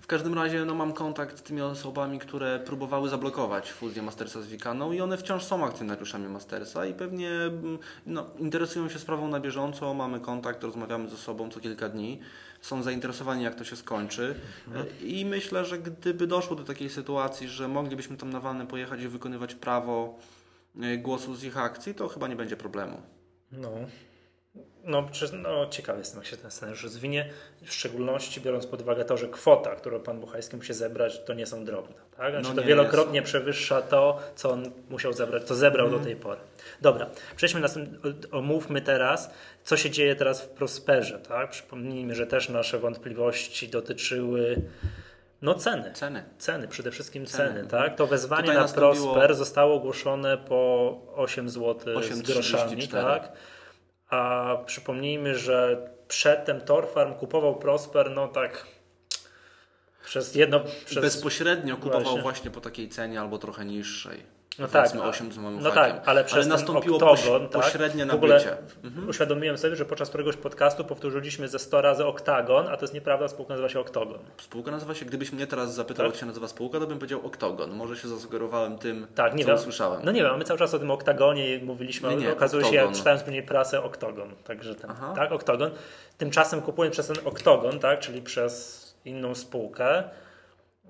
W 0.00 0.06
każdym 0.06 0.34
razie 0.34 0.64
no, 0.64 0.74
mam 0.74 0.92
kontakt 0.92 1.38
z 1.38 1.42
tymi 1.42 1.62
osobami, 1.62 2.18
które 2.18 2.60
próbowały 2.60 3.08
zablokować 3.08 3.72
fuzję 3.72 4.02
Mastersa 4.02 4.42
z 4.42 4.46
Wikaną 4.46 4.92
i 4.92 5.00
one 5.00 5.16
wciąż 5.16 5.44
są 5.44 5.64
akcjonariuszami 5.64 6.28
Mastersa 6.28 6.86
i 6.86 6.94
pewnie 6.94 7.30
mm, 7.30 7.78
no, 8.06 8.26
interesują 8.38 8.88
się 8.88 8.98
sprawą 8.98 9.28
na 9.28 9.40
bieżąco, 9.40 9.94
mamy 9.94 10.20
kontakt, 10.20 10.64
rozmawiamy 10.64 11.08
ze 11.08 11.16
sobą 11.16 11.50
co 11.50 11.60
kilka 11.60 11.88
dni, 11.88 12.20
są 12.60 12.82
zainteresowani 12.82 13.44
jak 13.44 13.54
to 13.54 13.64
się 13.64 13.76
skończy 13.76 14.34
i 15.02 15.24
myślę, 15.24 15.64
że 15.64 15.78
gdyby 15.78 16.26
doszło 16.26 16.56
do 16.56 16.64
takiej 16.64 16.90
sytuacji, 16.90 17.48
że 17.48 17.68
moglibyśmy 17.68 18.16
tam 18.16 18.30
na 18.30 18.40
walne 18.40 18.66
pojechać 18.66 19.00
i 19.02 19.08
wykonywać 19.08 19.54
prawo 19.54 20.18
y, 20.84 20.98
głosu 20.98 21.34
z 21.34 21.44
ich 21.44 21.58
akcji, 21.58 21.94
to 21.94 22.08
chyba 22.08 22.28
nie 22.28 22.36
będzie 22.36 22.56
problemu. 22.56 23.02
No. 23.52 23.70
No, 24.84 25.08
no, 25.42 25.66
ciekawy 25.66 25.98
jestem, 25.98 26.18
jak 26.20 26.26
się 26.30 26.36
ten 26.36 26.50
scenariusz 26.50 26.82
rozwinie, 26.82 27.30
w 27.64 27.72
szczególności 27.72 28.40
biorąc 28.40 28.66
pod 28.66 28.82
uwagę 28.82 29.04
to, 29.04 29.16
że 29.16 29.28
kwota, 29.28 29.74
którą 29.76 30.00
pan 30.00 30.20
Buchajski 30.20 30.56
musi 30.56 30.74
zebrać, 30.74 31.20
to 31.24 31.34
nie 31.34 31.46
są 31.46 31.64
drobne. 31.64 31.94
Tak? 32.16 32.32
Znaczy, 32.32 32.48
No 32.48 32.54
to 32.54 32.60
nie, 32.60 32.66
wielokrotnie 32.66 33.12
nie 33.12 33.20
są. 33.20 33.24
przewyższa 33.26 33.82
to, 33.82 34.18
co 34.36 34.50
on 34.50 34.70
musiał 34.90 35.12
zebrać, 35.12 35.42
co 35.44 35.54
zebrał 35.54 35.86
Mhm. 35.86 36.02
do 36.02 36.08
tej 36.08 36.16
pory. 36.16 36.40
Dobra, 36.80 37.06
przejdźmy 37.36 37.60
następnie, 37.60 37.98
omówmy 38.32 38.80
teraz, 38.80 39.30
co 39.64 39.76
się 39.76 39.90
dzieje 39.90 40.16
teraz 40.16 40.42
w 40.42 40.48
Prosperze. 40.48 41.18
Tak? 41.18 41.50
Przypomnijmy, 41.50 42.14
że 42.14 42.26
też 42.26 42.48
nasze 42.48 42.78
wątpliwości 42.78 43.68
dotyczyły 43.68 44.62
no, 45.42 45.54
ceny. 45.54 45.92
Ceny. 45.94 46.24
Ceny, 46.38 46.68
przede 46.68 46.90
wszystkim 46.90 47.26
Ceny. 47.26 47.54
ceny, 47.54 47.68
tak? 47.68 47.96
To 47.96 48.06
wezwanie 48.06 48.42
Tutaj 48.42 48.56
na 48.56 48.62
nastąpiło- 48.62 49.12
Prosper 49.12 49.34
zostało 49.34 49.74
ogłoszone 49.74 50.38
po 50.38 50.96
8 51.16 51.50
zł 51.50 51.74
z 52.02 52.06
8,34. 52.06 52.32
groszami, 52.32 52.88
tak? 52.88 53.32
A 54.10 54.56
przypomnijmy, 54.66 55.38
że 55.38 55.88
przedtem 56.08 56.60
Torfarm 56.60 57.14
kupował 57.14 57.58
Prosper, 57.58 58.10
no 58.10 58.28
tak 58.28 58.66
przez 60.04 60.34
jedno... 60.34 60.60
Przez, 60.84 61.02
Bezpośrednio 61.02 61.76
kupował 61.76 62.02
Właśnie. 62.02 62.22
właśnie. 62.22 62.50
po 62.50 62.60
takiej 62.60 62.88
cenie 62.88 63.20
albo 63.20 63.38
trochę 63.38 63.64
niższej. 63.64 64.39
No 64.58 64.68
tak, 64.68 64.96
a- 64.96 65.04
8 65.08 65.32
z 65.32 65.36
no 65.60 65.70
tak, 65.70 66.02
ale 66.08 66.24
przez 66.24 66.40
ten 66.40 66.48
nastąpiło 66.48 66.96
oktogon, 66.96 67.16
poś- 67.46 67.52
tak? 67.52 67.62
pośrednie 67.62 68.12
ogóle 68.12 68.34
nabycie. 68.34 68.56
Uświadomiłem 69.08 69.58
sobie, 69.58 69.76
że 69.76 69.84
podczas 69.84 70.08
któregoś 70.08 70.36
podcastu 70.36 70.84
powtórzyliśmy 70.84 71.48
ze 71.48 71.58
100 71.58 71.80
razy 71.80 72.06
oktagon, 72.06 72.68
a 72.68 72.76
to 72.76 72.82
jest 72.84 72.94
nieprawda, 72.94 73.28
spółka 73.28 73.52
nazywa 73.52 73.68
się 73.68 73.80
oktogon. 73.80 74.18
Spółka 74.40 74.70
nazywa 74.70 74.94
się, 74.94 75.04
gdybyś 75.06 75.32
mnie 75.32 75.46
teraz 75.46 75.74
zapytał, 75.74 76.06
Tak? 76.06 76.14
jak 76.14 76.20
się 76.20 76.26
nazywa 76.26 76.48
spółka, 76.48 76.80
to 76.80 76.86
bym 76.86 76.98
powiedział 76.98 77.26
Oktogon. 77.26 77.70
Może 77.70 77.96
się 77.96 78.08
zasugerowałem 78.08 78.78
tym, 78.78 79.06
Tak, 79.14 79.34
nie 79.34 79.44
co 79.44 79.48
wiem. 79.50 79.56
usłyszałem. 79.58 80.00
No 80.04 80.12
nie 80.12 80.22
wiem, 80.22 80.32
a 80.34 80.36
my 80.36 80.44
cały 80.44 80.58
czas 80.58 80.74
o 80.74 80.78
tym 80.78 80.90
oktagonie 80.90 81.60
mówiliśmy, 81.62 82.08
Nie, 82.08 82.14
ale 82.14 82.24
nie, 82.24 82.32
okazuje 82.32 82.64
się, 82.64 82.74
jak 82.74 82.84
oktogon. 82.84 82.98
czytałem 82.98 83.20
później 83.20 83.42
prasę, 83.42 83.82
oktogon. 83.82 84.34
Także 84.44 84.74
ten, 84.74 84.90
Aha. 84.90 85.12
tak, 85.16 85.32
oktogon. 85.32 85.70
Tymczasem 86.18 86.62
kupując 86.62 86.92
przez 86.92 87.06
ten 87.06 87.16
oktogon, 87.24 87.78
tak, 87.78 88.00
czyli 88.00 88.22
przez 88.22 88.80
inną 89.04 89.34
spółkę, 89.34 90.04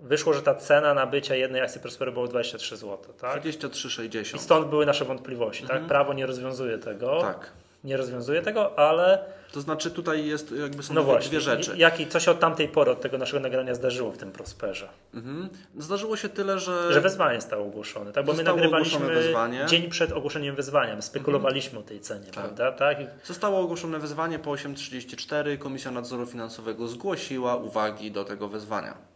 wyszło, 0.02 0.32
że 0.32 0.42
ta 0.42 0.54
cena 0.54 0.94
nabycia 0.94 1.34
jednej 1.34 1.62
akcji 1.62 1.80
Prosperu 1.80 2.12
było 2.12 2.28
23 2.28 2.76
zł, 2.76 2.98
tak? 3.20 3.46
I 3.46 3.48
23,60. 3.48 4.38
stąd 4.38 4.68
były 4.68 4.86
nasze 4.86 5.04
wątpliwości, 5.04 5.66
tak? 5.66 5.82
Prawo 5.82 6.12
nie 6.12 6.26
rozwiązuje 6.26 6.78
tego. 6.78 7.16
Mhm. 7.16 7.34
Tak. 7.34 7.52
nie 7.84 7.96
rozwiązuje 7.96 8.42
tego, 8.42 8.78
ale 8.78 9.24
To 9.52 9.60
znaczy 9.60 9.90
tutaj 9.90 10.26
jest 10.26 10.52
jakby 10.52 10.82
są 10.82 10.94
no 10.94 11.00
dwie, 11.02 11.12
właśnie, 11.12 11.28
dwie 11.28 11.40
rzeczy. 11.40 11.72
jaki, 11.76 12.06
co 12.06 12.20
się 12.20 12.30
od 12.30 12.40
tamtej 12.40 12.68
pory, 12.68 12.90
od 12.90 13.00
tego 13.00 13.18
naszego 13.18 13.40
nagrania 13.40 13.74
zdarzyło 13.74 14.10
w 14.12 14.18
tym 14.18 14.32
Prosperze? 14.32 14.88
Mhm. 15.14 15.48
Zdarzyło 15.78 16.16
się 16.16 16.28
tyle, 16.28 16.58
że... 16.58 16.92
Że 16.92 17.00
wezwanie 17.00 17.40
zostało 17.40 17.66
ogłoszone, 17.66 18.12
tak? 18.12 18.24
Bo 18.24 18.32
my 18.32 18.42
nagrywaliśmy 18.42 19.34
dzień 19.66 19.90
przed 19.90 20.12
ogłoszeniem 20.12 20.54
wyzwania, 20.54 21.02
spekulowaliśmy 21.02 21.78
o 21.78 21.82
tej 21.82 22.00
cenie, 22.00 22.30
prawda? 22.34 22.72
Tak? 22.72 23.00
I 23.00 23.06
Zostało 23.24 23.60
ogłoszone 23.60 23.98
wezwanie 23.98 24.38
po 24.38 24.50
8.34. 24.50 25.58
Komisja 25.58 25.90
Nadzoru 25.90 26.26
Finansowego 26.26 26.88
zgłosiła 26.88 27.56
uwagi 27.56 28.10
do 28.10 28.24
tego 28.24 28.48
wezwania. 28.48 29.09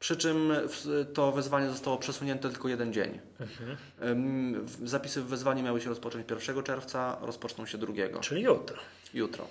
Przy 0.00 0.16
czym 0.16 0.52
to 1.14 1.32
wezwanie 1.32 1.68
zostało 1.68 1.98
przesunięte 1.98 2.50
tylko 2.50 2.68
jeden 2.68 2.92
dzień. 2.92 3.18
W- 4.64 4.88
Zapisy 4.88 5.22
w 5.22 5.26
wezwaniu 5.26 5.62
miały 5.62 5.80
się 5.80 5.88
rozpocząć 5.88 6.26
1 6.30 6.62
czerwca, 6.62 7.16
rozpoczną 7.22 7.66
się 7.66 7.78
2 7.78 8.20
Czyli 8.20 8.42
jutro. 8.42 8.76
jutro. 9.14 9.46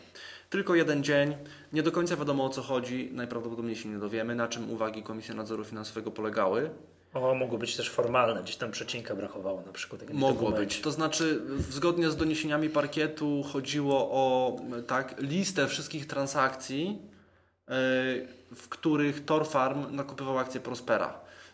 Tylko 0.50 0.76
jeden 0.76 1.04
dzień. 1.04 1.36
Nie 1.74 1.84
do 1.84 1.92
końca 1.92 2.16
wiadomo 2.16 2.46
o 2.46 2.50
co 2.50 2.62
chodzi. 2.62 3.10
Najprawdopodobniej 3.14 3.76
się 3.76 3.90
nie 3.90 3.98
dowiemy, 4.00 4.36
na 4.36 4.48
czym 4.48 4.72
uwagi 4.72 5.04
Komisji 5.04 5.36
Nadzoru 5.36 5.64
Finansowego 5.66 6.12
polegały. 6.12 6.70
O, 7.14 7.36
mogło 7.36 7.58
być 7.58 7.76
też 7.78 7.90
formalne, 7.90 8.44
gdzieś 8.44 8.56
tam 8.56 8.72
przecinka 8.72 9.16
brakowało 9.16 9.62
na 9.66 9.72
przykład. 9.74 10.02
Mogło 10.14 10.52
być. 10.52 10.82
To 10.82 10.92
znaczy, 10.92 11.42
zgodnie 11.70 12.10
z 12.10 12.16
doniesieniami 12.18 12.70
parkietu 12.70 13.44
chodziło 13.44 14.10
o 14.12 14.56
tak, 14.88 15.16
listę 15.22 15.68
wszystkich 15.68 16.08
transakcji, 16.08 17.00
w 18.56 18.68
których 18.70 19.26
Torfarm 19.26 19.96
nakupywał 19.96 20.38
akcje 20.38 20.60
Prospera. 20.62 21.14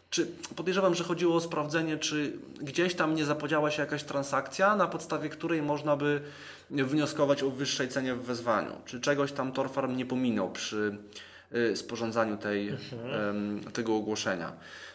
Czy 0.09 0.27
podejrzewam, 0.55 0.95
że 0.95 1.03
chodziło 1.03 1.35
o 1.35 1.41
sprawdzenie, 1.41 1.97
czy 1.97 2.33
gdzieś 2.61 2.95
tam 2.95 3.15
nie 3.15 3.25
zapodziała 3.25 3.71
się 3.71 3.81
jakaś 3.81 4.03
transakcja, 4.03 4.75
na 4.75 4.87
podstawie 4.87 5.29
której 5.29 5.61
można 5.61 5.95
by 5.95 6.21
wnioskować 6.69 7.43
o 7.43 7.49
wyższej 7.49 7.89
cenie 7.89 8.15
w 8.15 8.23
wezwaniu. 8.23 8.71
Czy 8.85 9.01
czegoś 9.01 9.31
tam 9.31 9.51
Torfarm 9.51 9.95
nie 9.95 10.05
pominął 10.05 10.51
przy 10.51 10.97
y, 11.55 11.75
sporządzaniu 11.75 12.37
tej, 12.37 12.69
em, 12.69 13.61
tego 13.73 13.95
ogłoszenia. 13.95 14.53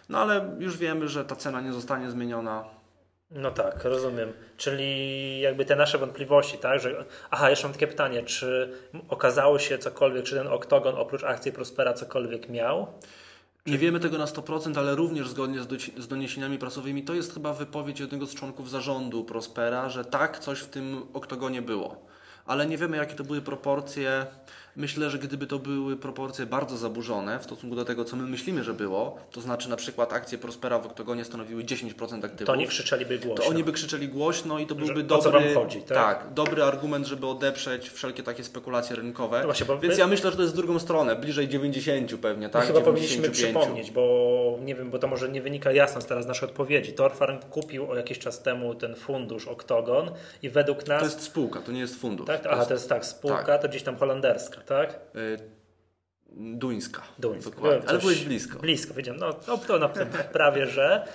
No 0.08 0.18
ale 0.18 0.56
już 0.58 0.76
wiemy, 0.76 1.08
że 1.08 1.24
ta 1.24 1.36
cena 1.36 1.60
nie 1.60 1.72
zostanie 1.72 2.10
zmieniona. 2.10 2.64
No 3.30 3.50
tak, 3.50 3.84
rozumiem. 3.84 4.32
Czyli 4.56 5.40
jakby 5.40 5.64
te 5.64 5.76
nasze 5.76 5.98
wątpliwości, 5.98 6.58
tak? 6.58 6.80
Że... 6.80 7.04
Aha, 7.30 7.50
jeszcze 7.50 7.66
mam 7.66 7.72
takie 7.72 7.86
pytanie, 7.86 8.22
czy 8.22 8.78
okazało 9.08 9.58
się 9.58 9.78
cokolwiek, 9.78 10.24
czy 10.24 10.34
ten 10.34 10.48
oktogon 10.48 10.94
oprócz 10.94 11.24
akcji 11.24 11.52
Prospera 11.52 11.92
cokolwiek 11.92 12.48
miał? 12.48 12.86
Nie 13.66 13.78
wiemy 13.78 14.00
tego 14.00 14.18
na 14.18 14.24
100%, 14.24 14.78
ale 14.78 14.94
również 14.94 15.28
zgodnie 15.28 15.60
z, 15.96 16.08
doniesieniami 16.08 16.58
prasowymi 16.58 17.02
to 17.04 17.14
jest 17.14 17.34
chyba 17.34 17.52
wypowiedź 17.52 18.00
jednego 18.00 18.26
z 18.26 18.34
członków 18.34 18.70
zarządu 18.70 19.24
Prospera, 19.24 19.88
że 19.88 20.04
tak, 20.04 20.38
coś 20.38 20.60
w 20.60 20.66
tym 20.66 21.06
oktogonie 21.12 21.62
było. 21.62 22.06
Ale 22.46 22.66
nie 22.66 22.78
wiemy, 22.78 22.96
jakie 22.96 23.14
to 23.14 23.24
były 23.24 23.40
proporcje. 23.40 24.26
Myślę, 24.80 25.10
że 25.10 25.18
gdyby 25.18 25.46
to 25.46 25.58
były 25.58 25.96
proporcje 25.96 26.46
bardzo 26.46 26.76
zaburzone 26.76 27.38
w 27.38 27.44
stosunku 27.44 27.76
do 27.76 27.84
tego, 27.84 28.04
co 28.04 28.16
my 28.16 28.22
myślimy, 28.22 28.64
że 28.64 28.74
było, 28.74 29.18
to 29.32 29.40
znaczy 29.40 29.70
na 29.70 29.76
przykład 29.76 30.12
akcje 30.12 30.38
Prospera 30.38 30.78
w 30.78 30.86
oktogonie 30.86 31.24
stanowiły 31.24 31.64
10% 31.64 32.24
aktywów. 32.24 32.46
To 32.46 32.52
oni 32.52 32.66
krzyczeliby 32.66 33.18
głośno. 33.18 33.44
To 33.44 33.50
oni 33.50 33.64
by 33.64 33.72
krzyczeli 33.72 34.08
głośno 34.08 34.58
i 34.58 34.66
to 34.66 34.74
byłby 34.74 34.94
Że 34.94 35.00
o 35.00 35.02
dobry, 35.02 35.22
co 35.22 35.30
wam 35.30 35.54
chodzi, 35.54 35.82
tak? 35.82 36.26
dobry 36.34 36.62
argument, 36.62 37.06
żeby 37.06 37.26
odeprzeć 37.26 37.90
wszelkie 37.90 38.22
takie 38.22 38.44
spekulacje 38.44 38.96
rynkowe. 38.96 39.38
No 39.38 39.44
właśnie, 39.44 39.66
Więc 39.82 39.94
wy- 39.94 40.00
ja 40.00 40.06
myślę, 40.06 40.30
że 40.30 40.36
to 40.36 40.42
jest 40.42 40.54
w 40.54 40.56
drugą 40.56 40.78
stronę, 40.78 41.16
bliżej 41.16 41.48
90 41.48 42.16
pewnie, 42.16 42.46
My 42.46 42.52
tak? 42.52 42.66
chyba 42.66 42.80
powinniśmy 42.80 43.22
95. 43.22 43.56
przypomnieć, 43.58 43.90
bo 43.90 44.58
nie 44.64 44.74
wiem, 44.74 44.90
bo 44.90 44.98
to 44.98 45.06
może 45.08 45.28
nie 45.28 45.42
wynika 45.42 45.72
jasno 45.72 46.00
z 46.00 46.06
teraz 46.06 46.26
naszej 46.26 46.48
odpowiedzi. 46.48 46.92
Torfarm 46.92 47.38
kupił 47.50 47.90
o 47.90 47.96
jakiś 47.96 48.18
czas 48.18 48.42
temu 48.42 48.74
ten 48.74 48.94
fundusz 48.94 49.48
Oktogon 49.48 50.10
i 50.42 50.50
według 50.50 50.86
nas... 50.86 51.00
To 51.00 51.06
jest 51.06 51.22
spółka, 51.22 51.60
to 51.60 51.72
nie 51.72 51.80
jest 51.80 52.00
fundusz. 52.00 52.26
tak? 52.26 52.46
Aha, 52.50 52.66
to 52.66 52.74
jest 52.74 52.88
tak, 52.88 53.06
spółka 53.06 53.44
tak. 53.44 53.62
to 53.62 53.68
gdzieś 53.68 53.82
tam 53.82 53.96
holenderska, 53.96 54.60
tak? 54.70 55.00
y, 55.16 55.38
duńska. 56.32 57.02
Duńska. 57.18 57.50
Dokładnie. 57.50 57.80
Coś 57.80 57.90
Ale 57.90 57.98
byłeś 57.98 58.24
blisko. 58.24 58.58
Blisko, 58.58 58.94
wiedziałem. 58.94 59.20
No, 59.20 59.36
no 59.48 59.58
to 59.58 59.78
na 59.78 59.88
prawie, 60.32 60.66
że. 60.66 61.08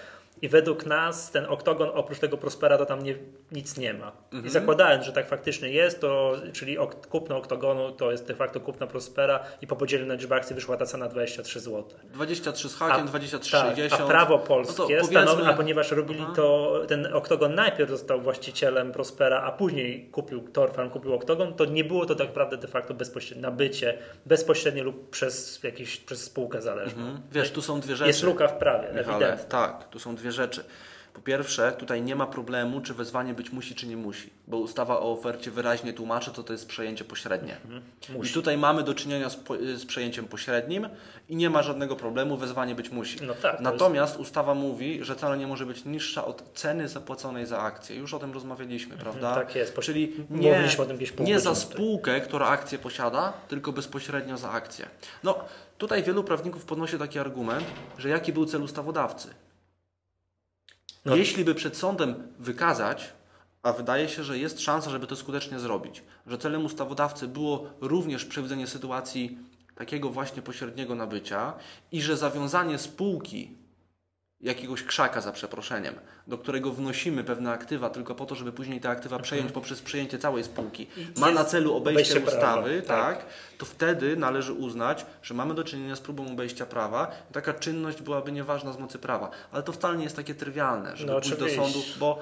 I 0.46 0.50
według 0.50 0.86
nas 0.86 1.32
ten 1.32 1.46
oktogon 1.46 1.90
oprócz 1.94 2.20
tego 2.20 2.38
Prospera 2.38 2.78
to 2.78 2.86
tam 2.86 3.04
nie, 3.04 3.16
nic 3.52 3.78
nie 3.78 3.94
ma. 3.94 4.12
Mhm. 4.26 4.46
I 4.46 4.50
zakładając, 4.50 5.06
że 5.06 5.12
tak 5.12 5.28
faktycznie 5.28 5.70
jest, 5.70 6.02
to, 6.02 6.34
czyli 6.54 6.78
ok, 6.78 7.08
kupno 7.08 7.38
oktogonu 7.38 7.92
to 7.92 8.12
jest 8.12 8.28
de 8.28 8.36
facto 8.36 8.60
kupno 8.60 8.88
Prospera 8.88 9.40
i 9.62 9.68
po 9.68 9.76
podziale 9.76 10.06
na 10.06 10.14
liczbę 10.14 10.36
akcji 10.36 10.56
wyszła 10.56 10.78
ta 10.78 10.86
cena 10.86 11.08
23 11.08 11.60
zł. 11.60 11.84
23 12.04 12.70
z 12.70 12.76
hakiem, 12.76 13.08
tak, 13.08 13.22
23,60. 13.22 14.04
a 14.04 14.08
prawo 14.08 14.38
No 14.38 14.44
polskie 14.44 14.76
powiedzmy- 14.84 15.08
stanowi, 15.08 15.44
a 15.44 15.54
ponieważ 15.54 15.92
robili 15.92 16.20
Aha. 16.24 16.34
to, 16.36 16.74
ten 16.88 17.14
oktogon 17.14 17.56
najpierw 17.56 17.90
został 17.92 18.22
właścicielem 18.22 18.92
Prospera, 18.92 19.42
a 19.42 19.52
później 19.52 20.10
kupił 20.12 20.42
Torfarm, 20.50 20.90
kupił 20.90 21.14
oktogon, 21.14 21.54
to 21.54 21.66
nie 21.66 21.84
było 21.84 22.06
to 22.06 22.16
tak 22.16 22.28
naprawdę 22.28 22.58
de 22.58 22.68
facto 22.68 22.94
bezpośrednie 22.94 23.42
nabycie, 23.42 23.98
bezpośrednie 24.26 24.84
lub 24.84 25.10
przez 25.10 25.64
jakieś, 25.64 25.98
przez 25.98 26.24
spółkę 26.24 26.62
zależną. 26.62 27.02
Mhm. 27.02 27.22
Wiesz, 27.32 27.52
tu 27.52 27.62
są 27.62 27.80
dwie 27.80 27.96
rzeczy. 27.96 28.08
Jest 28.08 28.24
luka 28.24 28.48
w 28.48 28.58
prawie, 28.58 28.88
Michale, 28.88 29.02
ewidentnie. 29.16 29.46
tak, 29.50 29.90
tu 29.90 30.00
są 30.00 30.16
dwie 30.16 30.32
rzeczy. 30.32 30.35
Po 31.16 31.22
pierwsze, 31.22 31.72
tutaj 31.72 32.02
nie 32.02 32.16
ma 32.16 32.26
problemu, 32.26 32.82
czy 32.82 32.94
wezwanie 32.94 33.34
być 33.34 33.52
musi, 33.52 33.76
czy 33.76 33.88
nie 33.88 33.98
musi, 33.98 34.30
bo 34.48 34.58
ustawa 34.58 35.00
o 35.00 35.12
ofercie 35.12 35.52
wyraźnie 35.52 35.94
tłumaczy, 35.94 36.32
co 36.32 36.44
to 36.44 36.54
jest 36.54 36.68
przejęcie 36.68 37.04
pośrednie. 37.04 37.58
I 38.24 38.30
tutaj 38.34 38.58
mamy 38.58 38.84
do 38.84 38.94
czynienia 38.94 39.30
z, 39.30 39.36
po, 39.36 39.56
z 39.76 39.86
przejęciem 39.86 40.26
pośrednim 40.26 40.90
i 41.30 41.36
nie 41.36 41.50
ma 41.50 41.64
żadnego 41.64 41.96
problemu, 41.96 42.38
wezwanie 42.38 42.76
być 42.76 42.90
musi. 42.90 43.20
No 43.22 43.34
tak, 43.34 43.58
to 43.58 43.64
Natomiast 43.64 44.20
ustawa 44.20 44.54
mówi, 44.54 45.04
że 45.04 45.16
cena 45.16 45.36
nie 45.36 45.48
może 45.48 45.66
być 45.66 45.86
niższa 45.86 46.26
od 46.26 46.44
ceny 46.54 46.88
zapłaconej 46.88 47.46
za 47.46 47.60
akcję. 47.60 47.96
Już 47.96 48.14
o 48.14 48.20
tym 48.20 48.34
rozmawialiśmy, 48.34 48.98
prawda? 48.98 49.36
tak 49.36 49.56
jest. 49.56 49.80
Czyli 49.80 50.14
nie, 50.30 50.52
Mówiliśmy 50.52 50.84
o 50.84 50.88
tym 50.88 50.98
gdzieś 50.98 51.12
pół 51.12 51.26
nie 51.26 51.40
za 51.40 51.56
spółkę, 51.56 52.22
która 52.22 52.48
akcję 52.48 52.78
posiada, 52.78 53.34
tylko 53.48 53.72
bezpośrednio 53.72 54.38
za 54.38 54.52
akcję. 54.52 54.86
No, 55.24 55.40
tutaj 55.78 56.04
wielu 56.04 56.24
prawników 56.24 56.66
podnosi 56.66 56.98
taki 56.98 57.20
argument, 57.20 57.66
że 57.98 58.10
jaki 58.10 58.34
był 58.34 58.46
cel 58.46 58.62
ustawodawcy? 58.62 59.30
No. 61.06 61.16
Jeśli 61.16 61.46
by 61.46 61.56
przed 61.56 61.78
sądem 61.78 62.16
wykazać, 62.40 63.14
a 63.64 63.74
wydaje 63.74 64.10
się, 64.10 64.24
że 64.24 64.38
jest 64.38 64.62
szansa, 64.62 64.90
żeby 64.90 65.08
to 65.08 65.16
skutecznie 65.16 65.60
zrobić, 65.60 66.04
że 66.28 66.38
celem 66.38 66.66
ustawodawcy 66.66 67.28
było 67.28 67.70
również 67.82 68.26
przewidzenie 68.26 68.68
sytuacji 68.68 69.38
takiego 69.76 70.10
właśnie 70.10 70.42
pośredniego 70.42 70.96
nabycia 70.96 71.54
i 71.92 72.02
że 72.02 72.18
zawiązanie 72.18 72.78
spółki 72.78 73.65
jakiegoś 74.42 74.84
krzaka 74.84 75.22
za 75.22 75.32
przeproszeniem, 75.32 75.96
do 76.28 76.38
którego 76.38 76.72
wnosimy 76.72 77.24
pewne 77.24 77.52
aktywa 77.52 77.90
tylko 77.90 78.16
po 78.16 78.26
to, 78.26 78.36
żeby 78.36 78.52
później 78.52 78.82
te 78.82 78.90
aktywa 78.90 79.20
przejąć 79.20 79.52
poprzez 79.52 79.82
przejęcie 79.82 80.20
całej 80.20 80.44
spółki, 80.44 80.88
ma 81.18 81.32
na 81.32 81.46
celu 81.46 81.76
obejście, 81.76 82.14
obejście 82.14 82.22
prawa, 82.22 82.38
ustawy, 82.38 82.82
tak. 82.82 83.18
tak, 83.18 83.26
to 83.58 83.66
wtedy 83.66 84.18
należy 84.18 84.54
uznać, 84.54 85.06
że 85.24 85.34
mamy 85.34 85.54
do 85.54 85.64
czynienia 85.64 85.96
z 85.96 86.00
próbą 86.00 86.32
obejścia 86.32 86.66
prawa. 86.66 87.12
I 87.32 87.34
taka 87.34 87.54
czynność 87.54 88.02
byłaby 88.02 88.32
nieważna 88.32 88.74
z 88.74 88.80
mocy 88.80 89.00
prawa. 89.00 89.30
Ale 89.52 89.64
to 89.64 89.72
wcale 89.72 89.98
nie 89.98 90.04
jest 90.04 90.16
takie 90.16 90.36
trywialne, 90.36 90.98
żeby 90.98 91.12
No 91.12 91.22
pójść 91.22 91.38
do 91.38 91.50
sądu, 91.50 91.84
bo, 92.00 92.20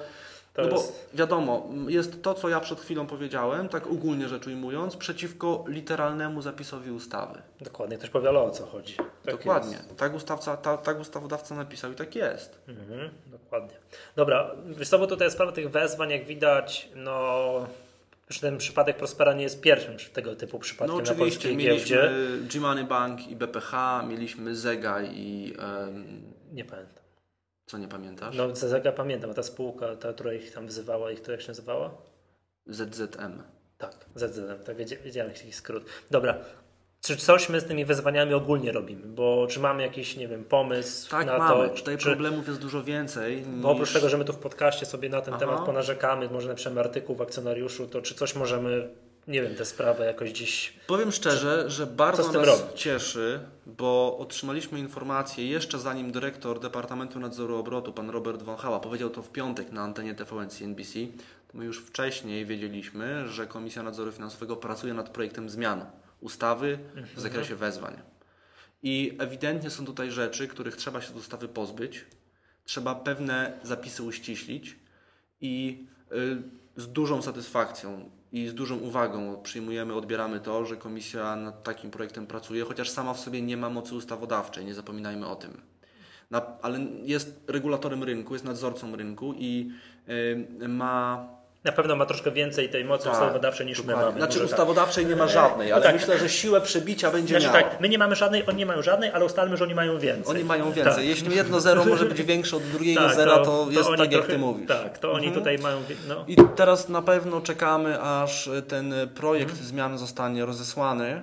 To 0.54 0.62
no 0.62 0.68
bo 0.68 0.76
jest- 0.76 1.08
wiadomo, 1.14 1.68
jest 1.88 2.22
to, 2.22 2.34
co 2.34 2.48
ja 2.48 2.60
przed 2.60 2.80
chwilą 2.80 3.06
powiedziałem, 3.06 3.68
tak 3.68 3.86
ogólnie 3.86 4.28
rzecz 4.28 4.46
ujmując, 4.46 4.96
przeciwko 4.96 5.64
literalnemu 5.68 6.42
zapisowi 6.42 6.90
ustawy. 6.90 7.42
Dokładnie, 7.60 7.98
ktoś 7.98 8.10
powiela 8.10 8.40
o 8.42 8.50
co 8.50 8.66
chodzi. 8.66 8.96
Tak 8.96 9.36
Dokładnie. 9.36 9.76
Jest. 9.76 9.96
Tak, 9.96 10.14
ustawca, 10.14 10.56
ta, 10.56 10.76
tak 10.76 11.00
ustawodawca 11.00 11.54
napisał 11.54 11.92
i 11.92 11.94
tak 11.94 12.14
jest. 12.16 12.58
Mhm, 12.68 13.10
dokładnie. 13.26 13.76
Dobra, 14.16 14.50
wiesz 14.66 14.88
co, 14.88 14.98
bo 14.98 15.06
tutaj 15.06 15.30
sprawa 15.30 15.52
tych 15.52 15.70
wezwań, 15.70 16.10
jak 16.10 16.24
widać, 16.24 16.88
no... 16.94 17.66
Już 18.30 18.40
ten 18.40 18.58
przypadek 18.58 18.96
Prospera 18.96 19.32
nie 19.32 19.42
jest 19.42 19.60
pierwszym 19.60 19.96
tego 20.12 20.36
typu 20.36 20.56
No 20.56 20.60
przypadkiem 20.60 20.96
na 20.96 21.02
oczywiście, 21.02 21.24
polskiej 21.24 21.56
mieliśmy 21.56 21.96
giełdzie. 21.96 22.10
G-Money 22.52 22.84
Bank 22.84 23.28
i 23.28 23.36
BPH, 23.36 24.02
mieliśmy 24.08 24.56
Zega 24.56 25.02
i... 25.02 25.54
em, 25.58 26.22
Nie 26.52 26.64
pamiętam. 26.64 27.03
Co 27.66 27.78
nie 27.78 27.88
pamiętasz? 27.88 28.36
No, 28.36 28.56
Zezega 28.56 28.92
pamiętam, 28.92 29.30
a 29.30 29.34
ta 29.34 29.42
spółka, 29.42 29.96
ta, 29.96 30.12
która 30.12 30.32
ich 30.32 30.52
tam 30.52 30.66
wzywała, 30.66 31.10
ich 31.10 31.20
to 31.20 31.32
jak 31.32 31.40
się 31.40 31.48
nazywała? 31.48 31.90
ZZM. 32.66 33.42
Tak, 33.78 33.94
ZZM, 34.14 34.64
tak 34.66 34.76
wiedzia- 34.76 35.02
wiedziałem 35.02 35.32
jakiś 35.32 35.54
skrót. 35.54 35.84
Dobra, 36.10 36.38
czy 37.00 37.16
coś 37.16 37.48
my 37.48 37.60
z 37.60 37.64
tymi 37.64 37.84
wezwaniami 37.84 38.34
ogólnie 38.34 38.72
robimy? 38.72 39.06
Bo 39.06 39.46
czy 39.50 39.60
mamy 39.60 39.82
jakiś, 39.82 40.16
nie 40.16 40.28
wiem, 40.28 40.44
pomysł 40.44 41.10
Tak, 41.10 41.26
na 41.26 41.38
mamy. 41.38 41.68
to? 41.68 41.74
Tutaj 41.74 41.98
czy, 41.98 42.04
problemów 42.04 42.48
jest 42.48 42.60
dużo 42.60 42.82
więcej. 42.84 43.36
Niż... 43.36 43.62
bo 43.62 43.70
oprócz 43.70 43.92
tego, 43.92 44.08
że 44.08 44.18
my 44.18 44.24
tu 44.24 44.32
w 44.32 44.38
podcaście 44.38 44.86
sobie 44.86 45.08
na 45.08 45.20
ten 45.20 45.34
Aha. 45.34 45.40
temat 45.40 45.64
ponarzekamy, 45.66 46.28
może 46.28 46.48
napiszemy 46.48 46.80
artykuł 46.80 47.16
w 47.16 47.22
akcjonariuszu, 47.22 47.86
to 47.86 48.02
czy 48.02 48.14
coś 48.14 48.34
możemy, 48.34 48.88
nie 49.28 49.42
wiem, 49.42 49.54
tę 49.54 49.64
sprawę 49.64 50.06
jakoś 50.06 50.30
dziś... 50.30 50.72
Powiem 50.86 51.12
szczerze, 51.12 51.70
że 51.70 51.86
bardzo 51.86 52.32
nas 52.32 52.46
robić? 52.46 52.64
cieszy, 52.74 53.40
bo 53.66 54.16
otrzymaliśmy 54.18 54.78
informację 54.78 55.48
jeszcze 55.48 55.78
zanim 55.78 56.12
dyrektor 56.12 56.60
Departamentu 56.60 57.20
Nadzoru 57.20 57.56
Obrotu, 57.56 57.92
pan 57.92 58.10
Robert 58.10 58.42
Wąchała, 58.42 58.80
powiedział 58.80 59.10
to 59.10 59.22
w 59.22 59.30
piątek 59.30 59.72
na 59.72 59.82
antenie 59.82 60.14
TVN 60.14 60.50
CNBC. 60.50 60.98
My 61.54 61.64
już 61.64 61.78
wcześniej 61.78 62.46
wiedzieliśmy, 62.46 63.28
że 63.28 63.46
Komisja 63.46 63.82
Nadzoru 63.82 64.12
Finansowego 64.12 64.56
pracuje 64.56 64.94
nad 64.94 65.08
projektem 65.08 65.50
zmian 65.50 65.86
ustawy 66.20 66.78
w 67.16 67.20
zakresie 67.20 67.56
wezwań. 67.56 67.96
I 68.82 69.16
ewidentnie 69.18 69.70
są 69.70 69.86
tutaj 69.86 70.10
rzeczy, 70.10 70.48
których 70.48 70.76
trzeba 70.76 71.00
się 71.00 71.12
z 71.12 71.16
ustawy 71.16 71.48
pozbyć. 71.48 72.04
Trzeba 72.64 72.94
pewne 72.94 73.58
zapisy 73.62 74.02
uściślić 74.02 74.76
i 75.40 75.84
y, 76.12 76.42
z 76.76 76.92
dużą 76.92 77.22
satysfakcją 77.22 78.10
i 78.34 78.48
z 78.48 78.54
dużą 78.54 78.76
uwagą 78.76 79.42
przyjmujemy, 79.42 79.94
odbieramy 79.94 80.40
to, 80.40 80.64
że 80.64 80.76
komisja 80.76 81.36
nad 81.36 81.62
takim 81.62 81.90
projektem 81.90 82.26
pracuje, 82.26 82.64
chociaż 82.64 82.90
sama 82.90 83.14
w 83.14 83.20
sobie 83.20 83.42
nie 83.42 83.56
ma 83.56 83.70
mocy 83.70 83.94
ustawodawczej, 83.94 84.64
nie 84.64 84.74
zapominajmy 84.74 85.26
o 85.26 85.36
tym. 85.36 85.60
Na, 86.30 86.42
ale 86.62 86.78
jest 87.02 87.44
regulatorem 87.46 88.02
rynku, 88.02 88.32
jest 88.32 88.44
nadzorcą 88.44 88.96
rynku 88.96 89.34
i 89.38 89.70
y, 90.62 90.68
ma 90.68 91.28
Na 91.64 91.72
pewno 91.72 91.96
ma 91.96 92.06
troszkę 92.06 92.30
więcej 92.30 92.68
tej 92.68 92.84
mocy 92.84 93.04
Tak, 93.04 93.12
ustawodawczej 93.12 93.66
niż 93.66 93.78
my 93.78 93.84
dokładnie. 93.86 94.06
mamy. 94.06 94.18
Znaczy 94.20 94.38
Może 94.38 94.48
tak. 94.48 94.58
ustawodawczej 94.58 95.06
nie 95.06 95.16
ma 95.16 95.28
żadnej, 95.28 95.72
ale 95.72 95.82
tak. 95.82 95.94
myślę, 95.94 96.18
że 96.18 96.28
siłę 96.28 96.60
przebicia 96.60 97.10
będzie 97.10 97.40
Znaczy 97.40 97.56
miała. 97.56 97.70
tak, 97.70 97.80
my 97.80 97.88
nie 97.88 97.98
mamy 97.98 98.16
żadnej, 98.16 98.46
oni 98.46 98.58
nie 98.58 98.66
mają 98.66 98.82
żadnej, 98.82 99.10
ale 99.10 99.24
ustalmy, 99.24 99.56
że 99.56 99.64
oni 99.64 99.74
mają 99.74 99.98
więcej. 99.98 100.36
Oni 100.36 100.44
mają 100.44 100.64
więcej. 100.72 100.94
Tak. 100.94 101.04
Jeśli 101.04 101.36
jedno 101.36 101.60
zero 101.60 101.84
może 101.84 102.04
być 102.04 102.22
większe 102.22 102.56
od 102.56 102.62
drugiego 102.62 103.00
Tak, 103.00 103.14
zera, 103.16 103.38
to, 103.38 103.66
jest 103.70 103.88
oni 103.88 103.98
tak 103.98 104.12
jak 104.12 104.20
trochę- 104.20 104.32
ty 104.32 104.38
mówisz. 104.38 104.68
Tak, 104.68 104.98
to 104.98 105.12
oni 105.12 105.32
tutaj 105.32 105.58
mają. 105.58 105.82
No. 106.08 106.24
I 106.28 106.36
teraz 106.56 106.88
na 106.88 107.02
pewno 107.02 107.40
czekamy, 107.40 108.00
aż 108.00 108.50
ten 108.68 108.94
projekt 109.14 109.50
Mhm. 109.50 109.68
zmian 109.68 109.98
zostanie 109.98 110.44
rozesłany 110.46 111.22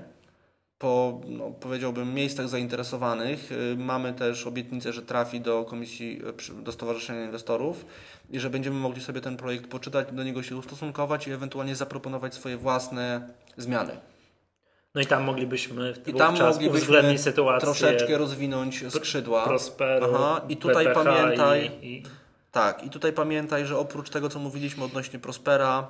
po, 0.82 1.22
no, 1.28 1.52
powiedziałbym, 1.60 2.14
miejscach 2.14 2.48
zainteresowanych. 2.50 3.52
Y, 3.52 3.76
Mamy 3.78 4.14
też 4.14 4.48
obietnicę, 4.48 4.94
że 4.94 5.02
trafi 5.02 5.42
do 5.42 5.64
komisji, 5.66 6.22
przy- 6.38 6.54
do 6.54 6.72
Stowarzyszenia 6.72 7.26
Inwestorów 7.26 7.86
i 8.30 8.40
że 8.40 8.50
będziemy 8.50 8.76
mogli 8.80 9.02
sobie 9.04 9.22
ten 9.22 9.38
projekt 9.38 9.68
poczytać, 9.68 10.08
do 10.12 10.24
niego 10.24 10.44
się 10.44 10.56
ustosunkować 10.56 11.28
i 11.28 11.32
ewentualnie 11.32 11.76
zaproponować 11.76 12.34
swoje 12.34 12.58
własne 12.58 13.30
zmiany. 13.58 13.98
no 14.96 15.02
i 15.02 15.06
tam 15.06 15.24
moglibyśmy 15.24 15.94
I 16.08 16.14
tam 16.14 16.34
moglibyśmy 16.40 16.78
uwzględnić 16.78 17.22
sytuację 17.22 17.62
troszeczkę 17.66 18.18
rozwinąć 18.18 18.84
skrzydła. 18.90 19.44
Prosperu, 19.46 20.08
Aha, 20.16 20.42
i 20.50 20.58
tutaj 20.58 20.86
BPH 20.86 21.04
pamiętaj, 21.04 21.72
I, 21.82 21.94
i, 21.98 22.04
Tak, 22.52 22.84
i 22.84 22.90
tutaj 22.90 23.14
pamiętaj, 23.14 23.66
że 23.66 23.78
oprócz 23.78 24.10
tego, 24.10 24.30
co 24.30 24.40
mówiliśmy 24.40 24.84
odnośnie 24.84 25.20
Prospera, 25.20 25.88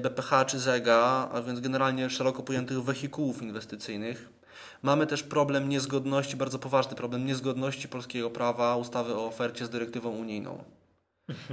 BPH 0.00 0.44
czy 0.46 0.58
Zega, 0.58 1.28
a 1.32 1.42
więc 1.42 1.60
generalnie 1.60 2.10
szeroko 2.10 2.42
pojętych 2.42 2.82
wehikułów 2.82 3.42
inwestycyjnych, 3.42 4.28
mamy 4.82 5.06
też 5.06 5.22
problem 5.22 5.68
niezgodności, 5.68 6.36
bardzo 6.36 6.58
poważny 6.58 6.96
problem 6.96 7.26
niezgodności 7.26 7.88
polskiego 7.88 8.30
prawa, 8.30 8.76
ustawy 8.76 9.14
o 9.14 9.26
ofercie 9.26 9.66
z 9.66 9.70
dyrektywą 9.70 10.10
unijną. 10.10 10.64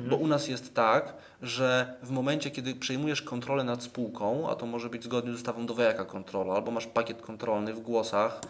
Bo 0.10 0.16
u 0.16 0.28
nas 0.28 0.48
jest 0.48 0.74
tak, 0.74 1.14
że 1.42 1.98
w 2.04 2.10
momencie, 2.10 2.52
kiedy 2.52 2.76
przejmujesz 2.76 3.22
kontrolę 3.22 3.64
nad 3.64 3.84
spółką, 3.84 4.50
a 4.50 4.56
to 4.56 4.66
może 4.66 4.90
być 4.90 5.04
zgodnie 5.04 5.32
z 5.32 5.36
ustawą 5.36 5.66
do 5.66 5.82
jaka 5.82 6.06
kontrola, 6.06 6.54
albo 6.54 6.72
masz 6.72 6.88
pakiet 6.88 7.22
kontrolny 7.22 7.74
w 7.74 7.80
głosach 7.80 8.42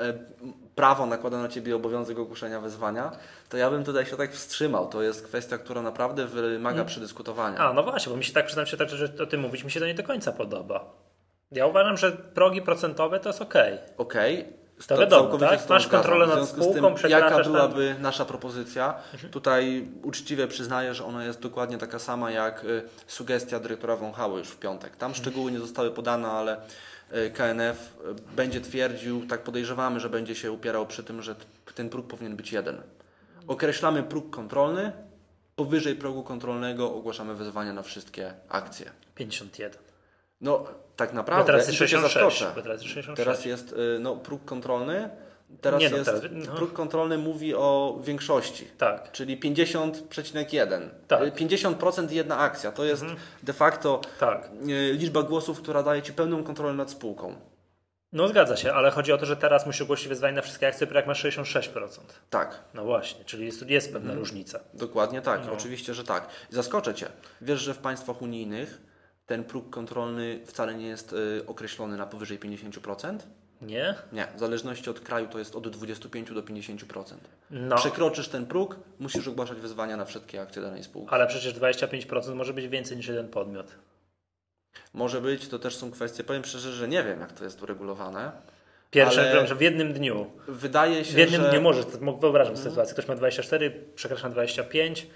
e, 0.00 0.12
prawo 0.74 1.06
nakłada 1.06 1.38
na 1.38 1.48
ciebie 1.48 1.76
obowiązek 1.76 2.18
ogłoszenia 2.18 2.60
wezwania, 2.60 3.12
to 3.48 3.56
ja 3.56 3.70
bym 3.70 3.84
tutaj 3.84 4.06
się 4.06 4.16
tak 4.16 4.32
wstrzymał. 4.32 4.88
To 4.88 5.02
jest 5.02 5.26
kwestia, 5.26 5.58
która 5.58 5.82
naprawdę 5.82 6.26
wymaga 6.26 6.84
przedyskutowania. 6.84 7.58
A, 7.58 7.72
no 7.72 7.82
właśnie, 7.82 8.10
bo 8.10 8.16
mi 8.16 8.24
się 8.24 8.32
tak, 8.32 8.46
przyznam 8.46 8.66
się 8.66 8.76
tak, 8.76 8.88
że 8.88 9.08
o 9.22 9.26
tym 9.26 9.40
mówić, 9.40 9.64
mi 9.64 9.70
się 9.70 9.80
to 9.80 9.86
nie 9.86 9.94
do 9.94 10.02
końca 10.02 10.32
podoba. 10.32 10.84
Ja 11.52 11.66
uważam, 11.66 11.96
że 11.96 12.12
progi 12.12 12.62
procentowe 12.62 13.20
to 13.20 13.28
jest 13.28 13.42
okej. 13.42 13.78
Okej. 13.98 14.59
To 14.86 14.98
wiadomo, 14.98 15.38
tak? 15.38 15.68
Masz 15.68 15.88
kontrolę 15.88 16.26
nad 16.26 16.48
spółką, 16.48 16.94
tym, 16.94 17.10
Jaka 17.10 17.42
byłaby 17.42 17.96
nasza 18.00 18.24
propozycja? 18.24 18.94
Tutaj 19.30 19.88
uczciwie 20.02 20.46
przyznaję, 20.46 20.94
że 20.94 21.04
ona 21.04 21.24
jest 21.24 21.40
dokładnie 21.40 21.78
taka 21.78 21.98
sama 21.98 22.30
jak 22.30 22.64
y, 22.64 22.82
sugestia 23.06 23.60
dyrektora 23.60 23.96
Wąchały 23.96 24.38
już 24.38 24.48
w 24.48 24.56
piątek. 24.56 24.96
Tam 24.96 25.14
szczegóły 25.14 25.52
nie 25.52 25.58
zostały 25.58 25.90
podane, 25.90 26.28
ale 26.28 26.56
y, 27.12 27.30
KNF 27.30 27.96
y, 28.32 28.34
będzie 28.36 28.60
twierdził, 28.60 29.26
tak 29.26 29.42
podejrzewamy, 29.42 30.00
że 30.00 30.10
będzie 30.10 30.34
się 30.34 30.52
upierał 30.52 30.86
przy 30.86 31.04
tym, 31.04 31.22
że 31.22 31.34
ten 31.74 31.88
próg 31.88 32.06
powinien 32.06 32.36
być 32.36 32.52
jeden. 32.52 32.82
Określamy 33.46 34.02
próg 34.02 34.30
kontrolny, 34.30 34.92
powyżej 35.56 35.96
progu 35.96 36.22
kontrolnego 36.22 36.94
ogłaszamy 36.94 37.34
wezwania 37.34 37.72
na 37.72 37.82
wszystkie 37.82 38.34
akcje. 38.48 38.90
51. 39.14 39.82
No, 40.40 40.64
tak 41.00 41.10
Bo 41.10 41.16
naprawdę, 41.16 41.46
teraz 41.46 41.66
jest 41.66 41.74
i 41.74 41.78
tu 41.78 41.84
cię 41.84 41.88
66. 41.98 42.38
zaskoczę. 42.38 42.52
Bo 42.56 42.62
teraz 42.62 42.82
jest 42.82 42.94
66. 42.94 43.16
Teraz 43.26 43.44
jest 43.44 43.72
y, 43.72 43.98
no, 44.00 44.16
próg 44.16 44.44
kontrolny. 44.44 45.10
Teraz 45.60 45.80
Nie 45.80 45.90
no, 45.90 45.96
jest. 45.96 46.10
teraz- 46.10 46.22
no. 46.32 46.52
Próg 46.54 46.72
kontrolny 46.72 47.18
mówi 47.18 47.54
o 47.54 47.98
większości. 48.04 48.64
Tak. 48.78 49.12
Czyli 49.12 49.38
50,1. 49.40 50.88
Tak. 51.08 51.22
Y, 51.22 51.32
50% 51.32 52.10
jedna 52.12 52.38
akcja. 52.38 52.72
To 52.72 52.84
jest 52.84 53.04
de 53.42 53.52
facto 53.52 54.00
Tak. 54.20 54.50
y, 54.68 54.92
liczba 54.92 55.22
głosów, 55.22 55.62
która 55.62 55.82
daje 55.82 56.02
Ci 56.02 56.12
pełną 56.12 56.44
kontrolę 56.44 56.72
nad 56.74 56.90
spółką. 56.90 57.34
No 58.12 58.28
zgadza 58.28 58.56
się, 58.56 58.72
ale 58.72 58.90
chodzi 58.90 59.12
o 59.12 59.18
to, 59.18 59.26
że 59.26 59.36
teraz 59.36 59.66
musisz 59.66 59.82
ogłosić 59.82 60.08
wezwanie 60.08 60.36
na 60.36 60.42
wszystkie 60.42 60.68
akcje, 60.68 60.86
jak 60.94 61.06
masz 61.06 61.20
66%. 61.24 62.00
Tak, 62.30 62.60
No 62.74 62.84
właśnie, 62.84 63.24
czyli 63.24 63.46
jest, 63.46 63.68
jest 63.70 63.86
Mhm. 63.86 64.04
pewna 64.04 64.18
różnica. 64.20 64.60
dokładnie 64.74 65.22
tak. 65.22 65.40
No. 65.46 65.52
Oczywiście, 65.52 65.94
że 65.94 66.04
tak. 66.04 66.26
Zaskoczę 66.50 66.94
Cię. 66.94 67.06
Wiesz, 67.40 67.60
że 67.60 67.74
w 67.74 67.78
państwach 67.78 68.22
unijnych 68.22 68.89
ten 69.30 69.44
próg 69.44 69.70
kontrolny 69.70 70.40
wcale 70.46 70.74
nie 70.74 70.86
jest 70.86 71.12
y, 71.12 71.42
określony 71.46 71.96
na 71.96 72.06
powyżej 72.06 72.38
50%? 72.40 73.18
Nie? 73.62 73.94
Nie, 74.12 74.26
w 74.36 74.40
zależności 74.40 74.90
od 74.90 75.00
kraju 75.00 75.26
to 75.28 75.38
jest 75.38 75.56
od 75.56 75.68
25 75.68 76.30
do 76.32 76.42
50%. 76.42 77.04
No, 77.50 77.76
Przekroczysz 77.76 78.28
ten 78.28 78.46
próg, 78.46 78.76
musisz 78.98 79.28
ogłaszać 79.28 79.58
wezwania 79.58 79.96
na 79.96 80.04
wszystkie 80.04 80.42
akcje 80.42 80.62
danej 80.62 80.84
spółki. 80.84 81.14
ale 81.14 81.26
przecież 81.26 81.54
25% 81.54 82.34
może 82.34 82.52
być 82.54 82.68
więcej 82.68 82.96
niż 82.96 83.08
jeden 83.08 83.28
podmiot. 83.28 83.66
Może 84.94 85.20
być, 85.20 85.48
to 85.48 85.58
też 85.58 85.76
są 85.76 85.90
kwestie, 85.90 86.24
powiem 86.24 86.44
szczerze, 86.44 86.72
że 86.72 86.88
nie 86.88 87.02
wiem, 87.04 87.20
jak 87.20 87.32
to 87.32 87.44
jest 87.44 87.62
uregulowane. 87.62 88.32
Pierwsze, 88.90 89.46
że 89.46 89.54
w 89.54 89.60
jednym 89.60 89.92
dniu. 89.92 90.30
Wydaje 90.48 91.04
się, 91.04 91.14
W 91.14 91.18
jednym 91.18 91.42
że... 91.42 91.50
dniu 91.50 91.60
może, 91.62 91.84
to 91.84 91.98
mógł- 92.00 92.20
wyobrażam 92.20 92.56
sobie 92.56 92.70
sytuację, 92.70 92.92
ktoś 92.94 93.08
ma 93.08 93.14
24, 93.16 93.70
przekracza 93.94 94.28
na 94.28 94.34
25, 94.34 95.06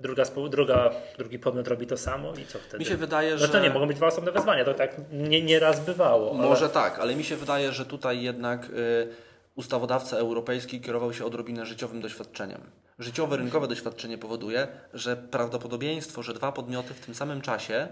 druga, 0.00 0.24
druga, 0.50 0.90
drugi 1.18 1.38
podmiot 1.38 1.68
robi 1.68 1.86
to 1.86 1.96
samo 1.96 2.32
i 2.34 2.46
co 2.46 2.58
wtedy? 2.58 2.78
Mi 2.78 2.84
się 2.84 2.96
wydaje, 2.96 3.30
No 3.32 3.38
że... 3.38 3.48
to 3.48 3.60
nie, 3.60 3.70
mogą 3.70 3.86
być 3.86 3.96
dwa 3.96 4.06
osobne 4.06 4.32
wezwania, 4.32 4.64
to 4.64 4.74
tak 4.74 4.96
nie, 5.12 5.42
nie 5.42 5.58
raz 5.58 5.80
bywało. 5.84 6.30
ale- 6.38 6.48
Może 6.48 6.68
tak, 6.68 6.98
ale 6.98 7.14
mi 7.14 7.24
się 7.24 7.36
wydaje, 7.36 7.72
że 7.72 7.86
tutaj 7.86 8.22
jednak 8.22 8.64
y, 8.70 9.08
ustawodawca 9.54 10.16
europejski 10.16 10.80
kierował 10.80 11.12
się 11.12 11.24
odrobinę 11.24 11.66
życiowym 11.66 12.00
doświadczeniem. 12.00 12.60
Życiowe, 12.98 13.36
rynkowe 13.36 13.68
doświadczenie 13.68 14.18
powoduje, 14.18 14.68
że 14.94 15.16
prawdopodobieństwo, 15.16 16.22
że 16.22 16.34
dwa 16.34 16.52
podmioty 16.52 16.94
w 16.94 17.00
tym 17.00 17.14
samym 17.14 17.40
czasie 17.40 17.88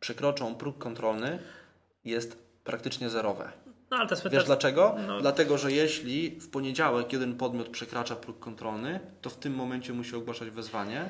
przekroczą 0.00 0.54
próg 0.54 0.78
kontrolny 0.78 1.38
jest 2.04 2.38
praktycznie 2.64 3.08
zerowe. 3.10 3.48
No 3.90 3.96
ale 3.96 4.08
to 4.08 4.14
jest 4.14 4.28
Wiesz 4.28 4.44
dlaczego? 4.44 4.96
no. 5.06 5.20
Dlatego, 5.20 5.58
że 5.58 5.72
jeśli 5.72 6.30
w 6.40 6.50
poniedziałek 6.50 7.12
jeden 7.12 7.34
podmiot 7.36 7.68
przekracza 7.68 8.16
próg 8.16 8.38
kontrolny, 8.38 9.00
to 9.22 9.30
w 9.30 9.36
tym 9.36 9.54
momencie 9.54 9.92
musi 9.92 10.16
ogłaszać 10.16 10.50
wezwanie 10.50 11.08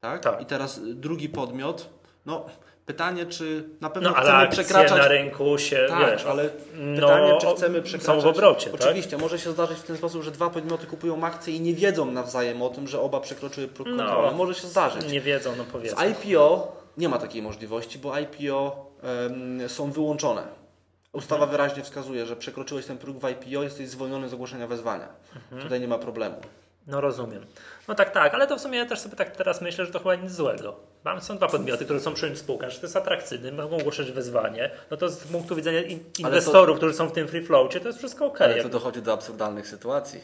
Tak? 0.00 0.20
Tak. 0.22 0.40
I 0.40 0.46
teraz 0.46 0.80
drugi 0.94 1.28
podmiot, 1.28 1.88
no 2.26 2.46
pytanie, 2.86 3.26
czy 3.26 3.68
na 3.80 3.90
pewno 3.90 4.10
No, 4.10 4.16
ale 4.16 4.28
chcemy 4.28 4.48
przekraczać... 4.64 4.98
na 4.98 5.08
rynku 5.08 5.58
się, 5.58 5.86
Tak, 5.88 6.10
wiesz, 6.12 6.24
ale 6.26 6.50
no, 6.74 6.94
pytanie, 7.06 7.38
czy 7.40 7.46
chcemy 7.56 7.82
przekraczać... 7.82 8.22
są 8.22 8.28
w 8.32 8.36
obrocie, 8.36 8.70
tak? 8.70 8.80
Oczywiście, 8.80 9.18
może 9.18 9.38
się 9.38 9.50
zdarzyć 9.52 9.78
w 9.78 9.82
ten 9.82 9.96
sposób, 9.96 10.22
że 10.22 10.30
dwa 10.30 10.50
podmioty 10.50 10.86
kupują 10.86 11.24
akcje 11.24 11.54
i 11.56 11.60
nie 11.60 11.74
wiedzą 11.74 12.10
nawzajem 12.10 12.62
o 12.62 12.68
tym, 12.68 12.88
że 12.88 13.00
oba 13.00 13.20
przekroczyły 13.20 13.68
próg 13.68 13.88
No. 13.90 13.96
kontrolny. 14.04 14.36
Może 14.38 14.54
się 14.54 14.68
zdarzyć. 14.68 15.12
Nie 15.12 15.20
wiedzą, 15.20 15.50
no 15.58 15.64
Z 15.64 15.66
powiedzmy. 15.66 16.04
IPO 16.10 16.76
nie 16.96 17.08
ma 17.08 17.18
takiej 17.18 17.42
możliwości, 17.42 17.98
bo 17.98 18.12
IPO 18.18 18.86
em, 19.02 19.68
są 19.68 19.92
wyłączone. 19.92 20.42
Ustawa 21.12 21.44
Mhm. 21.44 21.50
wyraźnie 21.50 21.82
wskazuje, 21.82 22.26
że 22.26 22.36
przekroczyłeś 22.36 22.86
ten 22.86 22.98
próg 22.98 23.16
w 23.18 23.28
IPO, 23.28 23.62
jesteś 23.62 23.88
zwolniony 23.88 24.28
z 24.28 24.34
ogłoszenia 24.34 24.66
wezwania. 24.66 25.08
Mhm. 25.36 25.62
Tutaj 25.62 25.80
nie 25.80 25.88
ma 25.88 25.98
problemu. 25.98 26.36
No 26.86 27.00
rozumiem. 27.00 27.46
No 27.88 27.94
tak, 27.94 28.10
tak, 28.10 28.34
ale 28.34 28.46
to 28.46 28.56
w 28.56 28.60
sumie 28.60 28.78
ja 28.78 28.86
też 28.86 28.98
sobie 28.98 29.16
tak 29.16 29.36
teraz 29.36 29.60
myślę, 29.60 29.86
że 29.86 29.92
to 29.92 29.98
chyba 29.98 30.14
nic 30.14 30.32
złego. 30.32 30.76
Mam, 31.04 31.20
są 31.20 31.36
dwa 31.36 31.48
podmioty, 31.48 31.84
które 31.84 32.00
są 32.00 32.14
przy 32.14 32.36
spółkach, 32.36 32.70
że 32.70 32.80
to 32.80 32.86
jest 32.86 32.96
atrakcyjne, 32.96 33.52
mogą 33.52 33.76
ogłosić 33.76 34.12
wezwanie. 34.12 34.70
No 34.90 34.96
to 34.96 35.08
z 35.08 35.16
punktu 35.16 35.56
widzenia 35.56 35.82
in, 35.82 35.98
inwestorów, 36.18 36.76
którzy 36.76 36.94
są 36.94 37.08
w 37.08 37.12
tym 37.12 37.28
free 37.28 37.46
floacie, 37.46 37.80
to 37.80 37.86
jest 37.86 37.98
wszystko 37.98 38.26
ok. 38.26 38.40
Ale 38.40 38.62
to 38.62 38.68
dochodzi 38.68 39.02
do 39.02 39.12
absurdalnych 39.12 39.68
sytuacji. 39.68 40.20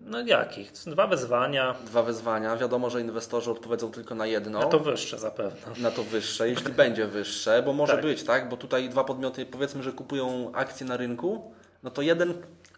No 0.00 0.20
jakich? 0.20 0.72
To 0.72 0.78
są 0.78 0.90
dwa 0.90 1.06
wezwania, 1.06 1.74
Dwa 1.84 2.02
wezwania, 2.02 2.56
wiadomo, 2.56 2.90
że 2.90 3.00
inwestorzy 3.00 3.50
odpowiedzą 3.50 3.90
tylko 3.90 4.14
na 4.14 4.26
jedno. 4.26 4.60
a 4.60 4.66
to 4.66 4.78
wyższe 4.78 5.18
zapewne. 5.18 5.72
na 5.78 5.90
to 5.90 6.02
wyższe, 6.02 6.48
jeśli 6.48 6.72
będzie 6.82 7.06
wyższe, 7.06 7.62
bo 7.62 7.72
może 7.72 7.92
Tak. 7.92 8.02
być, 8.02 8.22
tak? 8.24 8.48
Bo 8.48 8.56
tutaj 8.56 8.88
dwa 8.88 9.04
podmioty, 9.04 9.46
powiedzmy, 9.46 9.82
że 9.82 9.92
kupują 9.92 10.50
akcje 10.54 10.86
na 10.86 10.96
rynku, 10.96 11.54
no 11.82 11.90
to 11.90 12.02
jeden, 12.02 12.34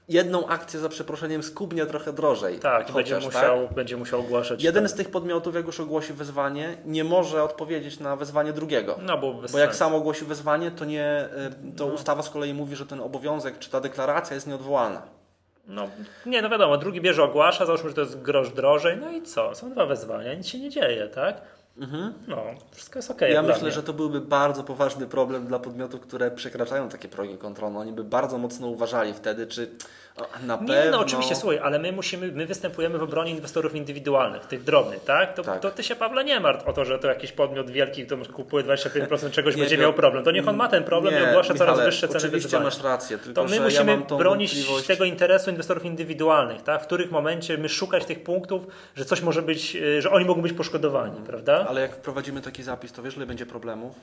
jedną 0.08 0.46
akcję 0.46 0.80
za 0.80 0.88
przeproszeniem 0.88 1.42
skubnie 1.42 1.86
trochę 1.86 2.12
drożej. 2.12 2.58
Tak, 2.58 2.90
i 2.90 2.92
będzie 2.92 3.14
Chociaż, 3.14 3.34
musiał, 3.34 3.68
będzie 3.68 3.96
musiał 3.96 4.20
ogłaszać. 4.20 4.62
Jeden 4.62 4.88
z 4.88 4.94
tych 4.94 5.10
podmiotów, 5.10 5.54
jak 5.54 5.66
już 5.66 5.80
ogłosi 5.80 6.12
wezwanie, 6.12 6.76
nie 6.84 7.04
może 7.04 7.42
odpowiedzieć 7.42 8.00
na 8.00 8.16
wezwanie 8.16 8.52
drugiego. 8.52 8.98
No 9.02 9.18
bo, 9.18 9.34
Bo 9.52 9.58
jak 9.58 9.74
sam 9.74 9.94
ogłosi 9.94 10.24
wezwanie, 10.24 10.70
to 10.70 10.84
nie, 10.84 11.28
y, 11.72 11.76
to 11.76 11.86
ustawa 11.86 12.22
z 12.22 12.30
kolei 12.30 12.54
mówi, 12.54 12.76
że 12.76 12.86
ten 12.86 13.00
obowiązek 13.00 13.58
czy 13.58 13.70
ta 13.70 13.80
deklaracja 13.80 14.34
jest 14.34 14.46
nieodwołalna. 14.46 15.02
No, 15.66 15.88
nie, 16.26 16.42
no 16.42 16.48
wiadomo, 16.48 16.76
drugi 16.76 17.00
bierze, 17.00 17.22
ogłasza, 17.22 17.66
załóżmy, 17.66 17.88
że 17.88 17.94
to 17.94 18.00
jest 18.00 18.22
grosz 18.22 18.50
drożej, 18.50 18.96
no 18.96 19.10
i 19.10 19.22
co? 19.22 19.54
Są 19.54 19.70
dwa 19.70 19.86
wezwania, 19.86 20.34
nic 20.34 20.46
się 20.46 20.58
nie 20.58 20.70
dzieje, 20.70 21.08
tak? 21.08 21.40
No, 22.28 22.42
wszystko 22.70 22.98
jest 22.98 23.10
okej. 23.10 23.32
ja 23.34 23.42
myślę, 23.42 23.62
mnie. 23.62 23.72
że 23.72 23.82
to 23.82 23.92
byłby 23.92 24.20
bardzo 24.20 24.64
poważny 24.64 25.06
problem 25.06 25.46
dla 25.46 25.58
podmiotów, 25.58 26.00
które 26.00 26.30
przekraczają 26.30 26.88
takie 26.88 27.08
progi 27.08 27.38
kontrolne. 27.38 27.78
Oni 27.78 27.92
by 27.92 28.04
bardzo 28.04 28.38
mocno 28.38 28.66
uważali 28.66 29.14
wtedy, 29.14 29.46
czy 29.46 29.70
na 30.46 30.56
Nie, 30.56 30.66
pewno... 30.68 30.90
no 30.90 30.98
oczywiście, 31.00 31.34
słuchaj, 31.36 31.58
ale 31.58 31.78
my 31.78 31.92
musimy, 31.92 32.32
my 32.32 32.46
występujemy 32.46 32.98
w 32.98 33.02
obronie 33.02 33.30
inwestorów 33.30 33.74
indywidualnych, 33.74 34.46
tych 34.46 34.64
drobnych, 34.64 35.04
tak? 35.04 35.34
To, 35.34 35.42
Tak. 35.42 35.60
to 35.60 35.70
ty 35.70 35.82
się, 35.82 35.96
Pawle, 35.96 36.24
nie 36.24 36.40
martw 36.40 36.68
o 36.68 36.72
to, 36.72 36.84
że 36.84 36.98
to 36.98 37.08
jakiś 37.08 37.32
podmiot 37.32 37.70
wielki, 37.70 38.06
kto 38.06 38.16
kupuje 38.32 38.64
25% 38.64 39.30
czegoś, 39.30 39.54
Nie, 39.56 39.60
będzie 39.62 39.76
to- 39.76 39.82
miał 39.82 39.92
problem. 39.92 40.24
To 40.24 40.30
niech 40.30 40.48
on 40.48 40.56
ma 40.56 40.68
ten 40.68 40.84
problem 40.84 41.14
Nie, 41.14 41.20
i 41.20 41.24
ogłasza 41.30 41.54
coraz 41.54 41.72
Michale, 41.74 41.84
wyższe 41.90 42.08
ceny 42.08 42.18
Oczywiście 42.18 42.48
wyzwania. 42.48 42.64
masz 42.64 42.82
rację, 42.82 43.18
tylko 43.18 43.42
To 43.42 43.48
my 43.48 43.60
musimy 43.60 43.92
ja 43.92 44.16
bronić 44.16 44.54
wątpliwość... 44.54 44.86
tego 44.86 45.04
interesu 45.04 45.50
inwestorów 45.50 45.84
indywidualnych, 45.84 46.62
tak? 46.62 46.82
W 46.82 46.86
których 46.86 47.10
momencie 47.10 47.58
my 47.58 47.68
szukać 47.68 48.04
tych 48.04 48.22
punktów, 48.22 48.66
że 48.96 49.04
coś 49.04 49.22
może 49.22 49.42
być, 49.42 49.76
y, 49.76 50.02
że 50.02 50.10
oni 50.10 50.24
mogą 50.24 50.42
być 50.42 50.52
poszkodowani, 50.52 51.20
prawda? 51.26 51.66
Ale 51.68 51.80
jak 51.80 51.94
wprowadzimy 51.96 52.40
taki 52.40 52.62
zapis, 52.62 52.92
to 52.92 53.02
wiesz, 53.02 53.16
ile 53.16 53.26
będzie 53.26 53.46
problemów? 53.46 53.94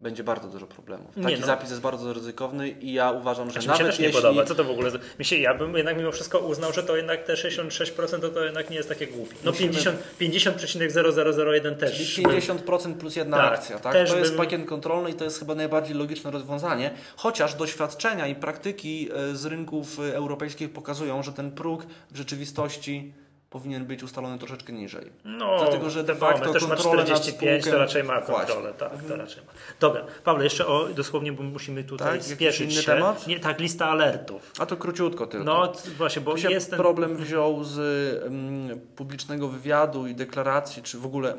Będzie 0.00 0.24
bardzo 0.24 0.48
dużo 0.48 0.66
problemów. 0.66 1.16
Nie, 1.16 1.22
Taki 1.22 1.40
no. 1.40 1.46
zapis 1.46 1.70
jest 1.70 1.82
bardzo 1.82 2.12
ryzykowny 2.12 2.68
i 2.68 2.92
ja 2.92 3.10
uważam, 3.10 3.50
że 3.50 3.60
Znaczy, 3.60 3.68
mi 3.68 3.74
się 3.76 3.82
nawet 3.82 3.92
też 3.92 3.98
nie 3.98 4.06
jeśli... 4.06 4.22
podoba. 4.22 4.44
Co 4.44 4.54
to 4.54 4.64
w 4.64 4.70
ogóle? 4.70 4.90
Mi 5.18 5.24
się, 5.24 5.36
ja 5.36 5.54
bym 5.54 5.76
jednak 5.76 5.96
mimo 5.98 6.12
wszystko 6.12 6.38
uznał, 6.38 6.72
że 6.72 6.82
to 6.82 6.96
jednak 6.96 7.24
te 7.24 7.34
66% 7.34 8.20
to, 8.20 8.28
to 8.28 8.44
jednak 8.44 8.70
nie 8.70 8.76
jest 8.76 8.88
takie 8.88 9.06
głupie. 9.06 9.34
No 9.44 9.50
Musimy- 9.50 9.72
50 9.72 9.98
50,0001 10.20 11.76
też. 11.76 12.14
Czyli 12.14 12.26
50% 12.26 12.94
plus 12.94 13.16
jedna 13.16 13.36
Tak, 13.36 13.52
akcja, 13.54 13.78
tak? 13.78 13.92
To 14.08 14.16
jest 14.18 14.30
bym- 14.32 14.38
pakiet 14.38 14.66
kontrolny 14.66 15.10
i 15.10 15.14
to 15.14 15.24
jest 15.24 15.38
chyba 15.38 15.54
najbardziej 15.54 15.96
logiczne 15.96 16.30
rozwiązanie, 16.30 16.90
chociaż 17.16 17.54
doświadczenia 17.54 18.26
i 18.26 18.34
praktyki 18.34 19.08
e, 19.14 19.36
z 19.36 19.44
rynków 19.46 20.00
e, 20.00 20.16
europejskich 20.16 20.72
pokazują, 20.72 21.22
że 21.22 21.32
ten 21.32 21.50
próg 21.50 21.86
w 22.10 22.16
rzeczywistości 22.16 23.12
powinien 23.54 23.84
być 23.86 24.02
ustalony 24.02 24.38
troszeczkę 24.38 24.72
niżej. 24.72 25.12
No, 25.24 25.58
Dlatego, 25.58 25.90
że 25.90 26.04
de 26.04 26.14
facto 26.14 26.52
też 26.52 26.62
ma 26.62 26.68
kontrolę 26.68 27.04
nad 27.04 27.06
45, 27.06 27.64
to 27.64 27.78
raczej 27.78 28.04
ma 28.04 28.20
Właśnie. 28.20 28.34
kontrolę. 28.34 28.74
Tak, 28.74 28.90
to 29.08 29.16
raczej 29.16 29.44
ma. 29.44 29.52
Dobra, 29.80 30.04
Pawle, 30.24 30.44
jeszcze 30.44 30.66
o, 30.66 30.88
dosłownie, 30.88 31.32
bo 31.32 31.42
musimy 31.42 31.84
tutaj 31.84 32.18
Tak? 32.18 32.24
Spieszyć 32.28 32.72
inny 32.72 32.82
się. 32.82 32.92
temat? 32.92 33.26
Nie, 33.26 33.40
tak, 33.40 33.60
lista 33.60 33.86
alertów. 33.88 34.52
A 34.58 34.66
to 34.66 34.76
króciutko 34.76 35.26
tylko. 35.26 35.44
No 35.44 35.72
właśnie, 35.98 36.22
bo 36.22 36.36
się 36.36 36.50
jest 36.50 36.70
ten... 36.70 36.78
problem 36.78 37.16
wziął 37.16 37.64
z 37.64 37.78
mm, 38.26 38.80
publicznego 38.96 39.48
wywiadu 39.48 40.06
i 40.06 40.14
deklaracji, 40.14 40.82
czy 40.82 40.98
w 40.98 41.06
ogóle 41.06 41.36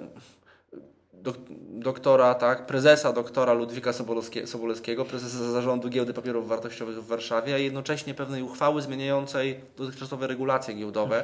dok, 1.14 1.38
doktora, 1.70 2.34
tak, 2.36 2.66
prezesa 2.66 3.14
doktora 3.14 3.54
Ludwika 3.54 3.92
Sobolewskie- 3.92 4.48
Sobolewskiego, 4.48 5.06
prezesa 5.06 5.52
zarządu 5.52 5.90
Giełdy 5.90 6.14
Papierów 6.14 6.48
Wartościowych 6.48 7.04
w 7.04 7.08
Warszawie, 7.08 7.56
a 7.56 7.58
jednocześnie 7.58 8.14
pewnej 8.14 8.44
uchwały 8.44 8.82
zmieniającej 8.82 9.60
dotychczasowe 9.78 10.28
regulacje 10.28 10.74
giełdowe, 10.74 11.24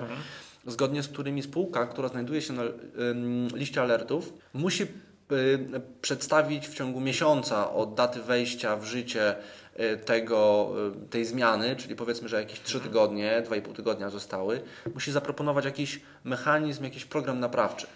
zgodnie 0.68 1.04
z 1.04 1.08
którymi 1.08 1.44
spółka, 1.44 1.86
która 1.86 2.08
znajduje 2.08 2.42
się 2.42 2.54
na 2.54 2.64
liście 3.54 3.82
alertów, 3.82 4.34
musi 4.54 4.84
y, 4.84 4.88
przedstawić 6.02 6.68
w 6.68 6.74
ciągu 6.74 7.00
miesiąca 7.00 7.74
od 7.74 7.94
daty 7.94 8.22
wejścia 8.22 8.76
w 8.76 8.86
życie 8.86 9.36
y, 9.80 9.98
tego, 9.98 10.72
y, 11.06 11.10
tej 11.10 11.26
zmiany, 11.26 11.76
czyli 11.76 11.96
powiedzmy, 11.96 12.30
że 12.30 12.40
jakieś 12.40 12.62
3 12.62 12.80
tygodnie, 12.80 13.44
2,5 13.50 13.74
tygodnia 13.74 14.10
zostały, 14.10 14.62
musi 14.94 15.12
zaproponować 15.12 15.66
jakiś 15.66 16.02
mechanizm, 16.24 16.84
jakiś 16.84 17.06
program 17.06 17.40
naprawczy, 17.40 17.88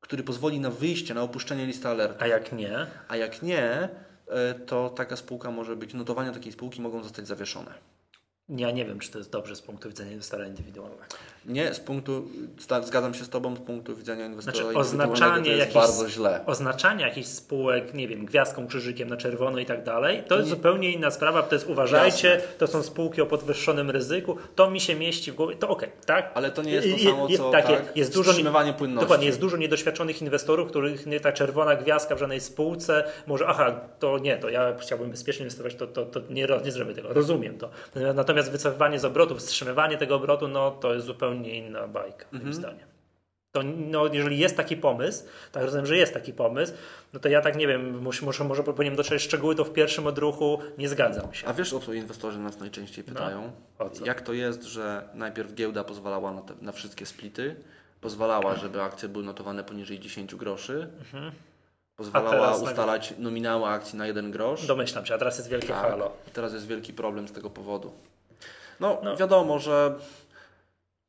który 0.00 0.22
pozwoli 0.22 0.60
na 0.60 0.70
wyjście, 0.70 1.14
na 1.14 1.22
opuszczenie 1.22 1.66
listy 1.66 1.88
alertów. 1.88 2.22
A 2.22 2.26
jak 2.26 2.52
nie? 2.52 2.86
A 3.08 3.16
jak 3.16 3.42
nie, 3.42 3.88
to 4.66 4.90
taka 4.90 5.16
spółka 5.16 5.50
może 5.50 5.76
być, 5.76 5.94
notowania 5.94 6.32
takiej 6.32 6.52
spółki 6.52 6.80
mogą 6.80 7.02
zostać 7.02 7.26
zawieszone. 7.26 7.74
Ja 8.48 8.70
nie 8.70 8.84
wiem, 8.84 8.98
czy 8.98 9.10
to 9.10 9.18
jest 9.18 9.30
dobrze 9.30 9.56
z 9.56 9.62
punktu 9.62 9.88
widzenia 9.88 10.12
inwestora 10.12 10.46
indywidualnego. 10.46 11.02
Nie, 11.46 11.74
z 11.74 11.80
punktu, 11.80 12.28
zda- 12.58 12.82
zgadzam 12.82 13.14
się 13.14 13.24
z 13.24 13.28
Tobą, 13.28 13.56
z 13.56 13.58
punktu 13.58 13.96
widzenia 13.96 14.26
inwestora 14.26 14.56
Znaczy, 14.56 14.78
oznaczanie 14.78 15.56
jakichś- 15.56 15.74
bardzo 15.74 16.08
źle. 16.08 16.40
Oznaczanie 16.46 17.04
jakichś 17.04 17.28
spółek, 17.28 17.94
nie 17.94 18.08
wiem, 18.08 18.26
gwiazdką, 18.26 18.66
krzyżykiem 18.66 19.08
na 19.08 19.16
czerwono 19.16 19.58
i 19.58 19.66
tak 19.66 19.84
dalej, 19.84 20.22
to 20.28 20.36
jest 20.36 20.48
nie- 20.48 20.54
zupełnie 20.56 20.92
inna 20.92 21.10
sprawa. 21.10 21.42
To 21.42 21.54
jest 21.54 21.68
uważajcie, 21.68 22.28
Jasne. 22.28 22.48
to 22.58 22.66
są 22.66 22.82
spółki 22.82 23.20
o 23.22 23.26
podwyższonym 23.26 23.90
ryzyku, 23.90 24.36
to 24.54 24.70
mi 24.70 24.80
się 24.80 24.94
mieści 24.94 25.32
w 25.32 25.34
głowie, 25.34 25.56
to 25.56 25.68
okej, 25.68 25.88
tak? 26.06 26.30
Ale 26.34 26.50
to 26.50 26.62
nie 26.62 26.72
jest 26.72 26.88
to 26.90 26.96
Je- 26.96 27.10
samo, 27.10 27.28
je- 27.28 27.38
co 27.38 27.50
tak, 27.50 27.66
tak, 27.66 27.96
jest 27.96 28.14
dużo 28.14 28.30
wstrzymywanie 28.30 28.72
płynności. 28.72 29.04
Dokładnie, 29.04 29.26
jest 29.26 29.40
dużo 29.40 29.56
niedoświadczonych 29.56 30.22
inwestorów, 30.22 30.68
których 30.70 31.06
nie 31.06 31.20
ta 31.20 31.32
czerwona 31.32 31.76
gwiazdka 31.76 32.14
w 32.14 32.18
żadnej 32.18 32.40
spółce 32.40 33.04
może, 33.26 33.46
aha, 33.46 33.80
to 33.98 34.18
nie, 34.18 34.36
to 34.36 34.48
ja 34.48 34.74
chciałbym 34.80 35.10
bezpiecznie 35.10 35.42
inwestować, 35.42 35.74
to, 35.74 35.86
to, 35.86 36.04
to 36.06 36.20
nie, 36.30 36.48
nie 36.64 36.72
zrobię 36.72 36.94
tego, 36.94 37.12
rozumiem 37.12 37.58
to. 37.58 37.70
Natomiast 38.14 38.50
wycofywanie 38.50 38.98
z 38.98 39.04
obrotu, 39.04 39.36
wstrzymywanie 39.36 39.96
tego 39.98 40.14
obrotu, 40.14 40.48
no 40.48 40.70
to 40.70 40.94
jest 40.94 41.06
zupełnie 41.06 41.29
inna 41.32 41.88
bajka, 41.88 42.26
moim 42.32 42.54
zdaniem. 42.54 42.90
To 43.52 43.60
no, 43.62 44.06
jeżeli 44.06 44.38
jest 44.38 44.56
taki 44.56 44.76
pomysł, 44.76 45.24
tak 45.52 45.62
rozumiem, 45.62 45.86
że 45.86 45.96
jest 45.96 46.14
taki 46.14 46.32
pomysł, 46.32 46.72
no 47.12 47.20
to 47.20 47.28
ja 47.28 47.40
tak 47.40 47.56
nie 47.56 47.66
wiem, 47.66 48.02
może, 48.02 48.26
może, 48.26 48.44
może 48.44 48.62
powinienem 48.62 48.96
dotrzeć 48.96 49.22
szczegóły, 49.22 49.54
to 49.54 49.64
w 49.64 49.72
pierwszym 49.72 50.06
odruchu 50.06 50.58
nie 50.78 50.88
zgadzam 50.88 51.34
się. 51.34 51.46
A 51.46 51.52
wiesz 51.52 51.72
o 51.72 51.80
co 51.80 51.92
inwestorzy 51.92 52.38
nas 52.38 52.58
najczęściej 52.58 53.04
pytają? 53.04 53.50
No, 53.78 53.86
o 53.86 53.90
co? 53.90 54.06
Jak 54.06 54.20
to 54.20 54.32
jest, 54.32 54.62
że 54.62 55.08
najpierw 55.14 55.54
giełda 55.54 55.84
pozwalała 55.84 56.32
na, 56.32 56.40
te, 56.42 56.54
na 56.60 56.72
wszystkie 56.72 57.06
splity, 57.06 57.56
pozwalała, 58.00 58.54
żeby 58.56 58.82
akcje 58.82 59.08
były 59.08 59.24
notowane 59.24 59.64
poniżej 59.64 60.00
10 60.00 60.34
groszy, 60.34 60.88
pozwalała 61.96 62.34
Mhm. 62.36 62.52
nagle- 62.52 62.64
ustalać 62.70 63.14
nominały 63.18 63.66
akcji 63.66 63.98
na 63.98 64.06
1 64.06 64.30
grosz. 64.30 64.66
Domyślam 64.66 65.06
się, 65.06 65.14
a 65.14 65.18
teraz 65.18 65.38
jest 65.38 65.50
wielkie 65.50 65.68
Tak. 65.68 65.90
halo. 65.90 66.12
Teraz 66.32 66.52
jest 66.52 66.66
wielki 66.66 66.92
problem 66.92 67.28
z 67.28 67.32
tego 67.32 67.50
powodu. 67.50 67.92
No, 68.80 69.00
No. 69.02 69.16
wiadomo, 69.16 69.58
że 69.58 69.94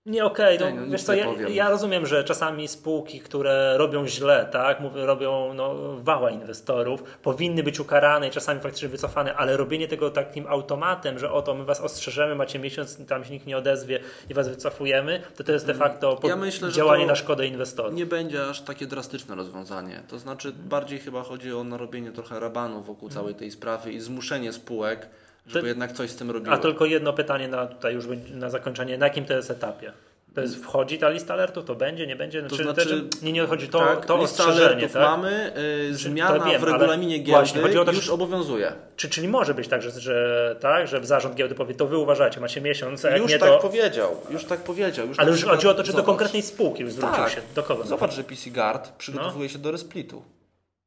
Nie, 0.05 0.25
okej, 0.25 0.59
Nie, 0.59 0.71
no, 0.73 0.81
no, 0.81 0.91
wiesz 0.91 1.03
co, 1.03 1.13
ja, 1.13 1.25
ja 1.49 1.69
rozumiem, 1.69 2.05
że 2.05 2.23
czasami 2.23 2.67
spółki, 2.67 3.19
które 3.19 3.77
robią 3.77 4.07
źle, 4.07 4.49
tak, 4.51 4.79
mówię, 4.79 5.05
robią 5.05 5.53
no, 5.53 5.75
wała 5.97 6.31
inwestorów, 6.31 7.03
powinny 7.03 7.63
być 7.63 7.79
ukarane 7.79 8.27
i 8.27 8.31
czasami 8.31 8.59
faktycznie 8.61 8.87
wycofane, 8.89 9.35
ale 9.35 9.57
robienie 9.57 9.87
tego 9.87 10.09
takim 10.09 10.47
automatem, 10.47 11.19
że 11.19 11.31
oto 11.31 11.53
my 11.55 11.65
was 11.65 11.81
ostrzeżemy, 11.81 12.35
macie 12.35 12.59
miesiąc, 12.59 13.05
tam 13.07 13.23
się 13.25 13.31
nikt 13.31 13.45
nie 13.45 13.57
odezwie 13.57 13.99
i 14.29 14.33
was 14.33 14.49
wycofujemy, 14.49 15.21
to 15.37 15.43
to 15.43 15.51
jest 15.51 15.65
de 15.67 15.73
facto 15.73 16.15
pod- 16.15 16.29
Ja 16.29 16.35
myślę, 16.35 16.71
działanie 16.71 17.05
na 17.05 17.15
szkodę 17.15 17.47
inwestorów. 17.47 17.93
nie 17.93 18.05
będzie 18.05 18.45
aż 18.49 18.61
takie 18.61 18.87
drastyczne 18.87 19.35
rozwiązanie. 19.35 20.03
To 20.07 20.19
znaczy 20.19 20.51
bardziej 20.53 20.99
chyba 20.99 21.23
chodzi 21.23 21.53
o 21.53 21.63
narobienie 21.63 22.11
trochę 22.11 22.39
rabanu 22.39 22.81
wokół 22.81 23.09
całej 23.09 23.35
tej 23.35 23.51
sprawy 23.51 23.91
i 23.91 23.99
zmuszenie 23.99 24.53
spółek, 24.53 25.09
żeby 25.47 25.61
To- 25.61 25.67
jednak 25.67 25.91
coś 25.91 26.09
z 26.09 26.15
tym 26.15 26.31
robiły. 26.31 26.55
A 26.55 26.57
tylko 26.57 26.85
jedno 26.85 27.13
pytanie 27.13 27.47
na 27.47 27.67
tutaj 27.67 27.93
już 27.93 28.05
na 28.33 28.49
zakończenie, 28.49 28.97
na 28.97 29.05
jakim 29.05 29.25
to 29.25 29.33
jest 29.33 29.51
etapie? 29.51 29.91
To 30.35 30.41
jest, 30.41 30.55
wchodzi 30.63 30.97
ta 30.97 31.09
lista 31.09 31.33
alertów, 31.33 31.65
to 31.65 31.75
będzie, 31.75 32.07
nie 32.07 32.15
będzie? 32.15 32.43
To 32.43 32.55
Czy- 32.57 32.63
znaczy- 32.63 32.85
czy- 32.85 33.25
nie, 33.25 33.31
nie 33.31 33.45
chodzi 33.45 33.67
to, 33.69 33.79
tak, 33.79 34.05
to 34.05 34.17
lista 34.17 34.43
ostrzeżenie, 34.45 34.89
tak? 34.89 35.01
mamy, 35.01 35.53
y, 35.89 35.95
zmiana 35.95 36.45
wiem, 36.45 36.61
w 36.61 36.63
regulaminie 36.63 37.17
giełdy 37.17 37.31
właśnie, 37.31 37.61
to, 37.85 37.91
już 37.91 38.03
że- 38.05 38.13
obowiązuje. 38.13 38.73
Czy, 38.95 39.09
czyli 39.09 39.27
może 39.27 39.53
być 39.53 39.67
tak, 39.67 39.81
że, 39.81 39.91
że, 39.91 40.55
tak, 40.59 40.87
że 40.87 41.05
zarząd 41.05 41.35
giełdy 41.35 41.55
powie, 41.55 41.75
to 41.75 41.87
wy 41.87 41.97
uważacie, 41.97 42.39
macie 42.39 42.61
miesiąc, 42.61 43.05
a 43.05 43.17
Już 43.17 43.31
nie 43.31 43.39
tak 43.39 43.49
to... 43.49 43.57
powiedział, 43.59 44.15
już 44.29 44.45
tak 44.45 44.59
powiedział. 44.59 45.07
Już 45.07 45.19
Ale 45.19 45.29
już 45.29 45.37
przykład- 45.37 45.55
chodzi 45.57 45.67
o 45.67 45.73
to, 45.73 45.83
czy 45.83 45.87
do 45.87 45.91
zobacz. 45.91 46.05
konkretnej 46.05 46.41
spółki 46.41 46.83
już 46.83 46.91
zwrócił 46.91 47.15
Tak. 47.23 47.29
się. 47.31 47.41
Do 47.55 47.63
kogo? 47.63 47.83
Zobacz, 47.83 48.13
że 48.13 48.23
PC 48.23 48.49
Guard 48.49 48.87
No. 48.87 48.93
przygotowuje 48.97 49.49
się 49.49 49.59
do 49.59 49.71
resplitu. 49.71 50.23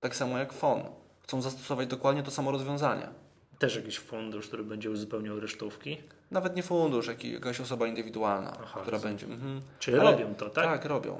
Tak 0.01 0.17
samo 0.17 0.38
jak 0.38 0.53
FON. 0.53 0.83
Chcą 1.23 1.43
zastosować 1.43 1.87
dokładnie 1.88 2.23
to 2.23 2.31
samo 2.31 2.51
rozwiązanie. 2.53 3.09
Też 3.59 3.77
jakiś 3.77 3.99
fundusz, 3.99 4.47
który 4.49 4.64
będzie 4.64 4.90
uzupełniał 4.90 5.40
resztówki. 5.40 5.99
Nawet 6.31 6.57
nie 6.57 6.62
fundusz, 6.62 7.07
jak 7.07 7.25
jakaś 7.25 7.61
osoba 7.61 7.87
indywidualna, 7.87 8.53
Aha, 8.62 8.81
która 8.81 8.97
rozumiem. 8.97 9.17
będzie. 9.17 9.35
Mhm. 9.35 9.61
Czyli 9.79 9.99
Ale- 9.99 10.11
robią 10.12 10.35
to, 10.35 10.51
tak? 10.51 10.64
Tak, 10.64 10.85
robią. 10.85 11.19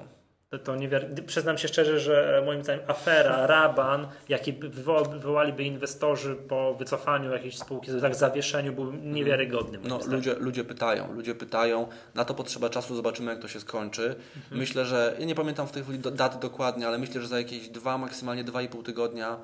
To, 0.65 0.77
niewiar... 0.77 1.07
Przyznam 1.27 1.59
się 1.59 1.69
szczerze, 1.69 2.01
że 2.01 2.43
moim 2.47 2.63
zdaniem 2.65 2.83
afera, 2.91 3.47
raban, 3.47 4.07
jaki 4.29 4.53
by 4.53 4.71
wywo- 4.71 5.11
wywołaliby 5.11 5.65
inwestorzy 5.65 6.37
po 6.37 6.75
wycofaniu 6.75 7.33
jakiejś 7.33 7.59
spółki, 7.59 7.91
tak 8.01 8.15
zawieszeniu, 8.15 8.73
był 8.73 8.93
niewiarygodny. 8.93 9.79
moim 9.79 9.89
No, 9.91 9.97
zdaniem. 10.01 10.17
ludzie, 10.17 10.35
ludzie 10.35 10.65
pytają, 10.65 11.13
ludzie 11.15 11.35
pytają, 11.35 11.89
na 12.15 12.25
to 12.25 12.35
potrzeba 12.35 12.71
czasu, 12.71 12.97
zobaczymy 12.97 13.31
jak 13.33 13.41
to 13.41 13.49
się 13.49 13.61
skończy. 13.61 14.05
Mhm. 14.37 14.59
Myślę, 14.61 14.85
że, 14.87 15.17
ja 15.19 15.27
nie 15.27 15.35
pamiętam 15.35 15.67
w 15.67 15.73
tej 15.73 15.83
chwili 15.83 15.99
daty 15.99 16.39
dokładnie, 16.39 16.87
ale 16.89 16.99
myślę, 16.99 17.21
że 17.21 17.29
za 17.29 17.39
jakieś 17.39 17.69
dwa, 17.69 17.99
maksymalnie 17.99 18.45
dwa 18.45 18.63
i 18.63 18.69
pół 18.69 18.83
tygodnia 18.83 19.37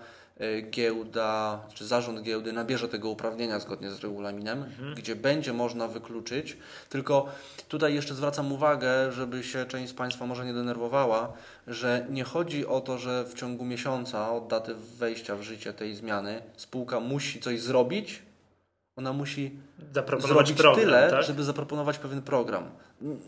giełda, 0.71 1.61
czy 1.75 1.87
zarząd 1.87 2.23
giełdy 2.23 2.53
nabierze 2.53 2.89
tego 2.89 3.11
uprawnienia 3.11 3.59
zgodnie 3.61 3.91
z 3.91 4.01
regulaminem, 4.01 4.59
Mhm. 4.63 4.95
gdzie 4.95 5.17
będzie 5.17 5.53
można 5.53 5.89
wykluczyć. 5.89 6.57
Tylko 6.89 7.27
tutaj 7.69 7.95
jeszcze 7.95 8.15
zwracam 8.15 8.53
uwagę, 8.53 9.13
żeby 9.13 9.43
się 9.43 9.67
część 9.67 9.91
z 9.91 9.95
Państwa 9.95 10.27
może 10.27 10.45
nie 10.45 10.53
denerwowała, 10.55 11.33
że 11.67 12.07
nie 12.11 12.25
chodzi 12.25 12.67
o 12.67 12.81
to, 12.81 12.99
że 12.99 13.25
w 13.25 13.35
ciągu 13.35 13.65
miesiąca 13.65 14.33
od 14.33 14.47
daty 14.49 14.75
wejścia 14.99 15.37
w 15.37 15.43
życie 15.43 15.73
tej 15.73 15.95
zmiany 15.95 16.43
spółka 16.57 17.01
musi 17.01 17.41
coś 17.41 17.61
zrobić, 17.61 18.23
ona 19.01 19.13
musi 19.13 19.59
zrobić 20.19 20.53
program, 20.53 20.85
tyle, 20.85 21.11
tak? 21.11 21.23
żeby 21.25 21.45
zaproponować 21.45 21.99
pewien 21.99 22.23
program. 22.23 22.71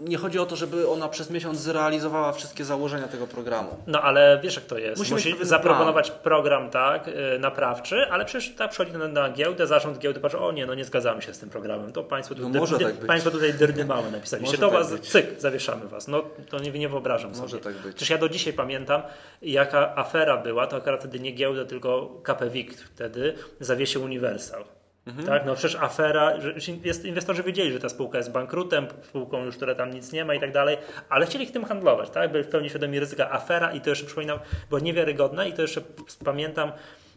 Nie 0.01 0.17
chodzi 0.17 0.39
o 0.39 0.47
to, 0.47 0.57
żeby 0.57 0.89
ona 0.89 1.09
przez 1.09 1.31
miesiąc 1.31 1.59
zrealizowała 1.59 2.33
wszystkie 2.33 2.65
założenia 2.65 3.09
tego 3.09 3.27
programu. 3.27 3.77
No 3.87 4.03
ale 4.03 4.41
wiesz 4.43 4.57
jak 4.57 4.65
to 4.65 4.79
jest. 4.79 4.99
Musi 4.99 5.13
Musi 5.13 5.35
zaproponować 5.41 6.11
program 6.11 6.71
tak, 6.71 7.09
y, 7.09 7.39
naprawczy, 7.39 7.97
ale 8.11 8.25
przecież 8.25 8.55
tak 8.55 8.71
przychodzi 8.71 8.93
na, 8.99 9.09
na 9.09 9.31
giełdę, 9.31 9.67
zarząd 9.67 9.99
giełdy 9.99 10.21
patrzy, 10.21 10.39
o 10.39 10.53
nie, 10.53 10.67
no 10.67 10.75
nie 10.75 10.85
zgadzamy 10.85 11.23
się 11.23 11.35
z 11.35 11.39
tym 11.39 11.51
programem. 11.51 11.93
To 11.93 12.05
państwo, 12.05 12.35
tu 12.35 12.49
No 12.49 12.61
może 12.61 12.79
dy- 12.79 12.85
tak 12.85 12.95
być. 12.95 13.07
państwo 13.07 13.31
tutaj 13.31 13.55
dyrdymały 13.55 14.11
napisaliście. 14.11 14.59
To 14.59 14.71
tak 14.71 14.79
was, 14.79 14.93
być. 14.93 15.09
cyk, 15.11 15.27
zawieszamy 15.41 15.89
was. 15.89 16.09
No 16.09 16.23
to 16.51 16.59
nie, 16.59 16.71
nie 16.71 16.89
wyobrażam 16.89 17.31
Może 17.31 17.49
sobie. 17.49 17.63
tak 17.63 17.75
być. 17.75 17.83
Przecież 17.97 18.11
ja 18.11 18.19
do 18.19 18.29
dzisiaj 18.29 18.53
pamiętam, 18.53 19.03
jaka 19.43 19.97
afera 19.97 20.37
była, 20.37 20.67
to 20.67 20.77
akurat 20.77 21.01
wtedy 21.01 21.21
nie 21.21 21.33
giełda, 21.33 21.65
tylko 21.65 22.21
KPWIK 22.23 22.75
wtedy 22.75 23.35
zawiesił 23.61 24.03
Universal. 24.03 24.65
Mhm. 25.07 25.27
Tak, 25.27 25.47
no 25.47 25.55
przecież 25.55 25.81
afera, 25.81 26.41
że 26.41 26.73
inwestorzy 27.05 27.43
wiedzieli, 27.43 27.73
że 27.73 27.79
ta 27.79 27.89
spółka 27.89 28.19
jest 28.19 28.33
bankrutem, 28.33 28.87
spółką 29.03 29.45
już, 29.45 29.57
która 29.57 29.75
tam 29.75 29.91
nic 29.91 30.13
nie 30.13 30.25
ma 30.25 30.35
i 30.35 30.41
tak 30.41 30.53
dalej, 30.53 30.77
ale 31.09 31.27
chcieli 31.27 31.47
tym 31.47 31.65
handlować, 31.65 32.11
tak? 32.11 32.33
Byli 32.33 32.45
w 32.45 32.49
pełni 32.49 32.69
świadomi 32.69 33.01
ryzyka. 33.01 33.31
Afera 33.31 33.73
i 33.73 33.81
to 33.81 33.91
jeszcze 33.91 34.07
przypominam, 34.07 34.39
była 34.69 34.81
niewiarygodna 34.81 35.47
i 35.47 35.53
to 35.53 35.63
jeszcze 35.63 35.81
pamiętam, 36.25 36.73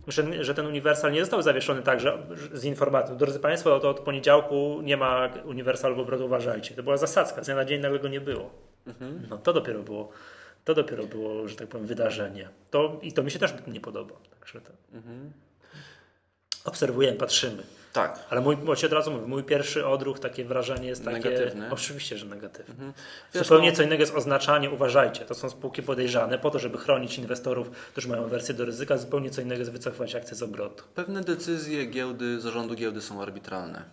że, 0.08 0.44
że 0.44 0.54
ten 0.54 0.66
Uniwersal 0.68 1.12
nie 1.12 1.20
został 1.20 1.42
zawieszony 1.42 1.82
tak, 1.82 2.00
że 2.00 2.18
z 2.54 2.64
informacją, 2.64 3.18
drodzy 3.18 3.40
Państwo, 3.40 3.80
to 3.80 3.90
od 3.90 4.00
poniedziałku 4.00 4.80
nie 4.84 4.98
ma 4.98 5.30
Uniwersalu 5.46 5.96
w 5.96 6.00
obrotu, 6.00 6.26
uważajcie. 6.26 6.76
To 6.76 6.84
była 6.84 6.98
zasadzka, 6.98 7.44
z 7.44 7.46
dnia 7.46 7.56
na 7.56 7.66
dzień 7.66 7.82
nagle 7.82 8.00
go 8.00 8.08
nie 8.08 8.22
było. 8.22 8.50
No 9.30 9.38
to 9.38 9.54
dopiero 9.54 9.84
było, 9.84 10.10
to 10.66 10.74
dopiero 10.74 11.04
było, 11.04 11.48
że 11.48 11.56
tak 11.56 11.68
powiem, 11.68 11.88
wydarzenie. 11.88 12.50
To, 12.72 13.00
I 13.02 13.14
to 13.14 13.24
mi 13.24 13.32
się 13.32 13.40
też 13.40 13.54
nie 13.68 13.82
podoba. 13.82 14.16
Także 14.40 14.62
to... 14.62 14.72
Obserwujemy, 16.66 17.18
patrzymy. 17.18 17.64
Tak. 17.94 18.20
Ale 18.30 18.42
mój, 18.42 18.58
od 18.86 18.94
razu 18.94 19.12
mówię, 19.12 19.28
mój 19.28 19.44
pierwszy 19.44 19.86
odruch, 19.86 20.20
takie 20.20 20.46
wrażenie 20.46 20.88
jest 20.88 21.06
takie... 21.06 21.30
Negatywny? 21.30 21.72
Oczywiście, 21.72 22.18
że 22.18 22.26
negatywny. 22.26 22.94
Wiesz, 23.34 23.44
Zupełnie 23.44 23.70
no- 23.70 23.76
co 23.76 23.84
innego 23.84 24.02
jest 24.02 24.16
oznaczanie, 24.16 24.70
uważajcie, 24.70 25.26
to 25.26 25.36
są 25.36 25.50
spółki 25.50 25.84
podejrzane 25.84 26.40
po 26.40 26.52
to, 26.52 26.60
żeby 26.60 26.78
chronić 26.78 27.18
inwestorów, 27.18 27.70
którzy 27.70 28.10
mają 28.10 28.28
wersję 28.28 28.54
do 28.54 28.66
ryzyka, 28.66 28.98
zupełnie 28.98 29.30
co 29.30 29.42
innego 29.42 29.60
jest 29.60 29.72
wycofywać 29.72 30.16
akcje 30.16 30.36
z 30.36 30.44
obrotu. 30.44 30.84
Pewne 30.96 31.22
decyzje 31.22 31.86
giełdy, 31.86 32.42
zarządu 32.42 32.76
giełdy 32.76 33.02
są 33.02 33.22
arbitralne. 33.22 33.84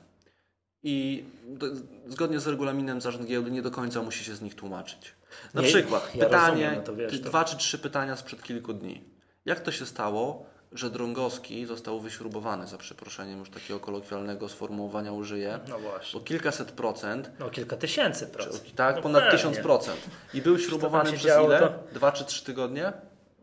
I 0.82 1.24
do, 1.48 1.66
zgodnie 2.06 2.40
z 2.40 2.46
regulaminem 2.46 3.00
zarząd 3.00 3.26
giełdy 3.26 3.50
nie 3.50 3.62
do 3.62 3.70
końca 3.70 4.02
musi 4.02 4.24
się 4.24 4.34
z 4.34 4.42
nich 4.42 4.54
tłumaczyć. 4.54 5.14
Na 5.54 5.62
Nie, 5.62 5.68
przykład 5.68 6.14
ja 6.14 6.24
pytanie, 6.24 6.64
rozumiem, 6.64 6.84
no 6.86 6.94
wiesz, 6.94 7.20
dwa 7.20 7.44
czy 7.44 7.56
trzy 7.56 7.78
pytania 7.78 8.16
sprzed 8.16 8.42
kilku 8.42 8.72
dni. 8.72 9.04
Jak 9.44 9.60
to 9.60 9.72
się 9.72 9.86
stało, 9.86 10.46
że 10.74 10.90
Drągowski 10.90 11.66
został 11.66 12.00
wyśrubowany, 12.00 12.66
za 12.66 12.78
przeproszeniem 12.78 13.38
już 13.38 13.50
takiego 13.50 13.80
kolokwialnego 13.80 14.48
sformułowania 14.48 15.12
użyję, 15.12 15.58
No 15.68 15.78
właśnie. 15.78 16.20
o 16.20 16.22
kilkaset 16.22 16.72
procent, 16.72 17.30
No 17.38 17.50
kilka 17.50 17.76
tysięcy 17.76 18.26
czy, 18.26 18.32
procent. 18.32 18.74
tak, 18.74 18.96
no 18.96 19.02
ponad 19.02 19.22
pewnie. 19.22 19.38
tysiąc 19.38 19.58
procent. 19.58 20.00
I 20.34 20.42
był 20.42 20.58
śrubowany 20.58 21.12
przez 21.12 21.44
ile? 21.44 21.58
to- 21.60 21.94
Dwa 21.94 22.12
czy 22.12 22.24
trzy 22.24 22.44
tygodnie? 22.44 22.92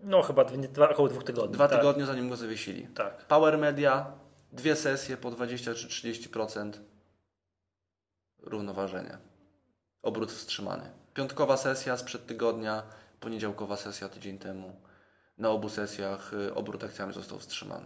No 0.03 0.21
chyba 0.21 0.43
dwie, 0.45 0.57
dwa, 0.57 0.89
około 0.89 1.07
dwóch 1.07 1.23
tygodni. 1.23 1.53
Dwa 1.53 1.67
tak. 1.67 1.77
tygodnie 1.79 2.05
zanim 2.05 2.29
go 2.29 2.35
zawiesili. 2.35 2.87
Tak. 2.87 3.25
Power 3.25 3.57
Media, 3.57 4.11
dwie 4.51 4.75
sesje 4.75 5.17
po 5.17 5.31
20 5.31 5.73
czy 5.75 5.87
30% 5.87 6.71
równoważenie. 8.43 9.17
Obrót 10.01 10.31
wstrzymany. 10.31 10.89
Piątkowa 11.13 11.57
sesja 11.57 11.97
sprzed 11.97 12.25
tygodnia, 12.27 12.83
poniedziałkowa 13.19 13.77
sesja 13.77 14.09
tydzień 14.09 14.37
temu. 14.39 14.75
Na 15.39 15.49
obu 15.49 15.69
sesjach 15.69 16.33
y, 16.33 16.53
obrót 16.53 16.83
akcjami 16.83 17.13
został 17.13 17.39
wstrzymany. 17.39 17.85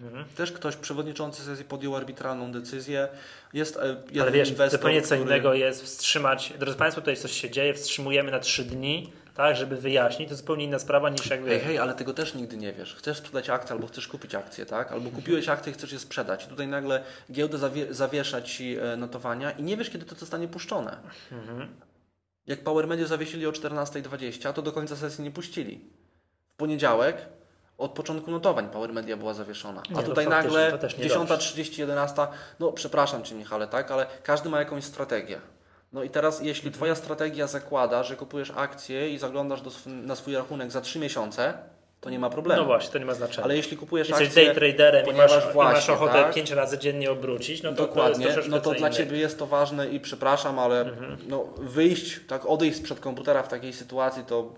Mhm. 0.00 0.24
Też 0.36 0.52
ktoś, 0.52 0.76
przewodniczący 0.76 1.42
sesji 1.42 1.64
podjął 1.64 1.96
arbitralną 1.96 2.52
decyzję. 2.52 3.08
Jest 3.52 3.76
e, 3.76 3.86
jeden 3.88 4.22
Ale 4.22 4.32
wiesz, 4.32 4.48
inwestor, 4.50 4.80
zupełnie 4.80 5.02
co 5.02 5.06
który- 5.06 5.20
innego 5.22 5.54
jest 5.54 5.84
wstrzymać. 5.84 6.52
Drodzy 6.58 6.78
Państwo, 6.78 7.00
tutaj 7.00 7.16
coś 7.16 7.32
się 7.32 7.50
dzieje, 7.50 7.74
wstrzymujemy 7.74 8.30
na 8.30 8.38
trzy 8.40 8.64
dni, 8.64 9.12
tak, 9.34 9.56
żeby 9.56 9.76
wyjaśnić. 9.76 10.28
To 10.28 10.34
zupełnie 10.36 10.64
inna 10.64 10.78
sprawa 10.78 11.10
niż 11.10 11.30
jakby. 11.30 11.48
Hej, 11.50 11.60
hej, 11.60 11.78
ale 11.78 11.94
tego 11.94 12.14
też 12.14 12.34
nigdy 12.34 12.56
nie 12.56 12.72
wiesz. 12.72 12.94
Chcesz 12.94 13.16
sprzedać 13.16 13.50
akcję 13.50 13.72
albo 13.72 13.86
chcesz 13.86 14.08
kupić 14.08 14.34
akcję, 14.34 14.66
tak? 14.66 14.92
Albo 14.92 15.10
kupiłeś 15.10 15.48
akcję 15.48 15.72
i 15.72 15.74
chcesz 15.74 15.92
je 15.92 15.98
sprzedać. 15.98 16.44
I 16.44 16.48
tutaj 16.48 16.68
nagle 16.68 17.04
giełda 17.32 17.58
zawie 17.58 17.94
zawiesza 17.94 18.42
ci 18.42 18.76
e, 18.78 18.96
notowania 18.96 19.50
i 19.50 19.62
nie 19.62 19.76
wiesz, 19.76 19.90
kiedy 19.90 20.06
to 20.06 20.14
zostanie 20.14 20.48
puszczone. 20.48 20.96
Jak 22.46 22.64
Power 22.64 22.86
Media 22.86 23.06
zawiesili 23.06 23.46
o 23.46 23.50
14.20, 23.52 24.52
to 24.52 24.62
do 24.62 24.72
końca 24.72 24.96
sesji 24.96 25.24
nie 25.24 25.30
puścili. 25.30 25.80
Poniedziałek 26.60 27.16
od 27.78 27.90
początku 27.90 28.30
notowań 28.30 28.68
Power 28.70 28.92
Media 28.92 29.16
była 29.16 29.34
zawieszona. 29.34 29.82
A 29.88 29.92
Nie, 29.92 30.02
to 30.02 30.08
tutaj 30.08 30.28
nagle 30.28 30.70
to 30.70 30.78
też 30.78 30.98
nie 30.98 31.04
10.30, 31.04 31.78
11, 31.78 32.26
no 32.60 32.72
przepraszam 32.72 33.24
Cię 33.24 33.34
Michale, 33.34 33.66
tak, 33.66 33.90
ale 33.90 34.06
każdy 34.22 34.48
ma 34.48 34.58
jakąś 34.58 34.84
strategię. 34.84 35.40
No 35.92 36.02
i 36.02 36.10
teraz, 36.10 36.42
jeśli 36.42 36.70
Twoja 36.70 36.94
strategia 36.94 37.46
zakłada, 37.46 38.02
że 38.02 38.16
kupujesz 38.16 38.52
akcję 38.56 39.10
i 39.10 39.18
zaglądasz 39.18 39.60
do 39.62 39.70
na 39.86 40.16
swój 40.16 40.34
rachunek 40.34 40.70
za 40.70 40.80
3 40.80 40.98
miesiące, 40.98 41.54
to 42.00 42.10
nie 42.10 42.18
ma 42.18 42.30
problemu. 42.30 42.60
No 42.60 42.66
właśnie, 42.66 42.92
to 42.92 42.98
nie 42.98 43.04
ma 43.04 43.14
znaczenia. 43.14 43.44
Ale 43.44 43.56
jeśli 43.56 43.76
kupujesz 43.76 44.08
Jesteś 44.08 44.26
akcję, 44.28 44.44
day 44.44 44.54
traderem 44.54 45.02
i 45.02 45.06
ponieważ 45.06 45.30
masz, 45.30 45.42
i 45.42 45.46
masz 45.46 45.54
właśnie, 45.54 45.94
ochotę 45.94 46.12
tak, 46.12 46.34
pięć 46.34 46.50
razy 46.50 46.78
dziennie 46.78 47.10
obrócić, 47.10 47.62
no 47.62 47.70
to, 47.70 47.76
to 47.76 47.86
Dokładnie, 47.86 48.24
troszeczkę 48.26 48.50
no 48.50 48.60
to 48.60 48.70
dla 48.70 48.78
innego. 48.78 48.94
Ciebie 48.94 49.18
jest 49.18 49.38
to 49.38 49.46
ważne 49.46 49.88
i 49.88 50.00
przepraszam, 50.00 50.58
ale 50.58 50.80
Mhm. 50.80 51.16
no, 51.28 51.44
wyjść, 51.58 52.20
tak 52.28 52.46
odejść 52.46 52.78
sprzed 52.78 53.00
komputera 53.00 53.42
w 53.42 53.48
takiej 53.48 53.72
sytuacji, 53.72 54.24
to 54.24 54.52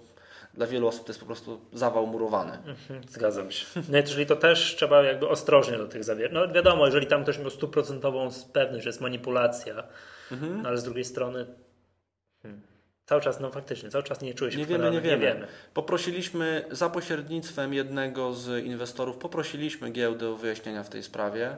dla 0.54 0.66
wielu 0.66 0.88
osób 0.88 1.04
to 1.04 1.10
jest 1.10 1.20
po 1.20 1.26
prostu 1.26 1.60
zawał 1.72 2.06
murowany. 2.06 2.52
Mhm, 2.66 3.08
Zgadzam 3.08 3.50
się. 3.50 3.66
No 3.88 3.98
i 3.98 4.02
czyli 4.02 4.26
to 4.26 4.36
też 4.36 4.74
trzeba 4.76 5.02
jakby 5.02 5.28
ostrożnie 5.28 5.78
do 5.78 5.88
tych 5.88 6.04
zawier. 6.04 6.32
No 6.32 6.48
wiadomo, 6.48 6.86
jeżeli 6.86 7.06
tam 7.06 7.22
ktoś 7.22 7.38
miał 7.38 7.50
stuprocentową 7.50 8.28
pewność, 8.52 8.84
że 8.84 8.88
jest 8.88 9.00
manipulacja, 9.00 9.82
Mhm. 10.32 10.62
no 10.62 10.68
ale 10.68 10.78
z 10.78 10.84
drugiej 10.84 11.04
strony 11.04 11.46
hmm, 12.42 12.60
cały 13.06 13.20
czas, 13.20 13.40
no 13.40 13.50
faktycznie, 13.50 13.90
cały 13.90 14.04
czas 14.04 14.20
nie 14.20 14.34
czuję 14.34 14.52
się 14.52 14.58
Nie 14.58 14.66
wiemy, 14.66 14.90
nie 14.90 15.00
przekonany. 15.00 15.20
wiemy. 15.34 15.46
Poprosiliśmy 15.74 16.64
za 16.70 16.90
pośrednictwem 16.90 17.74
jednego 17.74 18.32
z 18.34 18.64
inwestorów, 18.64 19.16
poprosiliśmy 19.16 19.90
giełdę 19.90 20.28
o 20.28 20.36
wyjaśnienia 20.36 20.82
w 20.82 20.88
tej 20.88 21.02
sprawie. 21.02 21.56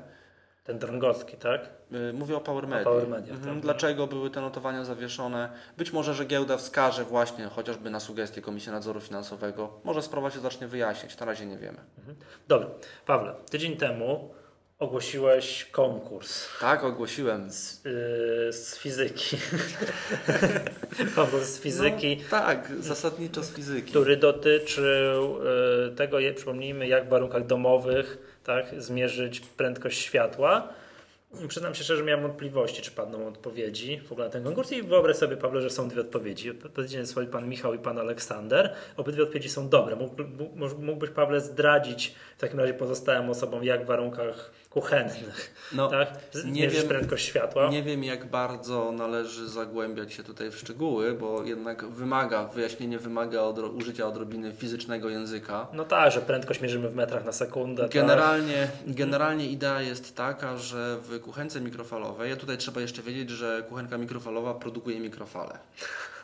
Ten 0.64 0.78
Drągowski, 0.78 1.36
tak? 1.36 1.68
Y, 1.92 2.12
Mówię 2.12 2.36
o 2.36 2.40
Power 2.40 2.68
Media. 2.68 2.84
Power 2.84 3.08
Media, 3.08 3.34
mhm. 3.34 3.54
tak. 3.54 3.62
Dlaczego 3.62 4.06
były 4.06 4.30
te 4.30 4.40
notowania 4.40 4.84
zawieszone? 4.84 5.48
Być 5.76 5.92
może, 5.92 6.14
że 6.14 6.24
giełda 6.24 6.56
wskaże 6.56 7.04
właśnie, 7.04 7.44
chociażby 7.44 7.90
na 7.90 8.00
sugestię 8.00 8.42
Komisji 8.42 8.72
Nadzoru 8.72 9.00
Finansowego. 9.00 9.80
Może 9.84 10.02
sprawa 10.02 10.30
się 10.30 10.40
zacznie 10.40 10.66
wyjaśniać, 10.66 11.18
na 11.18 11.26
razie 11.26 11.46
nie 11.46 11.58
wiemy. 11.58 11.78
Dobra, 12.48 12.68
Pawle, 13.06 13.34
tydzień 13.50 13.76
temu 13.76 14.34
ogłosiłeś 14.78 15.64
konkurs 15.64 16.48
Tak, 16.60 16.84
ogłosiłem. 16.84 17.50
z, 17.50 17.84
yy, 17.84 18.52
z 18.52 18.78
fizyki. 18.78 19.36
konkurs 21.16 21.48
z 21.48 21.60
fizyki. 21.60 22.16
No, 22.22 22.30
tak, 22.30 22.72
zasadniczo 22.80 23.42
z 23.42 23.52
fizyki. 23.52 23.90
który 23.90 24.16
dotyczył 24.16 25.38
e, 25.86 25.90
tego, 25.90 26.16
przypomnijmy, 26.36 26.88
jak 26.88 27.06
w 27.06 27.08
warunkach 27.08 27.46
domowych 27.46 28.18
tak, 28.44 28.66
zmierzyć 28.78 29.40
prędkość 29.40 29.98
światła. 29.98 30.68
Przyznam 31.48 31.74
się 31.74 31.84
szczerze, 31.84 32.02
miałem 32.02 32.22
wątpliwości, 32.22 32.82
czy 32.82 32.90
padną 32.90 33.28
odpowiedzi 33.28 34.00
w 34.00 34.12
ogóle 34.12 34.26
na 34.26 34.32
ten 34.32 34.44
konkurs 34.44 34.72
i 34.72 34.82
wyobraź 34.82 35.16
sobie, 35.16 35.36
Pawle, 35.36 35.60
że 35.60 35.70
są 35.70 35.88
dwie 35.88 36.00
odpowiedzi. 36.00 36.50
Odpowiedzi 36.50 36.98
wysłali 36.98 37.28
pan 37.28 37.48
Michał 37.48 37.74
i 37.74 37.78
pan 37.78 37.98
Aleksander. 37.98 38.74
Obydwie 38.96 39.22
odpowiedzi 39.22 39.48
są 39.48 39.68
dobre. 39.68 39.96
Mógłbyś, 40.78 41.10
Pawle, 41.10 41.40
zdradzić 41.40 42.14
w 42.36 42.40
takim 42.40 42.60
razie 42.60 42.74
pozostałym 42.74 43.30
osobom, 43.30 43.64
jak 43.64 43.84
w 43.84 43.86
warunkach 43.86 44.50
kuchennych, 44.74 45.54
no, 45.72 45.88
tak? 45.88 46.08
nie 46.44 46.68
wiem, 46.68 46.88
prędkość 46.88 47.26
światła. 47.26 47.70
Nie 47.70 47.82
wiem, 47.82 48.04
jak 48.04 48.26
bardzo 48.26 48.92
należy 48.92 49.48
zagłębiać 49.48 50.12
się 50.12 50.22
tutaj 50.22 50.50
w 50.50 50.56
szczegóły, 50.56 51.12
bo 51.12 51.42
jednak 51.42 51.84
wymaga, 51.84 52.44
wyjaśnienie 52.44 52.98
wymaga 52.98 53.40
odro 53.40 53.68
użycia 53.68 54.06
odrobiny 54.06 54.52
fizycznego 54.52 55.08
języka. 55.08 55.66
No 55.72 55.84
tak, 55.84 56.12
że 56.12 56.20
prędkość 56.20 56.60
mierzymy 56.60 56.88
w 56.88 56.94
metrach 56.94 57.24
na 57.24 57.32
sekundę. 57.32 57.82
Tak? 57.82 57.92
Generalnie, 57.92 58.68
tak? 58.86 58.94
generalnie 58.94 59.46
idea 59.46 59.82
jest 59.82 60.16
taka, 60.16 60.56
że 60.56 60.96
w 61.02 61.20
kuchence 61.20 61.60
mikrofalowej, 61.60 62.30
ja 62.30 62.36
tutaj 62.36 62.58
trzeba 62.58 62.80
jeszcze 62.80 63.02
wiedzieć, 63.02 63.30
że 63.30 63.64
kuchenka 63.68 63.98
mikrofalowa 63.98 64.54
produkuje 64.54 65.00
mikrofale. 65.00 65.58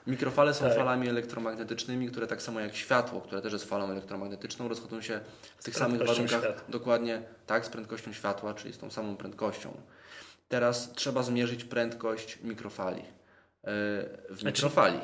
Mikrofale 0.07 0.55
są 0.55 0.65
tak. 0.65 0.77
falami 0.77 1.09
elektromagnetycznymi, 1.09 2.09
które 2.09 2.27
tak 2.27 2.43
samo 2.43 2.61
jak 2.61 2.77
światło, 2.77 3.21
które 3.21 3.43
też 3.43 3.53
jest 3.53 3.65
falą 3.65 3.91
elektromagnetyczną, 3.91 4.69
rozchodzą 4.69 5.01
się 5.01 5.21
w 5.59 5.65
tych 5.65 5.77
samych 5.77 5.99
warunkach. 5.99 6.41
Światła. 6.41 6.65
Dokładnie 6.69 7.23
tak, 7.47 7.67
z 7.67 7.69
prędkością 7.69 8.13
światła, 8.13 8.55
czyli 8.55 8.75
z 8.75 8.79
tą 8.79 8.91
samą 8.91 9.17
prędkością. 9.17 9.81
Teraz 10.49 10.93
trzeba 10.93 11.23
zmierzyć 11.23 11.65
prędkość 11.65 12.39
mikrofali. 12.43 13.01
E, 13.01 13.05
w 14.31 14.41
znaczy- 14.41 14.47
mikrofali. 14.47 14.99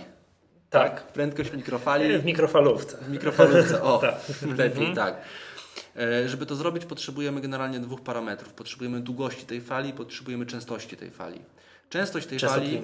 Tak. 0.70 1.00
tak. 1.00 1.12
Prędkość 1.12 1.52
mikrofali. 1.52 2.18
W 2.18 2.24
mikrofalówce. 2.24 2.96
W 2.96 3.10
mikrofalówce, 3.10 3.82
o, 3.82 3.98
tak. 4.06 4.14
lepiej, 4.56 4.86
mhm. 4.86 4.94
tak. 4.94 5.16
E, 5.96 6.28
żeby 6.28 6.46
to 6.46 6.56
zrobić, 6.56 6.84
potrzebujemy 6.84 7.40
generalnie 7.40 7.80
dwóch 7.80 8.00
parametrów. 8.00 8.52
Potrzebujemy 8.52 9.00
długości 9.00 9.46
tej 9.46 9.60
fali, 9.60 9.92
potrzebujemy 9.92 10.46
częstości 10.46 10.96
tej 10.96 11.10
fali. 11.10 11.40
Częstość 11.88 12.26
tej 12.26 12.38
fali. 12.38 12.80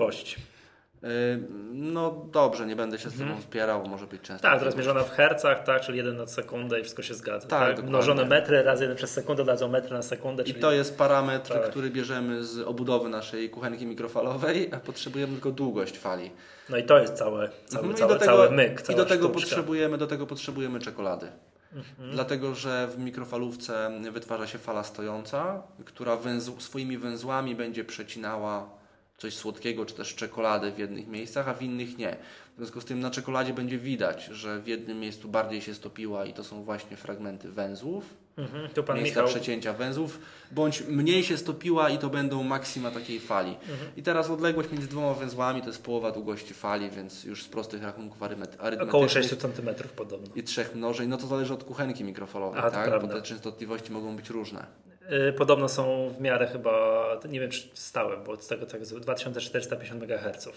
No 1.72 2.26
dobrze, 2.32 2.66
nie 2.66 2.76
będę 2.76 2.98
się 2.98 3.11
z 3.11 3.12
mhm. 3.12 3.30
Tobą 3.30 3.42
spierał, 3.42 3.88
może 3.88 4.07
być 4.07 4.22
często. 4.22 4.48
Tak, 4.48 4.59
teraz 4.59 4.76
mierzona 4.76 5.03
w 5.03 5.11
hercach, 5.11 5.64
tak, 5.64 5.82
czyli 5.82 5.98
1 5.98 6.16
na 6.16 6.26
sekundę 6.26 6.80
i 6.80 6.82
wszystko 6.82 7.03
się 7.03 7.14
zgadza. 7.14 7.48
Tak, 7.48 7.76
tak? 7.76 7.86
Mnożone 7.86 8.24
metry 8.24 8.62
razy 8.62 8.84
1 8.84 8.96
przez 8.96 9.11
sekundę 9.11 9.44
dadzą 9.44 9.68
metry 9.68 9.94
na 9.94 10.03
sekundę. 10.03 10.42
I 10.42 10.55
to 10.55 10.72
jest 10.72 10.98
parametr, 10.98 11.53
tak. 11.53 11.70
który 11.70 11.90
bierzemy 11.90 12.44
z 12.44 12.59
obudowy 12.59 13.09
naszej 13.09 13.50
kuchenki 13.50 13.86
mikrofalowej, 13.86 14.70
a 14.74 14.76
potrzebujemy 14.76 15.32
tylko 15.32 15.50
długość 15.50 15.98
fali. 15.98 16.30
No 16.68 16.76
i 16.76 16.82
to 16.82 16.98
jest 16.98 17.14
całe, 17.14 17.50
cały, 17.66 17.88
mhm. 17.88 18.09
cały, 18.09 18.18
tego, 18.18 18.50
myk, 18.50 18.82
I 18.90 18.94
do 18.94 19.05
tego, 19.05 19.28
potrzebujemy, 19.28 19.98
do 19.98 20.07
tego 20.07 20.26
potrzebujemy 20.26 20.80
czekolady. 20.80 21.26
Mhm. 21.74 22.11
Dlatego, 22.12 22.55
że 22.55 22.88
w 22.88 22.98
mikrofalówce 22.98 23.90
wytwarza 24.12 24.46
się 24.46 24.59
fala 24.59 24.84
stojąca, 24.84 25.62
która 25.84 26.16
węzł, 26.16 26.61
swoimi 26.61 26.98
węzłami 26.98 27.55
będzie 27.55 27.84
przecinała 27.84 28.81
coś 29.22 29.34
słodkiego, 29.34 29.86
czy 29.86 29.94
też 29.94 30.14
czekoladę 30.14 30.72
w 30.72 30.78
jednych 30.78 31.08
miejscach, 31.08 31.48
a 31.48 31.54
w 31.54 31.62
innych 31.62 31.98
nie. 31.98 32.16
W 32.54 32.56
związku 32.56 32.80
z 32.80 32.84
tym 32.84 33.00
na 33.00 33.10
czekoladzie 33.10 33.54
będzie 33.54 33.78
widać, 33.78 34.24
że 34.24 34.60
w 34.60 34.66
jednym 34.66 35.00
miejscu 35.00 35.28
bardziej 35.28 35.62
się 35.62 35.74
stopiła 35.74 36.26
i 36.26 36.32
to 36.32 36.44
są 36.44 36.64
właśnie 36.64 36.96
fragmenty 36.96 37.48
węzłów, 37.48 38.04
mhm, 38.36 38.68
tu 38.68 38.82
pan 38.84 38.96
miejsca 38.96 39.22
Michał... 39.22 39.34
przecięcia 39.34 39.72
węzłów, 39.72 40.18
bądź 40.50 40.82
mniej 40.88 41.24
się 41.24 41.36
stopiła 41.38 41.90
i 41.90 41.98
to 41.98 42.10
będą 42.10 42.42
maksima 42.42 42.90
takiej 42.90 43.20
fali. 43.20 43.50
Mhm. 43.50 43.90
I 43.96 44.02
teraz 44.02 44.30
odległość 44.30 44.70
między 44.72 44.88
dwoma 44.88 45.14
węzłami 45.14 45.60
to 45.60 45.66
jest 45.66 45.82
połowa 45.82 46.10
długości 46.10 46.54
fali, 46.54 46.90
więc 46.90 47.24
już 47.24 47.42
z 47.42 47.48
prostych 47.48 47.82
rachunków 47.82 48.22
arymetycznych. 48.22 48.82
Około 48.82 49.08
6 49.08 49.28
cm 49.28 49.68
podobno. 49.96 50.34
I 50.34 50.42
trzech 50.42 50.74
mnożeń, 50.74 51.08
no 51.08 51.16
to 51.16 51.26
zależy 51.26 51.54
od 51.54 51.64
kuchenki 51.64 52.04
mikrofalowej, 52.04 52.60
a, 52.60 52.70
tak? 52.70 53.02
bo 53.02 53.08
te 53.08 53.22
częstotliwości 53.22 53.92
mogą 53.92 54.16
być 54.16 54.30
różne. 54.30 54.66
Y, 55.11 55.32
podobno 55.32 55.68
są 55.68 56.14
w 56.18 56.20
miarę 56.20 56.46
chyba, 56.46 57.07
nie 57.28 57.40
wiem 57.40 57.50
czy 57.50 57.68
stałe, 57.74 58.16
bo 58.16 58.36
z 58.36 58.46
tego 58.46 58.66
tak 58.66 58.82
2450 59.00 60.03
MHz. 60.03 60.48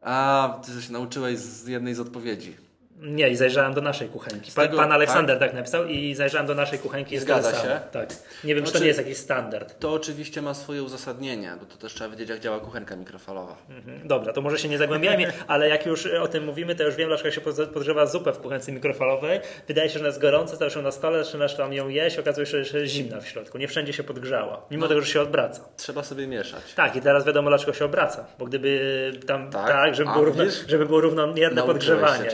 A, 0.00 0.60
ty 0.66 0.82
się 0.82 0.92
nauczyłeś 0.92 1.38
z 1.38 1.66
jednej 1.66 1.94
z 1.94 2.00
odpowiedzi. 2.00 2.56
Nie, 3.02 3.28
i 3.28 3.36
zajrzałem 3.36 3.74
do 3.74 3.80
naszej 3.80 4.08
kuchenki. 4.08 4.52
Pan, 4.52 4.64
tego, 4.64 4.76
pan 4.76 4.92
Aleksander 4.92 5.38
tak? 5.38 5.48
tak? 5.48 5.56
napisał 5.56 5.86
i 5.86 6.14
zajrzałem 6.14 6.46
do 6.46 6.54
naszej 6.54 6.78
kuchenki. 6.78 7.18
Zgadza 7.18 7.52
się. 7.52 7.80
Tak. 7.92 8.08
Nie 8.44 8.54
wiem, 8.54 8.58
znaczy, 8.58 8.72
czy 8.72 8.78
to 8.78 8.78
nie 8.78 8.86
jest 8.86 8.98
jakiś 8.98 9.16
standard. 9.16 9.78
To 9.78 9.92
oczywiście 9.92 10.42
ma 10.42 10.54
swoje 10.54 10.82
uzasadnienie, 10.82 11.52
bo 11.60 11.66
to 11.66 11.76
też 11.76 11.94
trzeba 11.94 12.10
wiedzieć, 12.10 12.28
jak 12.28 12.40
działa 12.40 12.60
kuchenka 12.60 12.96
mikrofalowa. 12.96 13.56
Mhm. 13.70 14.08
Dobra, 14.08 14.32
to 14.32 14.40
może 14.40 14.58
się 14.58 14.68
nie 14.68 14.78
zagłębiajmy, 14.78 15.32
ale 15.46 15.68
jak 15.68 15.86
już 15.86 16.06
o 16.06 16.28
tym 16.28 16.44
mówimy, 16.44 16.74
to 16.74 16.82
już 16.82 16.96
wiem, 16.96 17.08
dlaczego 17.08 17.30
się 17.30 17.40
podgrzewa 17.40 18.06
zupę 18.06 18.32
w 18.32 18.38
kuchence 18.38 18.72
mikrofalowej. 18.72 19.40
Wydaje 19.68 19.88
się, 19.88 19.92
że 19.94 19.98
ona 19.98 20.08
jest 20.08 20.20
gorąca, 20.20 20.56
stawiasz 20.56 20.76
ją 20.76 20.82
na 20.82 20.90
stole, 20.90 21.24
zaczynasz 21.24 21.56
tam 21.56 21.72
ją 21.72 21.88
jeść, 21.88 22.18
okazuje 22.18 22.46
się, 22.46 22.64
że 22.64 22.80
jest 22.80 22.92
zimna 22.92 23.20
w 23.20 23.28
środku. 23.28 23.58
Nie 23.58 23.68
wszędzie 23.68 23.92
się 23.92 24.02
podgrzała, 24.02 24.66
mimo 24.70 24.82
no, 24.82 24.88
tego, 24.88 25.00
że 25.00 25.06
się 25.06 25.20
odwraca. 25.20 25.64
Trzeba 25.76 26.02
sobie 26.02 26.26
mieszać. 26.26 26.74
Tak, 26.74 26.96
i 26.96 27.00
teraz 27.00 27.26
wiadomo, 27.26 27.50
dlaczego 27.50 27.72
się 27.72 27.84
obraca, 27.84 28.26
bo 28.38 28.46
gdyby 28.46 29.12
tam, 29.26 29.50
tak, 29.50 29.68
tak 29.68 29.94
żeby, 29.94 30.12
było 30.12 30.24
równo, 30.24 30.44
żeby 30.68 30.86
było 30.86 31.00
równomierne 31.00 31.62
podgrzewanie, 31.62 32.30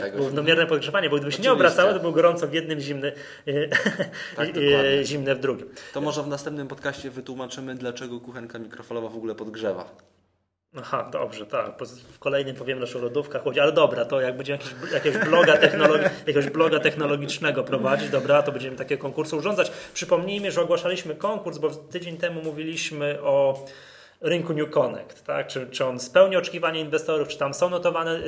podgrzewanie, 0.67 1.09
bo 1.09 1.15
gdyby 1.15 1.31
się 1.31 1.43
nie 1.43 1.51
obracały, 1.51 1.93
to 1.93 1.99
było 1.99 2.11
gorąco 2.11 2.47
w 2.47 2.53
jednym, 2.53 2.79
zimny, 2.79 3.11
tak, 4.35 4.49
e, 4.49 5.05
zimne 5.05 5.35
w 5.35 5.39
drugim. 5.39 5.69
To 5.93 6.01
może 6.01 6.23
w 6.23 6.27
następnym 6.27 6.67
podcaście 6.67 7.09
wytłumaczymy, 7.09 7.75
dlaczego 7.75 8.19
kuchenka 8.19 8.59
mikrofalowa 8.59 9.09
w 9.09 9.15
ogóle 9.15 9.35
podgrzewa. 9.35 9.95
Aha, 10.77 11.09
dobrze, 11.11 11.45
tak. 11.45 11.71
W 12.13 12.19
kolejnym 12.19 12.55
powiem 12.55 12.79
naszą 12.79 13.01
lodówkę 13.01 13.39
chodzi, 13.39 13.59
ale 13.59 13.71
dobra, 13.71 14.05
to 14.05 14.21
jak 14.21 14.37
będziemy 14.37 14.59
jakiś, 14.59 14.93
jakiegoś, 14.93 15.27
bloga 15.29 15.57
technologi- 15.57 16.09
jakiegoś 16.27 16.49
bloga 16.49 16.79
technologicznego 16.79 17.63
prowadzić, 17.63 18.09
dobra, 18.09 18.43
to 18.43 18.51
będziemy 18.51 18.77
takie 18.77 18.97
konkursy 18.97 19.35
urządzać. 19.35 19.71
Przypomnijmy, 19.93 20.51
że 20.51 20.61
ogłaszaliśmy 20.61 21.15
konkurs, 21.15 21.57
bo 21.57 21.69
tydzień 21.69 22.17
temu 22.17 22.41
mówiliśmy 22.41 23.21
o 23.21 23.65
rynku 24.21 24.53
New 24.53 24.69
Connect, 24.69 25.25
tak? 25.25 25.47
czy, 25.47 25.67
czy 25.71 25.85
on 25.85 25.99
spełni 25.99 26.37
oczekiwania 26.37 26.79
inwestorów, 26.79 27.27
czy 27.27 27.37
tam 27.37 27.53
są 27.53 27.69
notowane 27.69 28.15
y, 28.15 28.21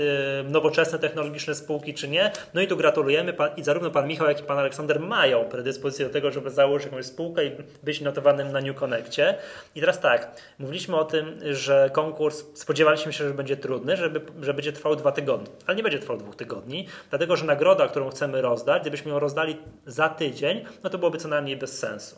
nowoczesne 0.44 1.00
technologiczne 1.00 1.56
spółki, 1.56 1.94
czy 1.94 2.08
nie. 2.08 2.32
No 2.54 2.62
i 2.62 2.68
tu 2.68 2.78
gratulujemy 2.78 3.34
pan, 3.34 3.50
i 3.58 3.64
zarówno 3.64 3.92
pan 3.92 4.08
Michał, 4.08 4.28
jak 4.28 4.40
i 4.40 4.44
pan 4.44 4.58
Aleksander 4.58 5.00
mają 5.00 5.46
predyspozycję 5.46 6.06
do 6.06 6.14
tego, 6.14 6.32
żeby 6.32 6.50
założyć 6.50 6.86
jakąś 6.86 7.06
spółkę 7.06 7.46
i 7.46 7.52
być 7.84 8.02
notowanym 8.02 8.52
na 8.52 8.62
New 8.62 8.76
Connectie. 8.76 9.38
I 9.76 9.80
teraz 9.80 10.00
tak, 10.00 10.32
mówiliśmy 10.60 10.96
o 10.96 11.06
tym, 11.06 11.40
że 11.52 11.90
konkurs, 11.94 12.44
spodziewaliśmy 12.54 13.14
się, 13.14 13.28
że 13.28 13.34
będzie 13.34 13.58
trudny, 13.58 13.98
żeby, 13.98 14.22
że 14.42 14.54
będzie 14.54 14.72
trwał 14.72 14.96
dwa 14.96 15.12
tygodnie, 15.12 15.48
ale 15.68 15.78
nie 15.78 15.84
będzie 15.84 16.00
trwał 16.00 16.18
dwóch 16.18 16.36
tygodni, 16.36 16.88
dlatego 17.10 17.36
że 17.36 17.46
nagroda, 17.46 17.88
którą 17.88 18.10
chcemy 18.10 18.42
rozdać, 18.42 18.82
gdybyśmy 18.82 19.12
ją 19.12 19.20
rozdali 19.20 19.58
za 19.86 20.10
tydzień, 20.10 20.66
no 20.84 20.90
to 20.90 20.98
byłoby 20.98 21.18
co 21.18 21.28
najmniej 21.28 21.58
bez 21.58 21.80
sensu. 21.80 22.16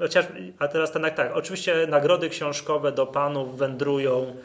Chociaż, 0.00 0.26
a 0.58 0.68
teraz 0.68 0.92
tak, 0.92 1.14
tak, 1.14 1.30
oczywiście 1.34 1.86
nagrody 1.86 2.28
książkowe 2.28 2.92
do 2.92 3.06
panów 3.06 3.58
wędrują 3.58 4.36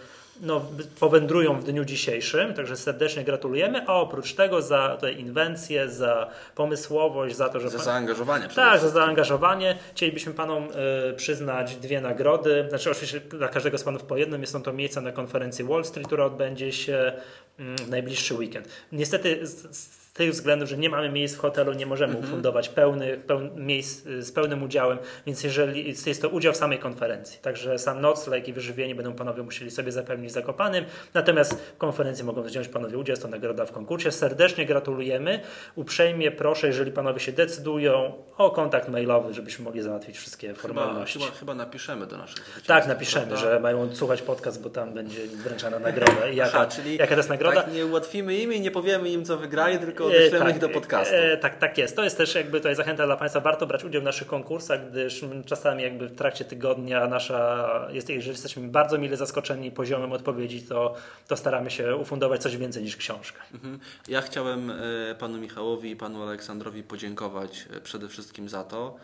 no, 0.41 0.65
powędrują 0.99 1.59
w 1.59 1.63
dniu 1.63 1.85
dzisiejszym, 1.85 2.53
także 2.53 2.77
serdecznie 2.77 3.23
gratulujemy, 3.23 3.87
a 3.87 3.93
oprócz 3.93 4.33
tego 4.33 4.61
za 4.61 4.97
tę 5.01 5.11
inwencję, 5.11 5.89
za 5.89 6.29
pomysłowość, 6.55 7.35
za 7.35 7.49
to, 7.49 7.59
że... 7.59 7.69
Za 7.69 7.77
pan... 7.77 7.85
zaangażowanie. 7.85 8.47
Tak, 8.55 8.79
za 8.79 8.89
zaangażowanie. 8.89 9.77
Chcielibyśmy 9.91 10.33
Panom 10.33 10.67
y, 11.09 11.13
przyznać 11.13 11.75
dwie 11.75 12.01
nagrody, 12.01 12.65
znaczy 12.69 12.91
oczywiście 12.91 13.19
dla 13.19 13.47
każdego 13.47 13.77
z 13.77 13.83
Panów 13.83 14.03
po 14.03 14.17
jednym, 14.17 14.47
są 14.47 14.63
to 14.63 14.73
miejsca 14.73 15.01
na 15.01 15.11
konferencji 15.11 15.65
Wall 15.65 15.85
Street, 15.85 16.07
która 16.07 16.25
odbędzie 16.25 16.71
się 16.71 17.13
y, 17.59 17.63
w 17.75 17.89
najbliższy 17.89 18.33
weekend. 18.33 18.67
Niestety 18.91 19.47
z, 19.47 19.77
z 19.77 20.04
tych 20.15 20.31
względów, 20.31 20.69
że 20.69 20.77
nie 20.77 20.89
mamy 20.89 21.09
miejsc 21.09 21.35
w 21.35 21.39
hotelu, 21.39 21.73
nie 21.73 21.85
możemy 21.85 22.13
mhm. 22.13 22.29
ufundować 22.29 22.69
pełnych, 22.69 23.19
miejsc 23.55 24.05
y, 24.05 24.23
z 24.23 24.31
pełnym 24.31 24.63
udziałem, 24.63 24.97
więc 25.25 25.43
jeżeli 25.43 25.87
jest 25.87 26.21
to 26.21 26.29
udział 26.29 26.53
w 26.53 26.57
samej 26.57 26.79
konferencji. 26.79 27.39
Także 27.41 27.79
sam 27.79 28.01
nocleg 28.01 28.47
i 28.47 28.53
wyżywienie 28.53 28.95
będą 28.95 29.13
panowie 29.13 29.43
musieli 29.43 29.71
sobie 29.71 29.91
zapewnić 29.91 30.31
zakopanym. 30.31 30.85
Natomiast 31.13 31.53
w 31.53 31.77
konferencji 31.77 32.23
mogą 32.23 32.43
wziąć 32.43 32.67
panowie 32.67 32.97
udział, 32.97 33.13
jest 33.13 33.21
to 33.21 33.27
nagroda 33.27 33.65
w 33.65 33.71
konkursie. 33.71 34.11
Serdecznie 34.11 34.65
gratulujemy. 34.65 35.39
Uprzejmie 35.75 36.31
proszę, 36.31 36.67
jeżeli 36.67 36.91
panowie 36.91 37.19
się 37.19 37.31
decydują, 37.31 38.13
o 38.37 38.51
kontakt 38.51 38.89
mailowy, 38.89 39.33
żebyśmy 39.33 39.65
mogli 39.65 39.81
załatwić 39.81 40.17
wszystkie 40.17 40.53
formalności. 40.53 41.19
Chyba, 41.19 41.31
chyba 41.31 41.55
napiszemy 41.55 42.07
do 42.07 42.17
naszych 42.17 42.61
Tak, 42.67 42.87
napiszemy, 42.87 43.27
prawda? 43.27 43.51
że 43.51 43.59
mają 43.59 43.95
słuchać 43.95 44.21
podcast, 44.21 44.61
bo 44.61 44.69
tam 44.69 44.93
będzie 44.93 45.27
wręczana 45.27 45.79
nagroda. 45.79 46.27
I 46.27 46.35
jaka, 46.45 46.51
Aha, 46.57 46.65
czyli 46.65 46.97
jaka 46.97 47.13
to 47.13 47.19
jest 47.19 47.29
nagroda? 47.29 47.63
Tak 47.63 47.73
nie 47.73 47.85
ułatwimy 47.85 48.35
im 48.35 48.53
i 48.53 48.61
nie 48.61 48.71
powiemy 48.71 49.09
im, 49.09 49.25
co 49.25 49.37
wygrali, 49.37 49.79
tylko 49.79 50.04
odeślemy 50.05 50.45
tak, 50.45 50.55
ich 50.55 50.61
do 50.61 50.69
podcastu. 50.69 51.15
E, 51.15 51.37
tak, 51.37 51.57
tak 51.57 51.77
jest. 51.77 51.95
To 51.95 52.03
jest 52.03 52.17
też 52.17 52.35
jakby 52.35 52.57
tutaj 52.57 52.75
zachęta 52.75 53.05
dla 53.05 53.17
Państwa. 53.17 53.39
Warto 53.39 53.67
brać 53.67 53.83
udział 53.83 54.01
w 54.01 54.05
naszych 54.05 54.27
konkursach, 54.27 54.89
gdyż 54.89 55.25
czasami 55.45 55.83
jakby 55.83 56.07
w 56.07 56.15
trakcie 56.15 56.45
tygodnia 56.45 57.07
nasza, 57.07 57.69
jest, 57.91 58.09
jeżeli 58.09 58.31
jesteśmy 58.31 58.67
bardzo 58.67 58.97
mile 58.97 59.17
zaskoczeni 59.17 59.71
poziomem 59.71 60.11
odpowiedzi, 60.11 60.61
to, 60.61 60.95
to 61.27 61.37
staramy 61.37 61.71
się 61.71 61.95
ufundować 61.95 62.41
coś 62.41 62.57
więcej 62.57 62.83
niż 62.83 62.97
książkę. 62.97 63.41
Mhm. 63.53 63.79
Ja 64.07 64.21
chciałem 64.21 64.71
e, 64.71 64.75
Panu 65.19 65.37
Michałowi 65.37 65.91
i 65.91 65.95
Panu 65.95 66.23
Aleksandrowi 66.23 66.83
podziękować 66.83 67.65
e, 67.77 67.81
przede 67.81 68.07
wszystkim 68.07 68.49
za 68.49 68.63
to, 68.63 68.95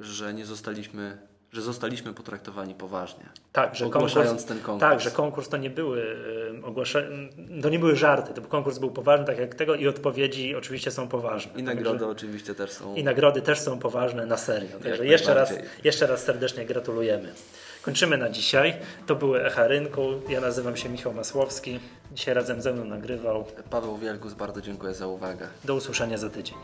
że 0.00 0.34
nie 0.34 0.46
zostaliśmy 0.46 1.18
że 1.52 1.62
zostaliśmy 1.62 2.14
potraktowani 2.14 2.74
poważnie. 2.74 3.24
Tak, 3.52 3.74
że 3.74 3.86
ogłaszając 3.86 4.28
konkurs, 4.28 4.44
ten 4.44 4.60
konkurs. 4.60 4.90
Tak, 4.90 5.00
że 5.00 5.10
konkurs 5.10 5.48
to 5.48 5.56
nie 5.56 5.70
były 5.70 6.16
ogłasza, 6.64 6.98
to 7.62 7.68
nie 7.68 7.78
były 7.78 7.96
żarty, 7.96 8.34
to 8.34 8.42
konkurs 8.42 8.78
był 8.78 8.90
poważny, 8.90 9.26
tak 9.26 9.38
jak 9.38 9.54
tego 9.54 9.74
i 9.74 9.88
odpowiedzi 9.88 10.54
oczywiście 10.54 10.90
są 10.90 11.08
poważne. 11.08 11.52
I 11.60 11.62
nagrody 11.62 11.98
Także, 11.98 12.06
oczywiście 12.06 12.54
też 12.54 12.70
są. 12.70 12.94
I 12.94 13.04
nagrody 13.04 13.42
też 13.42 13.60
są 13.60 13.78
poważne 13.78 14.26
na 14.26 14.36
serio. 14.36 14.78
Także 14.82 15.06
jeszcze 15.06 15.34
raz, 15.34 15.54
jeszcze 15.84 16.06
raz 16.06 16.22
serdecznie 16.22 16.66
gratulujemy. 16.66 17.32
Kończymy 17.82 18.18
na 18.18 18.30
dzisiaj. 18.30 18.74
To 19.06 19.14
były 19.14 19.44
Echa 19.44 19.66
Rynku. 19.66 20.02
Ja 20.28 20.40
nazywam 20.40 20.76
się 20.76 20.88
Michał 20.88 21.14
Masłowski. 21.14 21.80
Dzisiaj 22.12 22.34
razem 22.34 22.62
ze 22.62 22.72
mną 22.72 22.84
nagrywał. 22.84 23.44
Paweł 23.70 23.96
Wielgus, 23.96 24.34
bardzo 24.34 24.60
dziękuję 24.60 24.94
za 24.94 25.06
uwagę. 25.06 25.48
Do 25.64 25.74
usłyszenia 25.74 26.18
za 26.18 26.30
tydzień. 26.30 26.58